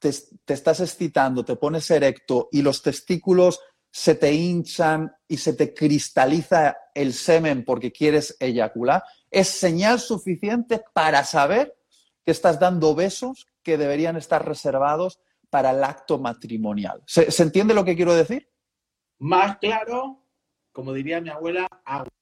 te, 0.00 0.12
te 0.44 0.54
estás 0.54 0.80
excitando, 0.80 1.44
te 1.44 1.56
pones 1.56 1.90
erecto 1.90 2.48
y 2.52 2.62
los 2.62 2.82
testículos 2.82 3.60
se 3.90 4.14
te 4.14 4.32
hinchan 4.32 5.12
y 5.26 5.38
se 5.38 5.54
te 5.54 5.72
cristaliza 5.72 6.76
el 6.94 7.14
semen 7.14 7.64
porque 7.64 7.90
quieres 7.90 8.36
eyacular, 8.38 9.02
es 9.30 9.48
señal 9.48 10.00
suficiente 10.00 10.82
para 10.92 11.24
saber 11.24 11.77
que 12.28 12.32
estás 12.32 12.60
dando 12.60 12.94
besos 12.94 13.48
que 13.62 13.78
deberían 13.78 14.14
estar 14.18 14.46
reservados 14.46 15.18
para 15.48 15.70
el 15.70 15.82
acto 15.82 16.18
matrimonial. 16.18 17.02
¿Se, 17.06 17.42
entiende 17.42 17.72
lo 17.72 17.86
que 17.86 17.96
quiero 17.96 18.14
decir? 18.14 18.52
Más 19.16 19.56
claro, 19.56 20.22
como 20.70 20.92
diría 20.92 21.22
mi 21.22 21.30
abuela, 21.30 21.66
agua. 21.86 22.12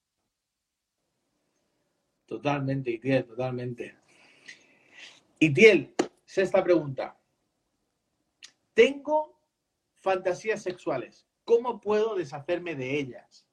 Totalmente, 2.25 2.93
Itiel, 2.93 3.25
totalmente. 3.25 3.97
Itiel, 5.41 5.93
sexta 6.25 6.63
pregunta. 6.63 7.19
Tengo 8.75 9.41
fantasías 9.97 10.63
sexuales. 10.63 11.27
¿Cómo 11.43 11.81
puedo 11.81 12.15
deshacerme 12.15 12.77
de 12.77 12.97
ellas? 12.97 13.46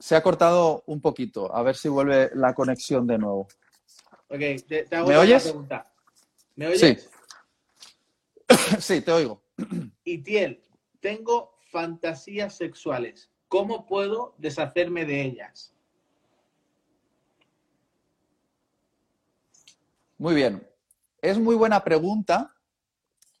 Se 0.00 0.16
ha 0.16 0.22
cortado 0.22 0.82
un 0.86 1.00
poquito. 1.00 1.54
A 1.54 1.62
ver 1.62 1.76
si 1.76 1.88
vuelve 1.88 2.30
la 2.34 2.54
conexión 2.54 3.06
de 3.06 3.18
nuevo. 3.18 3.46
Ok, 4.28 4.38
te, 4.66 4.84
te 4.84 4.96
hago 4.96 5.08
¿Me 5.08 5.16
oyes? 5.18 5.42
pregunta. 5.44 5.92
¿Me 6.56 6.66
oyes? 6.68 6.80
Sí. 6.80 6.96
Sí, 8.80 9.00
te 9.02 9.12
oigo. 9.12 9.42
Itiel, 10.04 10.62
tengo 11.00 11.58
fantasías 11.70 12.56
sexuales. 12.56 13.30
¿Cómo 13.46 13.86
puedo 13.86 14.34
deshacerme 14.38 15.04
de 15.04 15.22
ellas? 15.22 15.74
Muy 20.18 20.34
bien. 20.34 20.66
Es 21.20 21.38
muy 21.38 21.54
buena 21.56 21.84
pregunta 21.84 22.54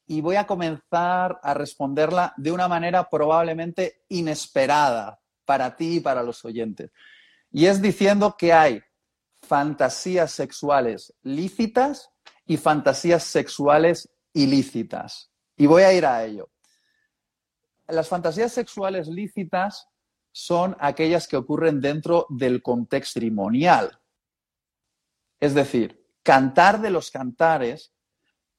y 0.06 0.20
voy 0.20 0.36
a 0.36 0.46
comenzar 0.46 1.40
a 1.42 1.54
responderla 1.54 2.34
de 2.36 2.52
una 2.52 2.68
manera 2.68 3.08
probablemente 3.08 4.02
inesperada 4.08 5.19
para 5.50 5.74
ti 5.74 5.96
y 5.96 6.00
para 6.00 6.22
los 6.22 6.44
oyentes. 6.44 6.92
Y 7.50 7.66
es 7.66 7.82
diciendo 7.82 8.36
que 8.38 8.52
hay 8.52 8.80
fantasías 9.42 10.30
sexuales 10.30 11.12
lícitas 11.22 12.12
y 12.46 12.56
fantasías 12.56 13.24
sexuales 13.24 14.08
ilícitas. 14.32 15.32
Y 15.56 15.66
voy 15.66 15.82
a 15.82 15.92
ir 15.92 16.06
a 16.06 16.24
ello. 16.24 16.50
Las 17.88 18.06
fantasías 18.06 18.52
sexuales 18.52 19.08
lícitas 19.08 19.88
son 20.30 20.76
aquellas 20.78 21.26
que 21.26 21.36
ocurren 21.36 21.80
dentro 21.80 22.26
del 22.28 22.62
contexto 22.62 23.18
matrimonial. 23.18 24.00
Es 25.40 25.52
decir, 25.52 26.06
cantar 26.22 26.80
de 26.80 26.90
los 26.90 27.10
cantares 27.10 27.92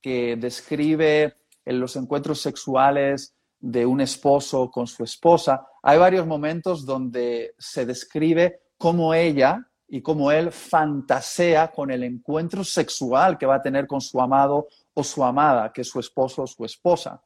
que 0.02 0.36
describe 0.36 1.38
en 1.64 1.80
los 1.80 1.96
encuentros 1.96 2.42
sexuales 2.42 3.34
de 3.62 3.86
un 3.86 4.02
esposo 4.02 4.70
con 4.70 4.88
su 4.88 5.04
esposa, 5.04 5.66
hay 5.84 6.00
varios 6.00 6.26
momentos 6.26 6.86
donde 6.86 7.54
se 7.58 7.86
describe 7.86 8.64
cómo 8.78 9.14
ella 9.14 9.66
y 9.88 10.02
cómo 10.02 10.32
él 10.32 10.52
fantasea 10.52 11.72
con 11.72 11.92
el 11.92 12.04
encuentro 12.04 12.64
sexual 12.64 13.38
que 13.38 13.46
va 13.46 13.56
a 13.56 13.62
tener 13.62 13.86
con 13.86 14.02
su 14.02 14.20
amado 14.20 14.68
o 14.94 15.04
su 15.04 15.24
amada, 15.24 15.72
que 15.72 15.82
es 15.82 15.88
su 15.88 16.00
esposo 16.00 16.44
o 16.44 16.48
su 16.48 16.66
esposa. 16.66 17.22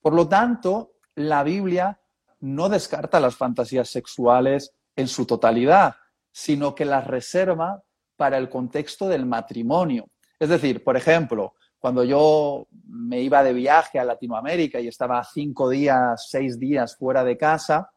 Por 0.00 0.12
lo 0.12 0.28
tanto, 0.28 0.92
la 1.16 1.42
Biblia 1.42 2.00
no 2.40 2.68
descarta 2.68 3.18
las 3.20 3.34
fantasías 3.34 3.88
sexuales 3.88 4.72
en 4.94 5.08
su 5.08 5.26
totalidad, 5.26 5.96
sino 6.30 6.74
que 6.74 6.84
las 6.84 7.06
reserva 7.06 7.82
para 8.16 8.38
el 8.38 8.48
contexto 8.48 9.08
del 9.08 9.26
matrimonio. 9.26 10.08
Es 10.38 10.48
decir, 10.48 10.84
por 10.84 10.96
ejemplo, 10.96 11.54
cuando 11.84 12.02
yo 12.02 12.66
me 12.86 13.20
iba 13.20 13.44
de 13.44 13.52
viaje 13.52 13.98
a 13.98 14.04
Latinoamérica 14.04 14.80
y 14.80 14.88
estaba 14.88 15.22
cinco 15.22 15.68
días, 15.68 16.28
seis 16.30 16.58
días 16.58 16.96
fuera 16.96 17.22
de 17.22 17.36
casa, 17.36 17.90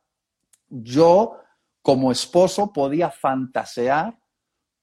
yo 0.67 1.37
como 1.81 2.11
esposo 2.11 2.73
podía 2.73 3.09
fantasear 3.09 4.17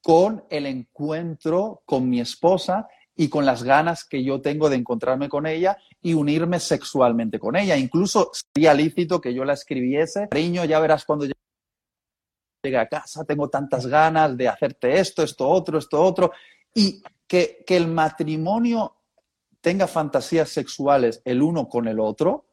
con 0.01 0.43
el 0.49 0.65
encuentro 0.65 1.83
con 1.85 2.09
mi 2.09 2.19
esposa 2.19 2.87
y 3.15 3.29
con 3.29 3.45
las 3.45 3.61
ganas 3.61 4.05
que 4.05 4.23
yo 4.23 4.41
tengo 4.41 4.71
de 4.71 4.77
encontrarme 4.77 5.29
con 5.29 5.45
ella 5.45 5.77
y 6.01 6.15
unirme 6.15 6.59
sexualmente 6.59 7.37
con 7.37 7.55
ella. 7.55 7.77
Incluso 7.77 8.31
sería 8.33 8.73
lícito 8.73 9.21
que 9.21 9.35
yo 9.35 9.45
la 9.45 9.53
escribiese, 9.53 10.29
cariño, 10.29 10.65
ya 10.65 10.79
verás 10.79 11.05
cuando 11.05 11.27
llegue 12.63 12.77
a 12.79 12.87
casa, 12.87 13.23
tengo 13.23 13.51
tantas 13.51 13.85
ganas 13.85 14.35
de 14.35 14.47
hacerte 14.47 14.99
esto, 14.99 15.21
esto 15.21 15.47
otro, 15.47 15.77
esto 15.77 16.01
otro, 16.01 16.31
y 16.73 17.03
que, 17.27 17.63
que 17.65 17.77
el 17.77 17.87
matrimonio 17.87 18.95
tenga 19.61 19.87
fantasías 19.87 20.49
sexuales 20.49 21.21
el 21.25 21.41
uno 21.41 21.67
con 21.67 21.87
el 21.87 21.99
otro, 21.99 22.45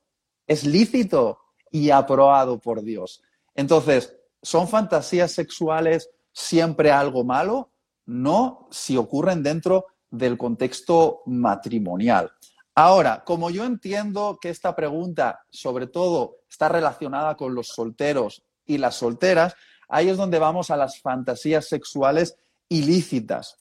es 0.47 0.65
lícito 0.65 1.39
y 1.71 1.91
aprobado 1.91 2.59
por 2.59 2.83
Dios. 2.83 3.23
Entonces, 3.55 4.17
¿son 4.41 4.69
fantasías 4.69 5.33
sexuales 5.33 6.11
siempre 6.33 6.91
algo 6.91 7.25
malo? 7.25 7.71
No, 8.07 8.69
si 8.71 8.97
ocurren 8.97 9.43
dentro 9.43 9.87
del 10.11 10.37
contexto 10.37 11.23
matrimonial. 11.27 12.31
Ahora, 12.75 13.23
como 13.25 13.51
yo 13.51 13.65
entiendo 13.65 14.39
que 14.41 14.49
esta 14.49 14.75
pregunta, 14.75 15.45
sobre 15.51 15.87
todo, 15.87 16.39
está 16.49 16.69
relacionada 16.69 17.37
con 17.37 17.55
los 17.55 17.69
solteros 17.69 18.43
y 18.65 18.79
las 18.79 18.97
solteras, 18.97 19.55
ahí 19.89 20.09
es 20.09 20.17
donde 20.17 20.39
vamos 20.39 20.71
a 20.71 20.77
las 20.77 21.01
fantasías 21.01 21.69
sexuales 21.69 22.37
ilícitas. 22.69 23.59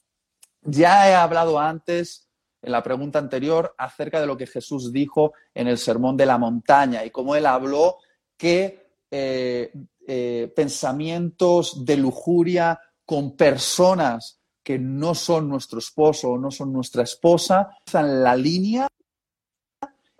Ya 0.62 1.10
he 1.10 1.14
hablado 1.14 1.58
antes, 1.58 2.28
en 2.62 2.72
la 2.72 2.82
pregunta 2.82 3.18
anterior, 3.18 3.74
acerca 3.76 4.20
de 4.20 4.26
lo 4.26 4.36
que 4.36 4.46
Jesús 4.46 4.92
dijo 4.92 5.32
en 5.54 5.66
el 5.68 5.78
Sermón 5.78 6.16
de 6.16 6.26
la 6.26 6.38
Montaña 6.38 7.04
y 7.04 7.10
cómo 7.10 7.34
él 7.34 7.46
habló 7.46 7.98
que 8.36 8.92
eh, 9.10 9.72
eh, 10.06 10.52
pensamientos 10.54 11.84
de 11.84 11.96
lujuria 11.96 12.80
con 13.04 13.36
personas 13.36 14.40
que 14.62 14.78
no 14.78 15.14
son 15.14 15.48
nuestro 15.48 15.80
esposo 15.80 16.30
o 16.30 16.38
no 16.38 16.50
son 16.50 16.72
nuestra 16.72 17.02
esposa, 17.02 17.76
están 17.84 18.22
la 18.22 18.36
línea 18.36 18.86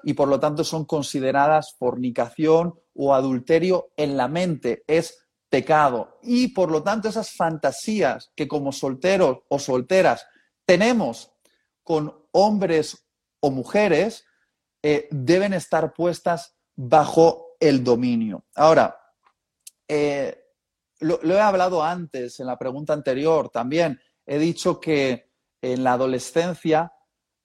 y 0.03 0.14
por 0.14 0.28
lo 0.28 0.40
tanto 0.40 0.64
son 0.64 0.84
consideradas 0.84 1.74
fornicación 1.78 2.74
o 2.95 3.14
adulterio 3.14 3.93
en 3.97 4.16
la 4.16 4.28
mente, 4.28 4.82
es 4.86 5.22
pecado. 5.53 6.19
Y 6.23 6.49
por 6.49 6.71
lo 6.71 6.83
tanto 6.83 7.11
esas 7.11 7.31
fantasías 7.33 8.33
que 8.35 8.49
como 8.49 8.73
solteros 8.73 9.41
o 9.49 9.59
solteras 9.59 10.27
tenemos 10.65 11.31
con 11.83 12.27
hombres 12.31 13.07
o 13.41 13.51
mujeres 13.51 14.25
eh, 14.83 15.09
deben 15.11 15.53
estar 15.53 15.93
puestas 15.93 16.57
bajo 16.75 17.57
el 17.61 17.85
dominio. 17.85 18.47
Ahora, 18.55 18.99
eh, 19.87 20.43
lo, 21.01 21.21
he 21.23 21.41
hablado 21.41 21.85
antes 21.85 22.41
en 22.41 22.47
la 22.47 22.59
pregunta 22.59 22.95
anterior 22.95 23.51
también 23.51 24.01
he 24.25 24.39
dicho 24.39 24.81
que 24.81 25.33
en 25.61 25.85
la 25.85 25.93
adolescencia 25.93 26.91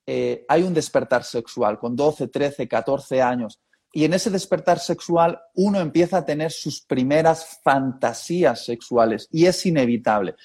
eh, 0.05 0.45
hay 0.47 0.64
un 0.64 0.74
despertar 0.74 1.26
sexual 1.26 1.78
con 1.78 1.93
12, 1.93 2.30
13, 2.30 2.70
14 2.70 3.22
años. 3.22 3.60
Y 3.91 4.05
en 4.05 4.13
ese 4.13 4.29
despertar 4.29 4.79
sexual 4.79 5.39
uno 5.55 5.79
empieza 5.79 6.17
a 6.17 6.25
tener 6.25 6.51
sus 6.51 6.81
primeras 6.81 7.59
fantasías 7.63 8.65
sexuales 8.65 9.27
y 9.31 9.45
es 9.45 9.65
inevitable. 9.65 10.35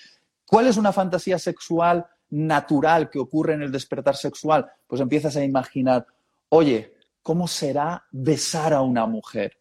¿Cuál 0.47 0.69
es 0.69 0.77
una 0.77 0.93
fantasía 0.93 1.39
sexual 1.39 2.07
natural 2.31 3.11
que 3.11 3.19
ocurre 3.19 3.55
en 3.55 3.63
el 3.63 3.73
despertar 3.73 4.17
sexual? 4.17 4.71
Pues 4.87 5.01
empiezas 5.01 5.37
a 5.37 5.45
imaginar, 5.45 6.07
oye, 6.51 6.95
¿cómo 7.23 7.49
será 7.49 8.05
besar 8.11 8.73
a 8.73 8.83
una 8.83 9.07
mujer? 9.07 9.59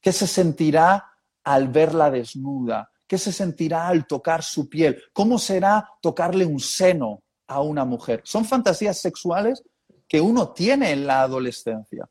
¿Qué 0.00 0.12
se 0.12 0.26
sentirá 0.26 1.12
al 1.44 1.68
verla 1.68 2.10
desnuda? 2.10 2.90
¿Qué 3.06 3.18
se 3.18 3.32
sentirá 3.32 3.88
al 3.88 4.06
tocar 4.06 4.42
su 4.42 4.68
piel? 4.68 5.02
¿Cómo 5.12 5.38
será 5.38 5.88
tocarle 6.00 6.44
un 6.44 6.60
seno 6.60 7.22
a 7.46 7.60
una 7.62 7.84
mujer? 7.84 8.20
Son 8.24 8.44
fantasías 8.44 8.98
sexuales 9.00 9.62
que 10.08 10.20
uno 10.20 10.52
tiene 10.52 10.92
en 10.92 11.06
la 11.06 11.22
adolescencia. 11.22 12.08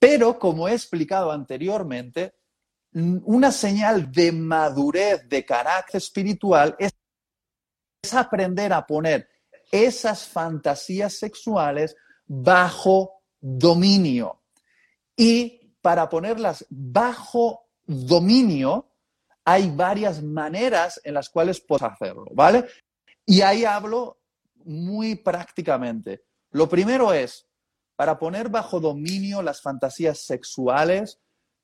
Pero, 0.00 0.38
como 0.38 0.66
he 0.66 0.72
explicado 0.72 1.30
anteriormente, 1.30 2.34
una 2.92 3.52
señal 3.52 4.10
de 4.10 4.32
madurez 4.32 5.28
de 5.28 5.44
carácter 5.44 5.98
espiritual 5.98 6.74
es, 6.78 6.92
aprender 8.14 8.72
a 8.72 8.86
poner 8.86 9.28
esas 9.70 10.26
fantasías 10.26 11.12
sexuales 11.12 11.94
bajo 12.26 13.22
dominio. 13.38 14.40
Y 15.14 15.74
para 15.82 16.08
ponerlas 16.08 16.64
bajo 16.70 17.66
dominio, 17.84 18.90
hay 19.44 19.70
varias 19.70 20.22
maneras 20.22 20.98
en 21.04 21.12
las 21.12 21.28
cuales 21.28 21.60
puedes 21.60 21.82
hacerlo, 21.82 22.24
¿vale? 22.32 22.66
Y 23.26 23.42
ahí 23.42 23.66
hablo 23.66 24.18
muy 24.64 25.14
prácticamente. 25.16 26.24
Lo 26.52 26.68
primero 26.70 27.12
es, 27.12 27.49
para 28.00 28.18
poner 28.18 28.48
bajo 28.48 28.80
dominio 28.80 29.42
las 29.42 29.60
fantasías 29.60 30.20
sexuales, 30.20 31.20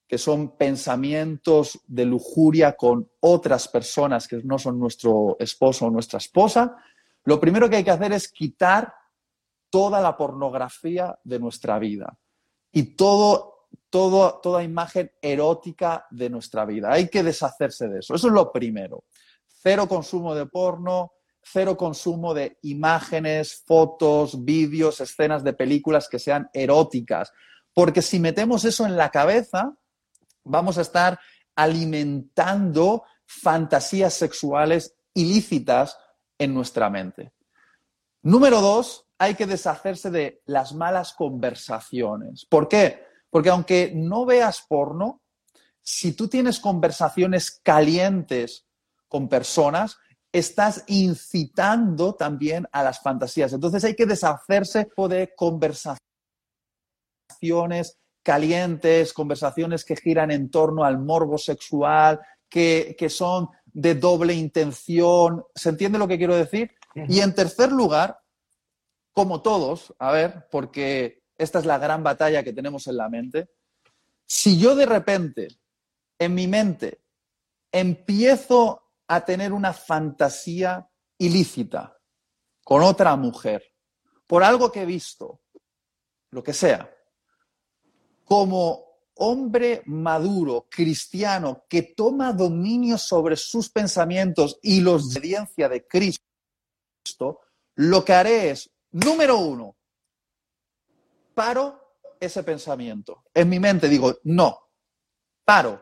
que 0.07 0.19
son 0.19 0.59
pensamientos 0.59 1.81
de 1.87 2.05
lujuria 2.05 2.77
con 2.77 3.11
otras 3.21 3.69
personas 3.69 4.29
que 4.29 4.43
no 4.45 4.59
son 4.59 4.79
nuestro 4.79 5.39
esposo 5.41 5.87
o 5.87 5.91
nuestra 5.91 6.19
esposa, 6.19 6.77
lo 7.25 7.41
primero 7.41 7.71
que 7.71 7.77
hay 7.77 7.85
que 7.85 7.91
hacer 7.91 8.13
es 8.13 8.29
quitar 8.29 8.93
toda 9.71 10.03
la 10.03 10.15
pornografía 10.15 11.19
de 11.25 11.39
nuestra 11.39 11.79
vida 11.79 12.19
y 12.71 12.97
todo, 12.97 13.69
todo, 13.89 14.39
toda 14.43 14.63
imagen 14.63 15.11
erótica 15.23 16.07
de 16.11 16.29
nuestra 16.29 16.67
vida. 16.67 16.93
Hay 16.93 17.09
que 17.09 17.23
deshacerse 17.23 17.89
de 17.89 18.01
eso. 18.01 18.15
Eso 18.15 18.27
es 18.27 18.35
lo 18.35 18.53
primero. 18.53 19.05
Cero 19.47 19.89
consumo 19.89 20.35
de 20.35 20.45
porno, 20.45 21.13
cero 21.53 21.77
consumo 21.77 22.35
de 22.35 22.59
imágenes, 22.63 23.63
fotos, 23.65 24.45
vídeos, 24.45 25.01
escenas 25.01 25.45
de 25.45 25.53
películas 25.53 26.09
que 26.09 26.19
sean 26.19 26.51
eróticas. 26.53 27.33
Porque 27.73 28.03
si 28.03 28.19
metemos 28.19 28.65
eso 28.65 28.85
en 28.85 28.97
la 28.97 29.11
cabeza, 29.11 29.77
vamos 30.45 30.79
a 30.79 30.83
estar 30.83 31.21
alimentando 31.55 33.05
fantasías 33.25 34.15
sexuales 34.15 34.97
ilícitas 35.15 35.97
en 36.39 36.53
nuestra 36.53 36.91
mente. 36.91 37.33
Número 38.23 38.61
dos, 38.61 39.07
hay 39.19 39.35
que 39.35 39.47
deshacerse 39.47 40.11
de 40.11 40.43
las 40.47 40.75
malas 40.75 41.13
conversaciones. 41.13 42.45
¿Por 42.45 42.69
qué? 42.69 43.05
Porque 43.31 43.51
aunque 43.51 43.93
no 43.95 44.27
veas 44.27 44.65
porno, 44.69 45.23
si 45.81 46.13
tú 46.13 46.29
tienes 46.29 46.59
conversaciones 46.59 47.61
calientes 47.63 48.67
con 49.09 49.29
personas, 49.29 49.99
estás 50.39 50.85
incitando 50.87 52.15
también 52.15 52.67
a 52.73 52.83
las 52.83 53.01
fantasías. 53.01 53.53
Entonces 53.53 53.85
hay 53.85 53.95
que 53.95 54.07
deshacerse 54.07 54.89
de 55.09 55.35
conversaciones 55.35 55.99
calientes, 58.23 59.13
conversaciones 59.13 59.85
que 59.85 59.97
giran 59.97 60.31
en 60.31 60.51
torno 60.51 60.85
al 60.85 60.99
morbo 60.99 61.39
sexual, 61.39 62.21
que, 62.49 62.97
son 63.09 63.49
de 63.65 63.95
doble 63.95 64.35
intención. 64.35 65.45
¿Se 65.55 65.69
entiende 65.69 65.99
lo 65.99 66.09
que 66.09 66.19
quiero 66.19 66.35
decir? 66.35 66.73
Y 67.09 67.21
en 67.21 67.35
tercer 67.35 67.73
lugar, 67.73 68.19
como 69.13 69.43
todos, 69.43 69.95
a 69.99 70.11
ver, 70.13 70.49
porque 70.51 71.23
esta 71.39 71.59
es 71.59 71.67
la 71.67 71.79
gran 71.79 72.03
batalla 72.03 72.43
que 72.43 72.53
tenemos 72.53 72.87
en 72.87 72.97
la 72.97 73.09
mente, 73.09 73.49
si 74.27 74.59
yo 74.59 74.75
de 74.75 74.87
repente, 74.87 75.49
en 76.19 76.35
mi 76.35 76.49
mente, 76.49 77.01
empiezo 77.71 78.86
a 79.09 79.25
tener 79.25 79.53
una 79.53 79.73
fantasía 79.73 80.89
ilícita 81.19 81.97
con 82.65 82.83
otra 82.83 83.15
mujer, 83.17 83.63
por 84.27 84.43
algo 84.43 84.73
que 84.73 84.83
he 84.83 84.87
visto, 84.87 85.43
lo 86.31 86.43
que 86.43 86.53
sea, 86.53 86.93
como 88.25 88.87
hombre 89.15 89.83
maduro, 89.87 90.67
cristiano, 90.69 91.65
que 91.69 91.95
toma 91.97 92.33
dominio 92.33 92.99
sobre 92.99 93.37
sus 93.37 93.71
pensamientos 93.71 94.59
y 94.63 94.81
los 94.81 95.11
de 95.11 95.21
obediencia 95.21 95.69
de 95.69 95.87
Cristo, 95.87 97.41
lo 97.77 98.05
que 98.05 98.13
haré 98.13 98.51
es, 98.51 98.71
número 98.91 99.39
uno, 99.39 99.77
paro 101.35 101.99
ese 102.19 102.43
pensamiento. 102.43 103.25
En 103.33 103.49
mi 103.49 103.61
mente 103.61 103.89
digo, 103.89 104.19
no, 104.25 104.59
paro. 105.45 105.81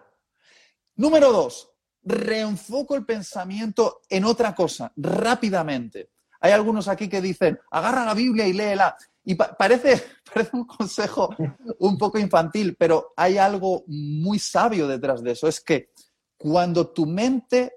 Número 0.96 1.32
dos, 1.32 1.73
reenfoco 2.04 2.94
el 2.94 3.04
pensamiento 3.04 4.02
en 4.08 4.24
otra 4.24 4.54
cosa, 4.54 4.92
rápidamente. 4.96 6.10
Hay 6.40 6.52
algunos 6.52 6.88
aquí 6.88 7.08
que 7.08 7.22
dicen, 7.22 7.58
agarra 7.70 8.04
la 8.04 8.14
Biblia 8.14 8.46
y 8.46 8.52
léela. 8.52 8.96
Y 9.24 9.34
parece, 9.34 10.02
parece 10.34 10.50
un 10.54 10.66
consejo 10.66 11.34
un 11.78 11.96
poco 11.96 12.18
infantil, 12.18 12.76
pero 12.78 13.14
hay 13.16 13.38
algo 13.38 13.84
muy 13.86 14.38
sabio 14.38 14.86
detrás 14.86 15.22
de 15.22 15.32
eso. 15.32 15.48
Es 15.48 15.60
que 15.60 15.90
cuando 16.36 16.88
tu 16.88 17.06
mente 17.06 17.72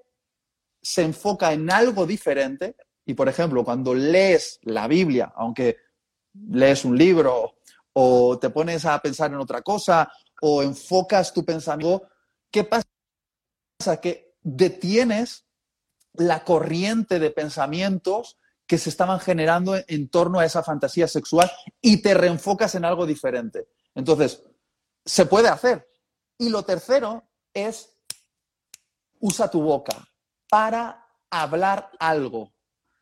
se 0.82 1.02
enfoca 1.02 1.52
en 1.52 1.70
algo 1.70 2.06
diferente, 2.06 2.76
y 3.06 3.14
por 3.14 3.28
ejemplo, 3.28 3.64
cuando 3.64 3.94
lees 3.94 4.60
la 4.62 4.86
Biblia, 4.86 5.32
aunque 5.34 5.78
lees 6.50 6.84
un 6.84 6.96
libro 6.96 7.54
o 7.94 8.38
te 8.38 8.50
pones 8.50 8.84
a 8.84 8.98
pensar 9.00 9.30
en 9.30 9.38
otra 9.38 9.62
cosa 9.62 10.12
o 10.42 10.62
enfocas 10.62 11.32
tu 11.32 11.44
pensamiento, 11.44 12.02
¿qué 12.50 12.64
pasa? 12.64 12.87
Que 14.02 14.34
detienes 14.42 15.46
la 16.14 16.44
corriente 16.44 17.20
de 17.20 17.30
pensamientos 17.30 18.36
que 18.66 18.76
se 18.76 18.90
estaban 18.90 19.20
generando 19.20 19.76
en, 19.86 20.08
torno 20.08 20.40
a 20.40 20.44
esa 20.44 20.62
fantasía 20.62 21.06
sexual 21.06 21.50
y 21.80 22.02
te 22.02 22.12
reenfocas 22.12 22.74
en 22.74 22.84
algo 22.84 23.06
diferente. 23.06 23.68
Entonces, 23.94 24.42
se 25.04 25.26
puede 25.26 25.48
hacer. 25.48 25.88
Y 26.36 26.50
lo 26.50 26.64
tercero 26.64 27.24
es, 27.54 27.96
usa 29.20 29.50
tu 29.50 29.62
boca 29.62 30.08
para 30.50 31.06
hablar 31.30 31.90
algo. 32.00 32.52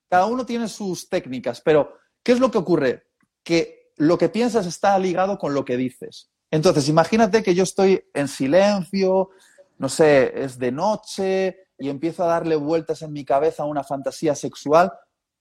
Cada 0.09 0.27
uno 0.27 0.45
tiene 0.45 0.69
sus 0.69 1.09
técnicas, 1.09 1.61
pero 1.63 1.99
¿qué 2.23 2.33
es 2.33 2.39
lo 2.39 2.51
que 2.51 2.59
ocurre? 2.59 3.07
Que 3.43 3.93
lo 3.97 4.19
que 4.19 4.29
piensas 4.29 4.67
está 4.67 4.97
ligado 4.99 5.39
con 5.39 5.55
lo 5.55 5.65
que 5.65 5.77
dices. 5.77 6.31
Entonces, 6.51 6.89
imagínate 6.89 7.43
que 7.43 7.55
yo 7.55 7.65
estoy 7.65 8.05
en 8.15 8.29
silencio, 8.29 9.31
no 9.79 9.89
sé, 9.89 10.43
es 10.43 10.59
de 10.59 10.73
noche 10.73 11.69
y 11.79 11.89
empiezo 11.89 12.25
a 12.25 12.29
darle 12.29 12.57
vueltas 12.57 13.03
en 13.03 13.13
mi 13.13 13.25
cabeza 13.25 13.63
a 13.63 13.67
una 13.67 13.85
fantasía 13.85 14.35
sexual 14.35 14.93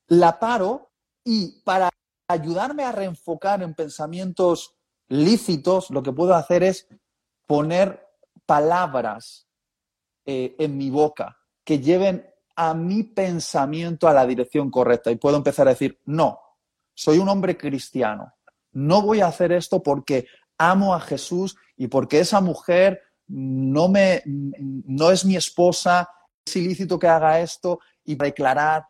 la 0.07 0.39
paro 0.39 0.91
y 1.23 1.61
para 1.63 1.89
ayudarme 2.27 2.83
a 2.83 2.91
reenfocar 2.91 3.63
en 3.63 3.73
pensamientos 3.73 4.75
lícitos, 5.07 5.89
lo 5.91 6.03
que 6.03 6.11
puedo 6.11 6.33
hacer 6.33 6.63
es 6.63 6.87
poner 7.47 8.07
palabras 8.45 9.47
eh, 10.25 10.55
en 10.59 10.77
mi 10.77 10.89
boca 10.89 11.37
que 11.63 11.79
lleven 11.79 12.27
a 12.55 12.73
mi 12.73 13.03
pensamiento 13.03 14.07
a 14.07 14.13
la 14.13 14.25
dirección 14.25 14.71
correcta. 14.71 15.11
Y 15.11 15.17
puedo 15.17 15.37
empezar 15.37 15.67
a 15.67 15.71
decir, 15.71 15.99
no, 16.05 16.39
soy 16.93 17.17
un 17.17 17.29
hombre 17.29 17.57
cristiano, 17.57 18.33
no 18.71 19.01
voy 19.01 19.21
a 19.21 19.27
hacer 19.27 19.51
esto 19.51 19.83
porque 19.83 20.27
amo 20.57 20.93
a 20.93 20.99
Jesús 20.99 21.57
y 21.75 21.87
porque 21.87 22.19
esa 22.19 22.41
mujer 22.41 23.01
no, 23.27 23.87
me, 23.87 24.21
no 24.25 25.11
es 25.11 25.25
mi 25.25 25.35
esposa, 25.35 26.09
es 26.45 26.55
ilícito 26.55 26.99
que 26.99 27.07
haga 27.07 27.39
esto 27.39 27.79
y 28.03 28.15
declarar 28.15 28.85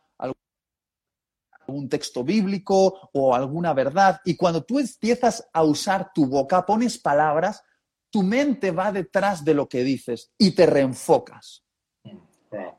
algún 1.68 1.90
texto 1.90 2.24
bíblico 2.24 3.10
o 3.14 3.34
alguna 3.34 3.74
verdad. 3.74 4.22
Y 4.26 4.36
cuando 4.36 4.64
tú 4.64 4.80
empiezas 4.80 5.48
a 5.54 5.64
usar 5.64 6.12
tu 6.14 6.28
boca, 6.28 6.66
pones 6.66 6.98
palabras, 6.98 7.64
tu 8.10 8.24
mente 8.24 8.72
va 8.72 8.92
detrás 8.92 9.44
de 9.44 9.54
lo 9.54 9.68
que 9.68 9.84
dices 9.84 10.32
y 10.38 10.52
te 10.52 10.66
reenfocas. 10.66 11.64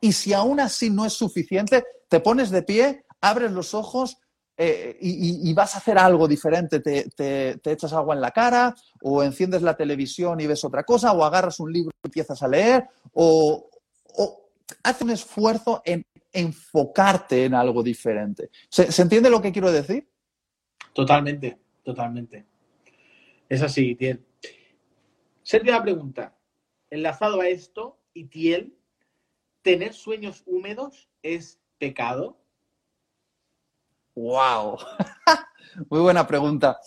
Y 0.00 0.12
si 0.12 0.32
aún 0.32 0.60
así 0.60 0.90
no 0.90 1.04
es 1.04 1.12
suficiente, 1.12 1.84
te 2.08 2.20
pones 2.20 2.50
de 2.50 2.62
pie, 2.62 3.04
abres 3.20 3.52
los 3.52 3.74
ojos 3.74 4.18
eh, 4.56 4.96
y, 5.00 5.52
vas 5.54 5.74
a 5.74 5.78
hacer 5.78 5.98
algo 5.98 6.26
diferente. 6.26 6.80
Te, 6.80 7.60
echas 7.64 7.92
agua 7.92 8.14
en 8.14 8.20
la 8.20 8.30
cara 8.30 8.74
o 9.02 9.22
enciendes 9.22 9.62
la 9.62 9.76
televisión 9.76 10.40
y 10.40 10.46
ves 10.46 10.64
otra 10.64 10.84
cosa 10.84 11.12
o 11.12 11.24
agarras 11.24 11.60
un 11.60 11.72
libro 11.72 11.92
y 12.02 12.06
empiezas 12.06 12.42
a 12.42 12.48
leer 12.48 12.84
o, 13.12 13.68
o 14.16 14.48
haces 14.82 15.02
un 15.02 15.10
esfuerzo 15.10 15.82
en 15.84 16.04
enfocarte 16.36 17.46
en 17.46 17.54
algo 17.54 17.82
diferente. 17.82 18.50
¿Se, 18.68 19.02
entiende 19.02 19.30
lo 19.30 19.40
que 19.40 19.52
quiero 19.52 19.72
decir? 19.72 20.06
Totalmente, 20.92 21.58
totalmente. 21.82 22.44
Es 23.48 23.62
así, 23.62 23.94
Tiel. 23.94 24.22
Séptima 25.42 25.82
pregunta. 25.82 26.36
Enlazado 26.90 27.40
a 27.40 27.48
esto, 27.48 27.98
Itiel, 28.12 28.76
¿tener 29.62 29.94
sueños 29.94 30.42
húmedos 30.46 31.08
es 31.22 31.58
pecado? 31.78 32.38
¡Wow! 34.16 34.78
Muy 35.90 36.00
buena 36.00 36.26
pregunta. 36.26 36.80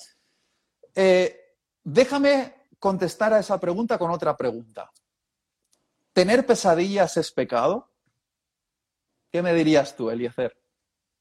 Eh, 0.96 1.56
déjame 1.84 2.66
contestar 2.80 3.34
a 3.34 3.40
esa 3.40 3.60
pregunta 3.60 3.98
con 4.00 4.10
otra 4.10 4.36
pregunta. 4.36 4.92
¿Tener 6.12 6.46
pesadillas 6.46 7.16
es 7.18 7.32
pecado? 7.32 7.92
¿Qué 9.32 9.44
me 9.44 9.54
dirías 9.54 9.96
tú, 9.96 10.10
Eliezer? 10.10 10.58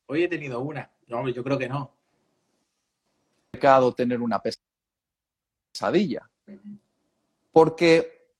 Hoy 0.06 0.24
he 0.24 0.28
tenido 0.28 0.60
una. 0.60 0.90
No, 1.08 1.28
yo 1.28 1.44
creo 1.44 1.58
que 1.58 1.68
no. 1.68 1.94
Pecado 3.50 3.92
tener 3.92 4.20
una 4.20 4.40
pesadilla. 5.74 6.30
Porque 7.52 8.32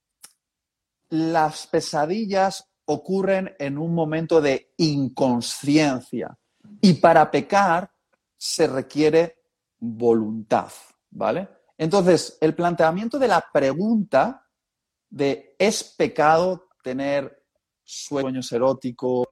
las 1.09 1.67
pesadillas 1.67 2.67
ocurren 2.85 3.55
en 3.59 3.77
un 3.77 3.93
momento 3.93 4.41
de 4.41 4.73
inconsciencia. 4.77 6.35
Y 6.81 6.93
para 6.93 7.29
pecar 7.29 7.91
se 8.37 8.67
requiere 8.67 9.43
voluntad, 9.79 10.71
¿vale? 11.09 11.49
Entonces, 11.77 12.37
el 12.41 12.55
planteamiento 12.55 13.17
de 13.19 13.27
la 13.27 13.45
pregunta 13.51 14.45
de 15.09 15.55
¿es 15.57 15.83
pecado 15.83 16.69
tener 16.83 17.43
sueños 17.83 18.51
eróticos, 18.51 19.27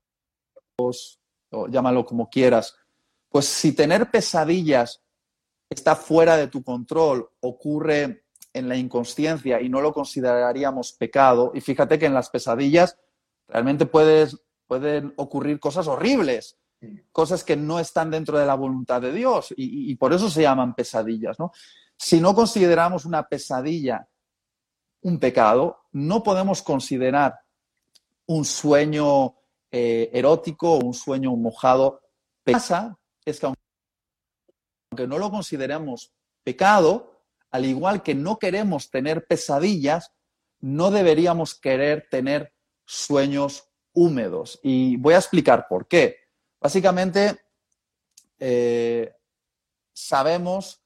o 0.79 1.67
llámalo 1.67 2.05
como 2.05 2.29
quieras, 2.29 2.75
pues 3.29 3.45
si 3.45 3.73
tener 3.73 4.09
pesadillas 4.09 5.03
está 5.69 5.95
fuera 5.95 6.37
de 6.37 6.47
tu 6.47 6.63
control, 6.63 7.29
ocurre 7.41 8.23
en 8.53 8.69
la 8.69 8.75
inconsciencia 8.75 9.61
y 9.61 9.69
no 9.69 9.81
lo 9.81 9.93
consideraríamos 9.93 10.93
pecado, 10.93 11.51
y 11.53 11.61
fíjate 11.61 11.99
que 11.99 12.05
en 12.05 12.13
las 12.13 12.29
pesadillas 12.29 12.97
realmente 13.47 13.85
puedes, 13.85 14.37
pueden 14.65 15.13
ocurrir 15.17 15.59
cosas 15.59 15.87
horribles, 15.87 16.57
cosas 17.11 17.43
que 17.43 17.55
no 17.55 17.79
están 17.79 18.11
dentro 18.11 18.37
de 18.37 18.45
la 18.45 18.55
voluntad 18.55 19.01
de 19.01 19.11
Dios, 19.11 19.53
y, 19.55 19.95
por 19.95 20.13
eso 20.13 20.29
se 20.29 20.43
llaman 20.43 20.75
pesadillas, 20.75 21.39
¿no? 21.39 21.51
Si 21.95 22.21
no 22.21 22.35
consideramos 22.35 23.05
una 23.05 23.27
pesadilla 23.27 24.07
un 25.01 25.19
pecado, 25.19 25.85
no 25.93 26.21
podemos 26.21 26.61
considerar 26.61 27.39
un 28.25 28.43
sueño 28.45 29.35
eh, 29.71 30.09
erótico 30.13 30.73
o 30.73 30.85
un 30.85 30.93
sueño 30.93 31.35
mojado. 31.35 32.01
Pasa 32.43 32.97
es 33.25 33.39
que 33.39 33.45
aunque 33.45 35.07
no 35.07 35.17
lo 35.17 35.31
consideremos 35.31 36.13
pecado, 36.43 37.21
al 37.51 37.65
igual 37.65 38.03
que 38.03 38.15
no 38.15 38.37
queremos 38.37 38.89
tener 38.89 39.25
pesadillas, 39.27 40.11
no 40.59 40.91
deberíamos 40.91 41.55
querer 41.55 42.07
tener 42.09 42.53
sueños 42.85 43.69
húmedos. 43.93 44.59
Y 44.63 44.97
voy 44.97 45.13
a 45.13 45.17
explicar 45.17 45.67
por 45.67 45.87
qué. 45.87 46.26
Básicamente, 46.59 47.39
eh, 48.39 49.13
sabemos 49.93 50.81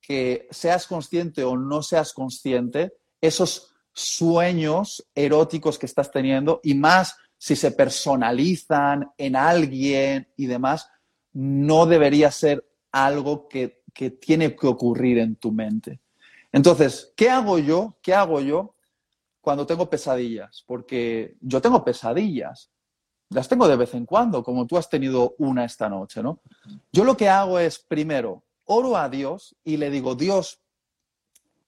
que 0.00 0.48
seas 0.50 0.86
consciente 0.86 1.44
o 1.44 1.56
no 1.56 1.82
seas 1.82 2.12
consciente, 2.12 2.94
esos 3.20 3.74
sueños 3.92 5.06
eróticos 5.14 5.78
que 5.78 5.86
estás 5.86 6.10
teniendo 6.10 6.60
y 6.62 6.74
más 6.74 7.16
si 7.38 7.56
se 7.56 7.72
personalizan 7.72 9.10
en 9.16 9.36
alguien 9.36 10.32
y 10.36 10.46
demás, 10.46 10.88
no 11.32 11.86
debería 11.86 12.30
ser 12.30 12.66
algo 12.90 13.48
que, 13.48 13.82
que 13.92 14.10
tiene 14.10 14.54
que 14.56 14.66
ocurrir 14.66 15.18
en 15.18 15.36
tu 15.36 15.52
mente. 15.52 16.00
Entonces, 16.52 17.12
¿qué 17.16 17.30
hago 17.30 17.58
yo? 17.58 17.98
¿Qué 18.00 18.14
hago 18.14 18.40
yo 18.40 18.76
cuando 19.40 19.66
tengo 19.66 19.90
pesadillas? 19.90 20.64
Porque 20.66 21.36
yo 21.40 21.60
tengo 21.60 21.84
pesadillas, 21.84 22.70
las 23.34 23.48
tengo 23.48 23.66
de 23.66 23.76
vez 23.76 23.94
en 23.94 24.06
cuando, 24.06 24.44
como 24.44 24.66
tú 24.66 24.76
has 24.76 24.88
tenido 24.88 25.34
una 25.38 25.64
esta 25.64 25.88
noche, 25.88 26.22
¿no? 26.22 26.40
Yo 26.92 27.04
lo 27.04 27.16
que 27.16 27.28
hago 27.28 27.58
es, 27.58 27.80
primero, 27.80 28.44
oro 28.64 28.96
a 28.96 29.08
Dios 29.08 29.56
y 29.64 29.76
le 29.76 29.90
digo, 29.90 30.14
Dios, 30.14 30.60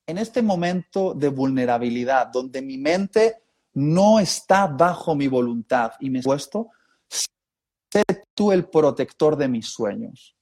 en 0.06 0.18
este 0.18 0.42
momento 0.42 1.12
de 1.12 1.28
vulnerabilidad, 1.28 2.28
donde 2.28 2.62
mi 2.62 2.78
mente 2.78 3.42
no 3.74 4.20
está 4.20 4.68
bajo 4.68 5.16
mi 5.16 5.26
voluntad 5.26 5.92
y 5.98 6.08
me 6.08 6.20
he 6.20 6.22
puesto, 6.22 6.68
sé 7.08 8.04
tú 8.32 8.52
el 8.52 8.68
protector 8.68 9.36
de 9.36 9.48
mis 9.48 9.66
sueños. 9.66 10.36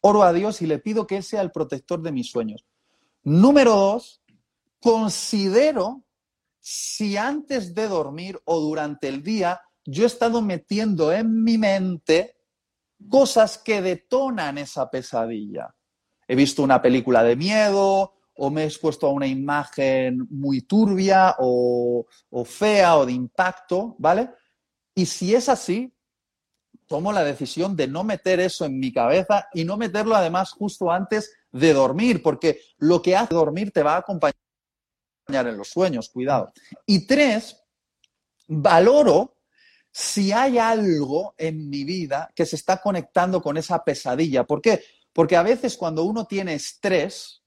Oro 0.00 0.22
a 0.22 0.32
Dios 0.32 0.62
y 0.62 0.66
le 0.66 0.78
pido 0.78 1.06
que 1.06 1.20
sea 1.20 1.42
el 1.42 1.52
protector 1.52 2.00
de 2.00 2.12
mis 2.12 2.30
sueños. 2.30 2.64
Número 3.22 3.76
dos, 3.76 4.22
considero 4.80 6.02
si 6.60 7.18
antes 7.18 7.74
de 7.74 7.88
dormir 7.88 8.40
o 8.44 8.58
durante 8.58 9.08
el 9.08 9.22
día 9.22 9.60
yo 9.84 10.04
he 10.04 10.06
estado 10.06 10.42
metiendo 10.42 11.12
en 11.12 11.42
mi 11.42 11.58
mente 11.58 12.36
cosas 13.08 13.58
que 13.58 13.82
detonan 13.82 14.58
esa 14.58 14.90
pesadilla. 14.90 15.74
He 16.28 16.36
visto 16.36 16.62
una 16.62 16.80
película 16.80 17.22
de 17.22 17.36
miedo, 17.36 18.14
o 18.34 18.50
me 18.50 18.62
he 18.62 18.66
expuesto 18.66 19.06
a 19.06 19.10
una 19.10 19.26
imagen 19.26 20.26
muy 20.30 20.62
turbia 20.62 21.36
o, 21.38 22.06
fea 22.44 22.96
o 22.96 23.06
de 23.06 23.12
impacto, 23.12 23.96
¿vale? 23.98 24.30
Y 24.94 25.06
si 25.06 25.34
es 25.34 25.48
así, 25.48 25.94
tomo 26.86 27.12
la 27.12 27.24
decisión 27.24 27.76
de 27.76 27.88
no 27.88 28.04
meter 28.04 28.40
eso 28.40 28.64
en 28.64 28.78
mi 28.78 28.92
cabeza 28.92 29.48
y 29.52 29.64
no 29.64 29.76
meterlo 29.76 30.14
además 30.14 30.52
justo 30.52 30.90
antes 30.90 31.32
de 31.50 31.72
dormir, 31.72 32.22
porque 32.22 32.60
lo 32.78 33.02
que 33.02 33.16
hace 33.16 33.34
dormir 33.34 33.70
te 33.72 33.82
va 33.82 33.94
a 33.94 33.98
acompañar 33.98 34.34
en 35.28 35.56
los 35.56 35.68
sueños, 35.68 36.08
cuidado. 36.08 36.52
Y 36.86 37.06
tres, 37.06 37.62
valoro 38.48 39.36
si 39.92 40.32
hay 40.32 40.58
algo 40.58 41.34
en 41.38 41.68
mi 41.68 41.84
vida 41.84 42.32
que 42.34 42.46
se 42.46 42.56
está 42.56 42.78
conectando 42.78 43.40
con 43.40 43.56
esa 43.56 43.84
pesadilla. 43.84 44.44
¿Por 44.44 44.60
qué? 44.60 44.82
Porque 45.12 45.36
a 45.36 45.42
veces 45.42 45.76
cuando 45.76 46.02
uno 46.02 46.24
tiene 46.24 46.54
estrés, 46.54 47.42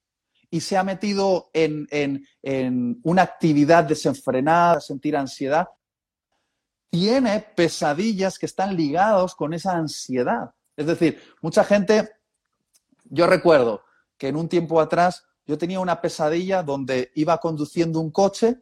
y 0.56 0.62
se 0.62 0.78
ha 0.78 0.84
metido 0.84 1.50
en, 1.52 2.26
una 3.04 3.22
actividad 3.24 3.84
desenfrenada, 3.84 4.80
sentir 4.80 5.18
ansiedad, 5.18 5.68
tiene 6.90 7.42
pesadillas 7.42 8.40
que 8.40 8.46
están 8.46 8.74
ligados 8.74 9.36
con 9.36 9.54
esa 9.54 9.74
ansiedad. 9.74 10.52
Es 10.78 10.86
decir, 10.86 11.22
mucha 11.42 11.66
gente, 11.66 12.10
yo 13.04 13.28
recuerdo 13.28 13.84
que 14.18 14.30
en 14.30 14.38
un 14.38 14.48
tiempo 14.48 14.80
atrás 14.80 15.26
yo 15.46 15.58
tenía 15.58 15.82
una 15.82 16.00
pesadilla 16.00 16.64
donde 16.64 17.12
iba 17.16 17.38
conduciendo 17.40 18.00
un 18.00 18.12
coche 18.12 18.62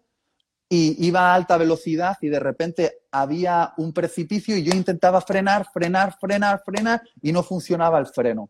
y 0.75 1.05
iba 1.05 1.29
a 1.29 1.35
alta 1.35 1.55
velocidad 1.55 2.17
y 2.19 2.29
de 2.29 2.39
repente 2.39 3.03
había 3.11 3.75
un 3.77 3.93
precipicio 3.93 4.57
y 4.57 4.63
yo 4.63 4.73
intentaba 4.73 5.21
frenar, 5.21 5.67
frenar, 5.71 6.17
frenar, 6.19 6.63
frenar 6.65 7.03
y 7.21 7.31
no 7.31 7.43
funcionaba 7.43 7.99
el 7.99 8.07
freno. 8.07 8.49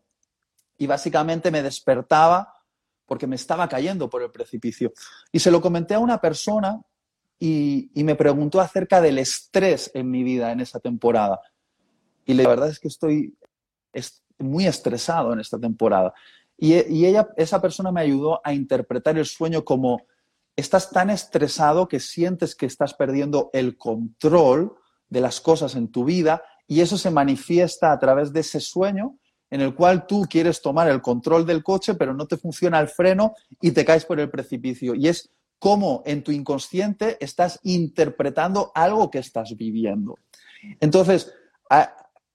Y 0.78 0.86
básicamente 0.86 1.50
me 1.50 1.62
despertaba 1.62 2.50
porque 3.04 3.26
me 3.26 3.36
estaba 3.36 3.68
cayendo 3.68 4.08
por 4.08 4.22
el 4.22 4.30
precipicio. 4.30 4.94
Y 5.32 5.38
se 5.38 5.50
lo 5.50 5.60
comenté 5.60 5.92
a 5.92 5.98
una 5.98 6.18
persona 6.18 6.80
y, 7.38 7.90
me 7.94 8.14
preguntó 8.14 8.58
acerca 8.58 9.02
del 9.02 9.18
estrés 9.18 9.90
en 9.92 10.10
mi 10.10 10.22
vida 10.22 10.50
en 10.50 10.60
esa 10.60 10.80
temporada. 10.80 11.38
Y 12.24 12.32
la 12.32 12.48
verdad 12.48 12.70
es 12.70 12.80
que 12.80 12.88
estoy 12.88 13.36
muy 14.38 14.66
estresado 14.66 15.34
en 15.34 15.40
esta 15.40 15.58
temporada. 15.58 16.14
Y, 16.56 16.72
y, 16.90 17.04
ella, 17.04 17.28
esa 17.36 17.60
persona 17.60 17.92
me 17.92 18.00
ayudó 18.00 18.40
a 18.42 18.54
interpretar 18.54 19.18
el 19.18 19.26
sueño 19.26 19.62
como 19.62 20.06
estás 20.56 20.90
tan 20.90 21.10
estresado 21.10 21.88
que 21.88 22.00
sientes 22.00 22.54
que 22.54 22.66
estás 22.66 22.94
perdiendo 22.94 23.50
el 23.52 23.76
control 23.76 24.74
de 25.08 25.20
las 25.20 25.40
cosas 25.40 25.74
en 25.74 25.88
tu 25.88 26.04
vida 26.04 26.42
y 26.66 26.80
eso 26.80 26.96
se 26.96 27.10
manifiesta 27.10 27.92
a 27.92 27.98
través 27.98 28.32
de 28.32 28.40
ese 28.40 28.60
sueño 28.60 29.18
en 29.50 29.60
el 29.60 29.74
cual 29.74 30.06
tú 30.06 30.26
quieres 30.28 30.62
tomar 30.62 30.88
el 30.88 31.00
control 31.00 31.46
del 31.46 31.62
coche, 31.62 31.94
pero 31.94 32.14
no 32.14 32.26
te 32.26 32.36
funciona 32.36 32.80
el 32.80 32.88
freno 32.88 33.34
y 33.60 33.70
te 33.70 33.84
caes 33.84 34.04
por 34.04 34.18
el 34.18 34.30
precipicio. 34.30 34.94
Y 34.94 35.08
es 35.08 35.30
como 35.58 36.02
en 36.06 36.24
tu 36.24 36.32
inconsciente 36.32 37.16
estás 37.20 37.60
interpretando 37.62 38.72
algo 38.74 39.10
que 39.10 39.18
estás 39.18 39.56
viviendo. 39.56 40.18
Entonces, 40.80 41.32
e, 41.70 41.86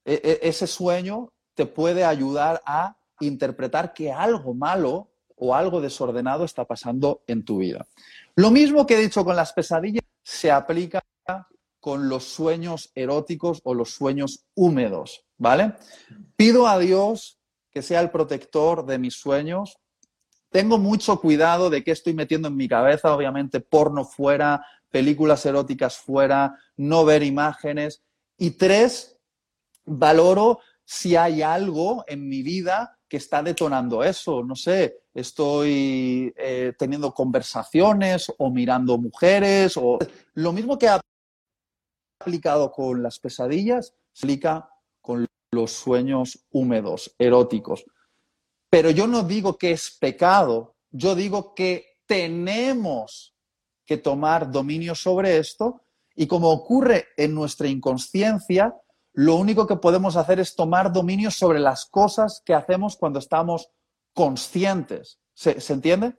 e, 0.05 0.39
ese 0.43 0.65
sueño 0.65 1.33
te 1.55 1.65
puede 1.65 2.05
ayudar 2.05 2.61
a 2.65 2.97
interpretar 3.19 3.93
que 3.93 4.11
algo 4.11 4.53
malo 4.53 5.08
o 5.39 5.55
algo 5.55 5.81
desordenado 5.81 6.45
está 6.45 6.65
pasando 6.65 7.23
en 7.27 7.43
tu 7.43 7.57
vida. 7.57 7.87
Lo 8.35 8.51
mismo 8.51 8.85
que 8.85 8.95
he 8.95 9.01
dicho 9.01 9.25
con 9.25 9.35
las 9.35 9.53
pesadillas 9.53 10.03
se 10.23 10.51
aplica 10.51 11.03
con 11.79 12.09
los 12.09 12.25
sueños 12.25 12.91
eróticos 12.93 13.61
o 13.63 13.73
los 13.73 13.91
sueños 13.91 14.45
húmedos. 14.53 15.25
¿vale? 15.39 15.73
Pido 16.35 16.67
a 16.67 16.77
Dios 16.77 17.39
que 17.71 17.81
sea 17.81 18.01
el 18.01 18.11
protector 18.11 18.85
de 18.85 18.99
mis 18.99 19.15
sueños. 19.15 19.79
Tengo 20.51 20.77
mucho 20.77 21.19
cuidado 21.19 21.69
de 21.69 21.83
qué 21.83 21.91
estoy 21.91 22.13
metiendo 22.13 22.47
en 22.47 22.55
mi 22.55 22.67
cabeza, 22.67 23.13
obviamente 23.13 23.59
porno 23.59 24.05
fuera, 24.05 24.65
películas 24.91 25.45
eróticas 25.45 25.97
fuera, 25.97 26.55
no 26.77 27.05
ver 27.05 27.23
imágenes. 27.23 28.03
Y 28.37 28.51
tres, 28.51 29.17
valoro 29.85 30.59
si 30.83 31.15
hay 31.15 31.41
algo 31.41 32.03
en 32.07 32.27
mi 32.27 32.41
vida 32.41 32.97
que 33.07 33.17
está 33.17 33.43
detonando 33.43 34.03
eso. 34.03 34.43
No 34.43 34.55
sé, 34.55 35.01
estoy 35.19 36.33
eh, 36.37 36.73
teniendo 36.77 37.13
conversaciones 37.13 38.31
o 38.37 38.49
mirando 38.49 38.97
mujeres 38.97 39.77
o 39.77 39.99
lo 40.33 40.51
mismo 40.51 40.77
que 40.77 40.87
ha 40.87 40.99
aplicado 42.19 42.71
con 42.71 43.01
las 43.01 43.19
pesadillas, 43.19 43.93
se 44.13 44.25
aplica 44.25 44.69
con 45.01 45.25
los 45.51 45.71
sueños 45.71 46.45
húmedos, 46.51 47.15
eróticos. 47.17 47.85
Pero 48.69 48.91
yo 48.91 49.07
no 49.07 49.23
digo 49.23 49.57
que 49.57 49.71
es 49.71 49.97
pecado, 49.99 50.75
yo 50.91 51.15
digo 51.15 51.55
que 51.55 51.99
tenemos 52.05 53.35
que 53.85 53.97
tomar 53.97 54.51
dominio 54.51 54.93
sobre 54.93 55.37
esto 55.37 55.81
y 56.15 56.27
como 56.27 56.49
ocurre 56.49 57.07
en 57.17 57.33
nuestra 57.33 57.67
inconsciencia, 57.67 58.75
lo 59.13 59.35
único 59.35 59.65
que 59.65 59.77
podemos 59.77 60.15
hacer 60.15 60.39
es 60.39 60.55
tomar 60.55 60.91
dominio 60.91 61.31
sobre 61.31 61.59
las 61.59 61.85
cosas 61.85 62.41
que 62.45 62.53
hacemos 62.53 62.97
cuando 62.97 63.19
estamos 63.19 63.69
conscientes. 64.13 65.19
¿Se, 65.33 65.59
entiende? 65.73 66.15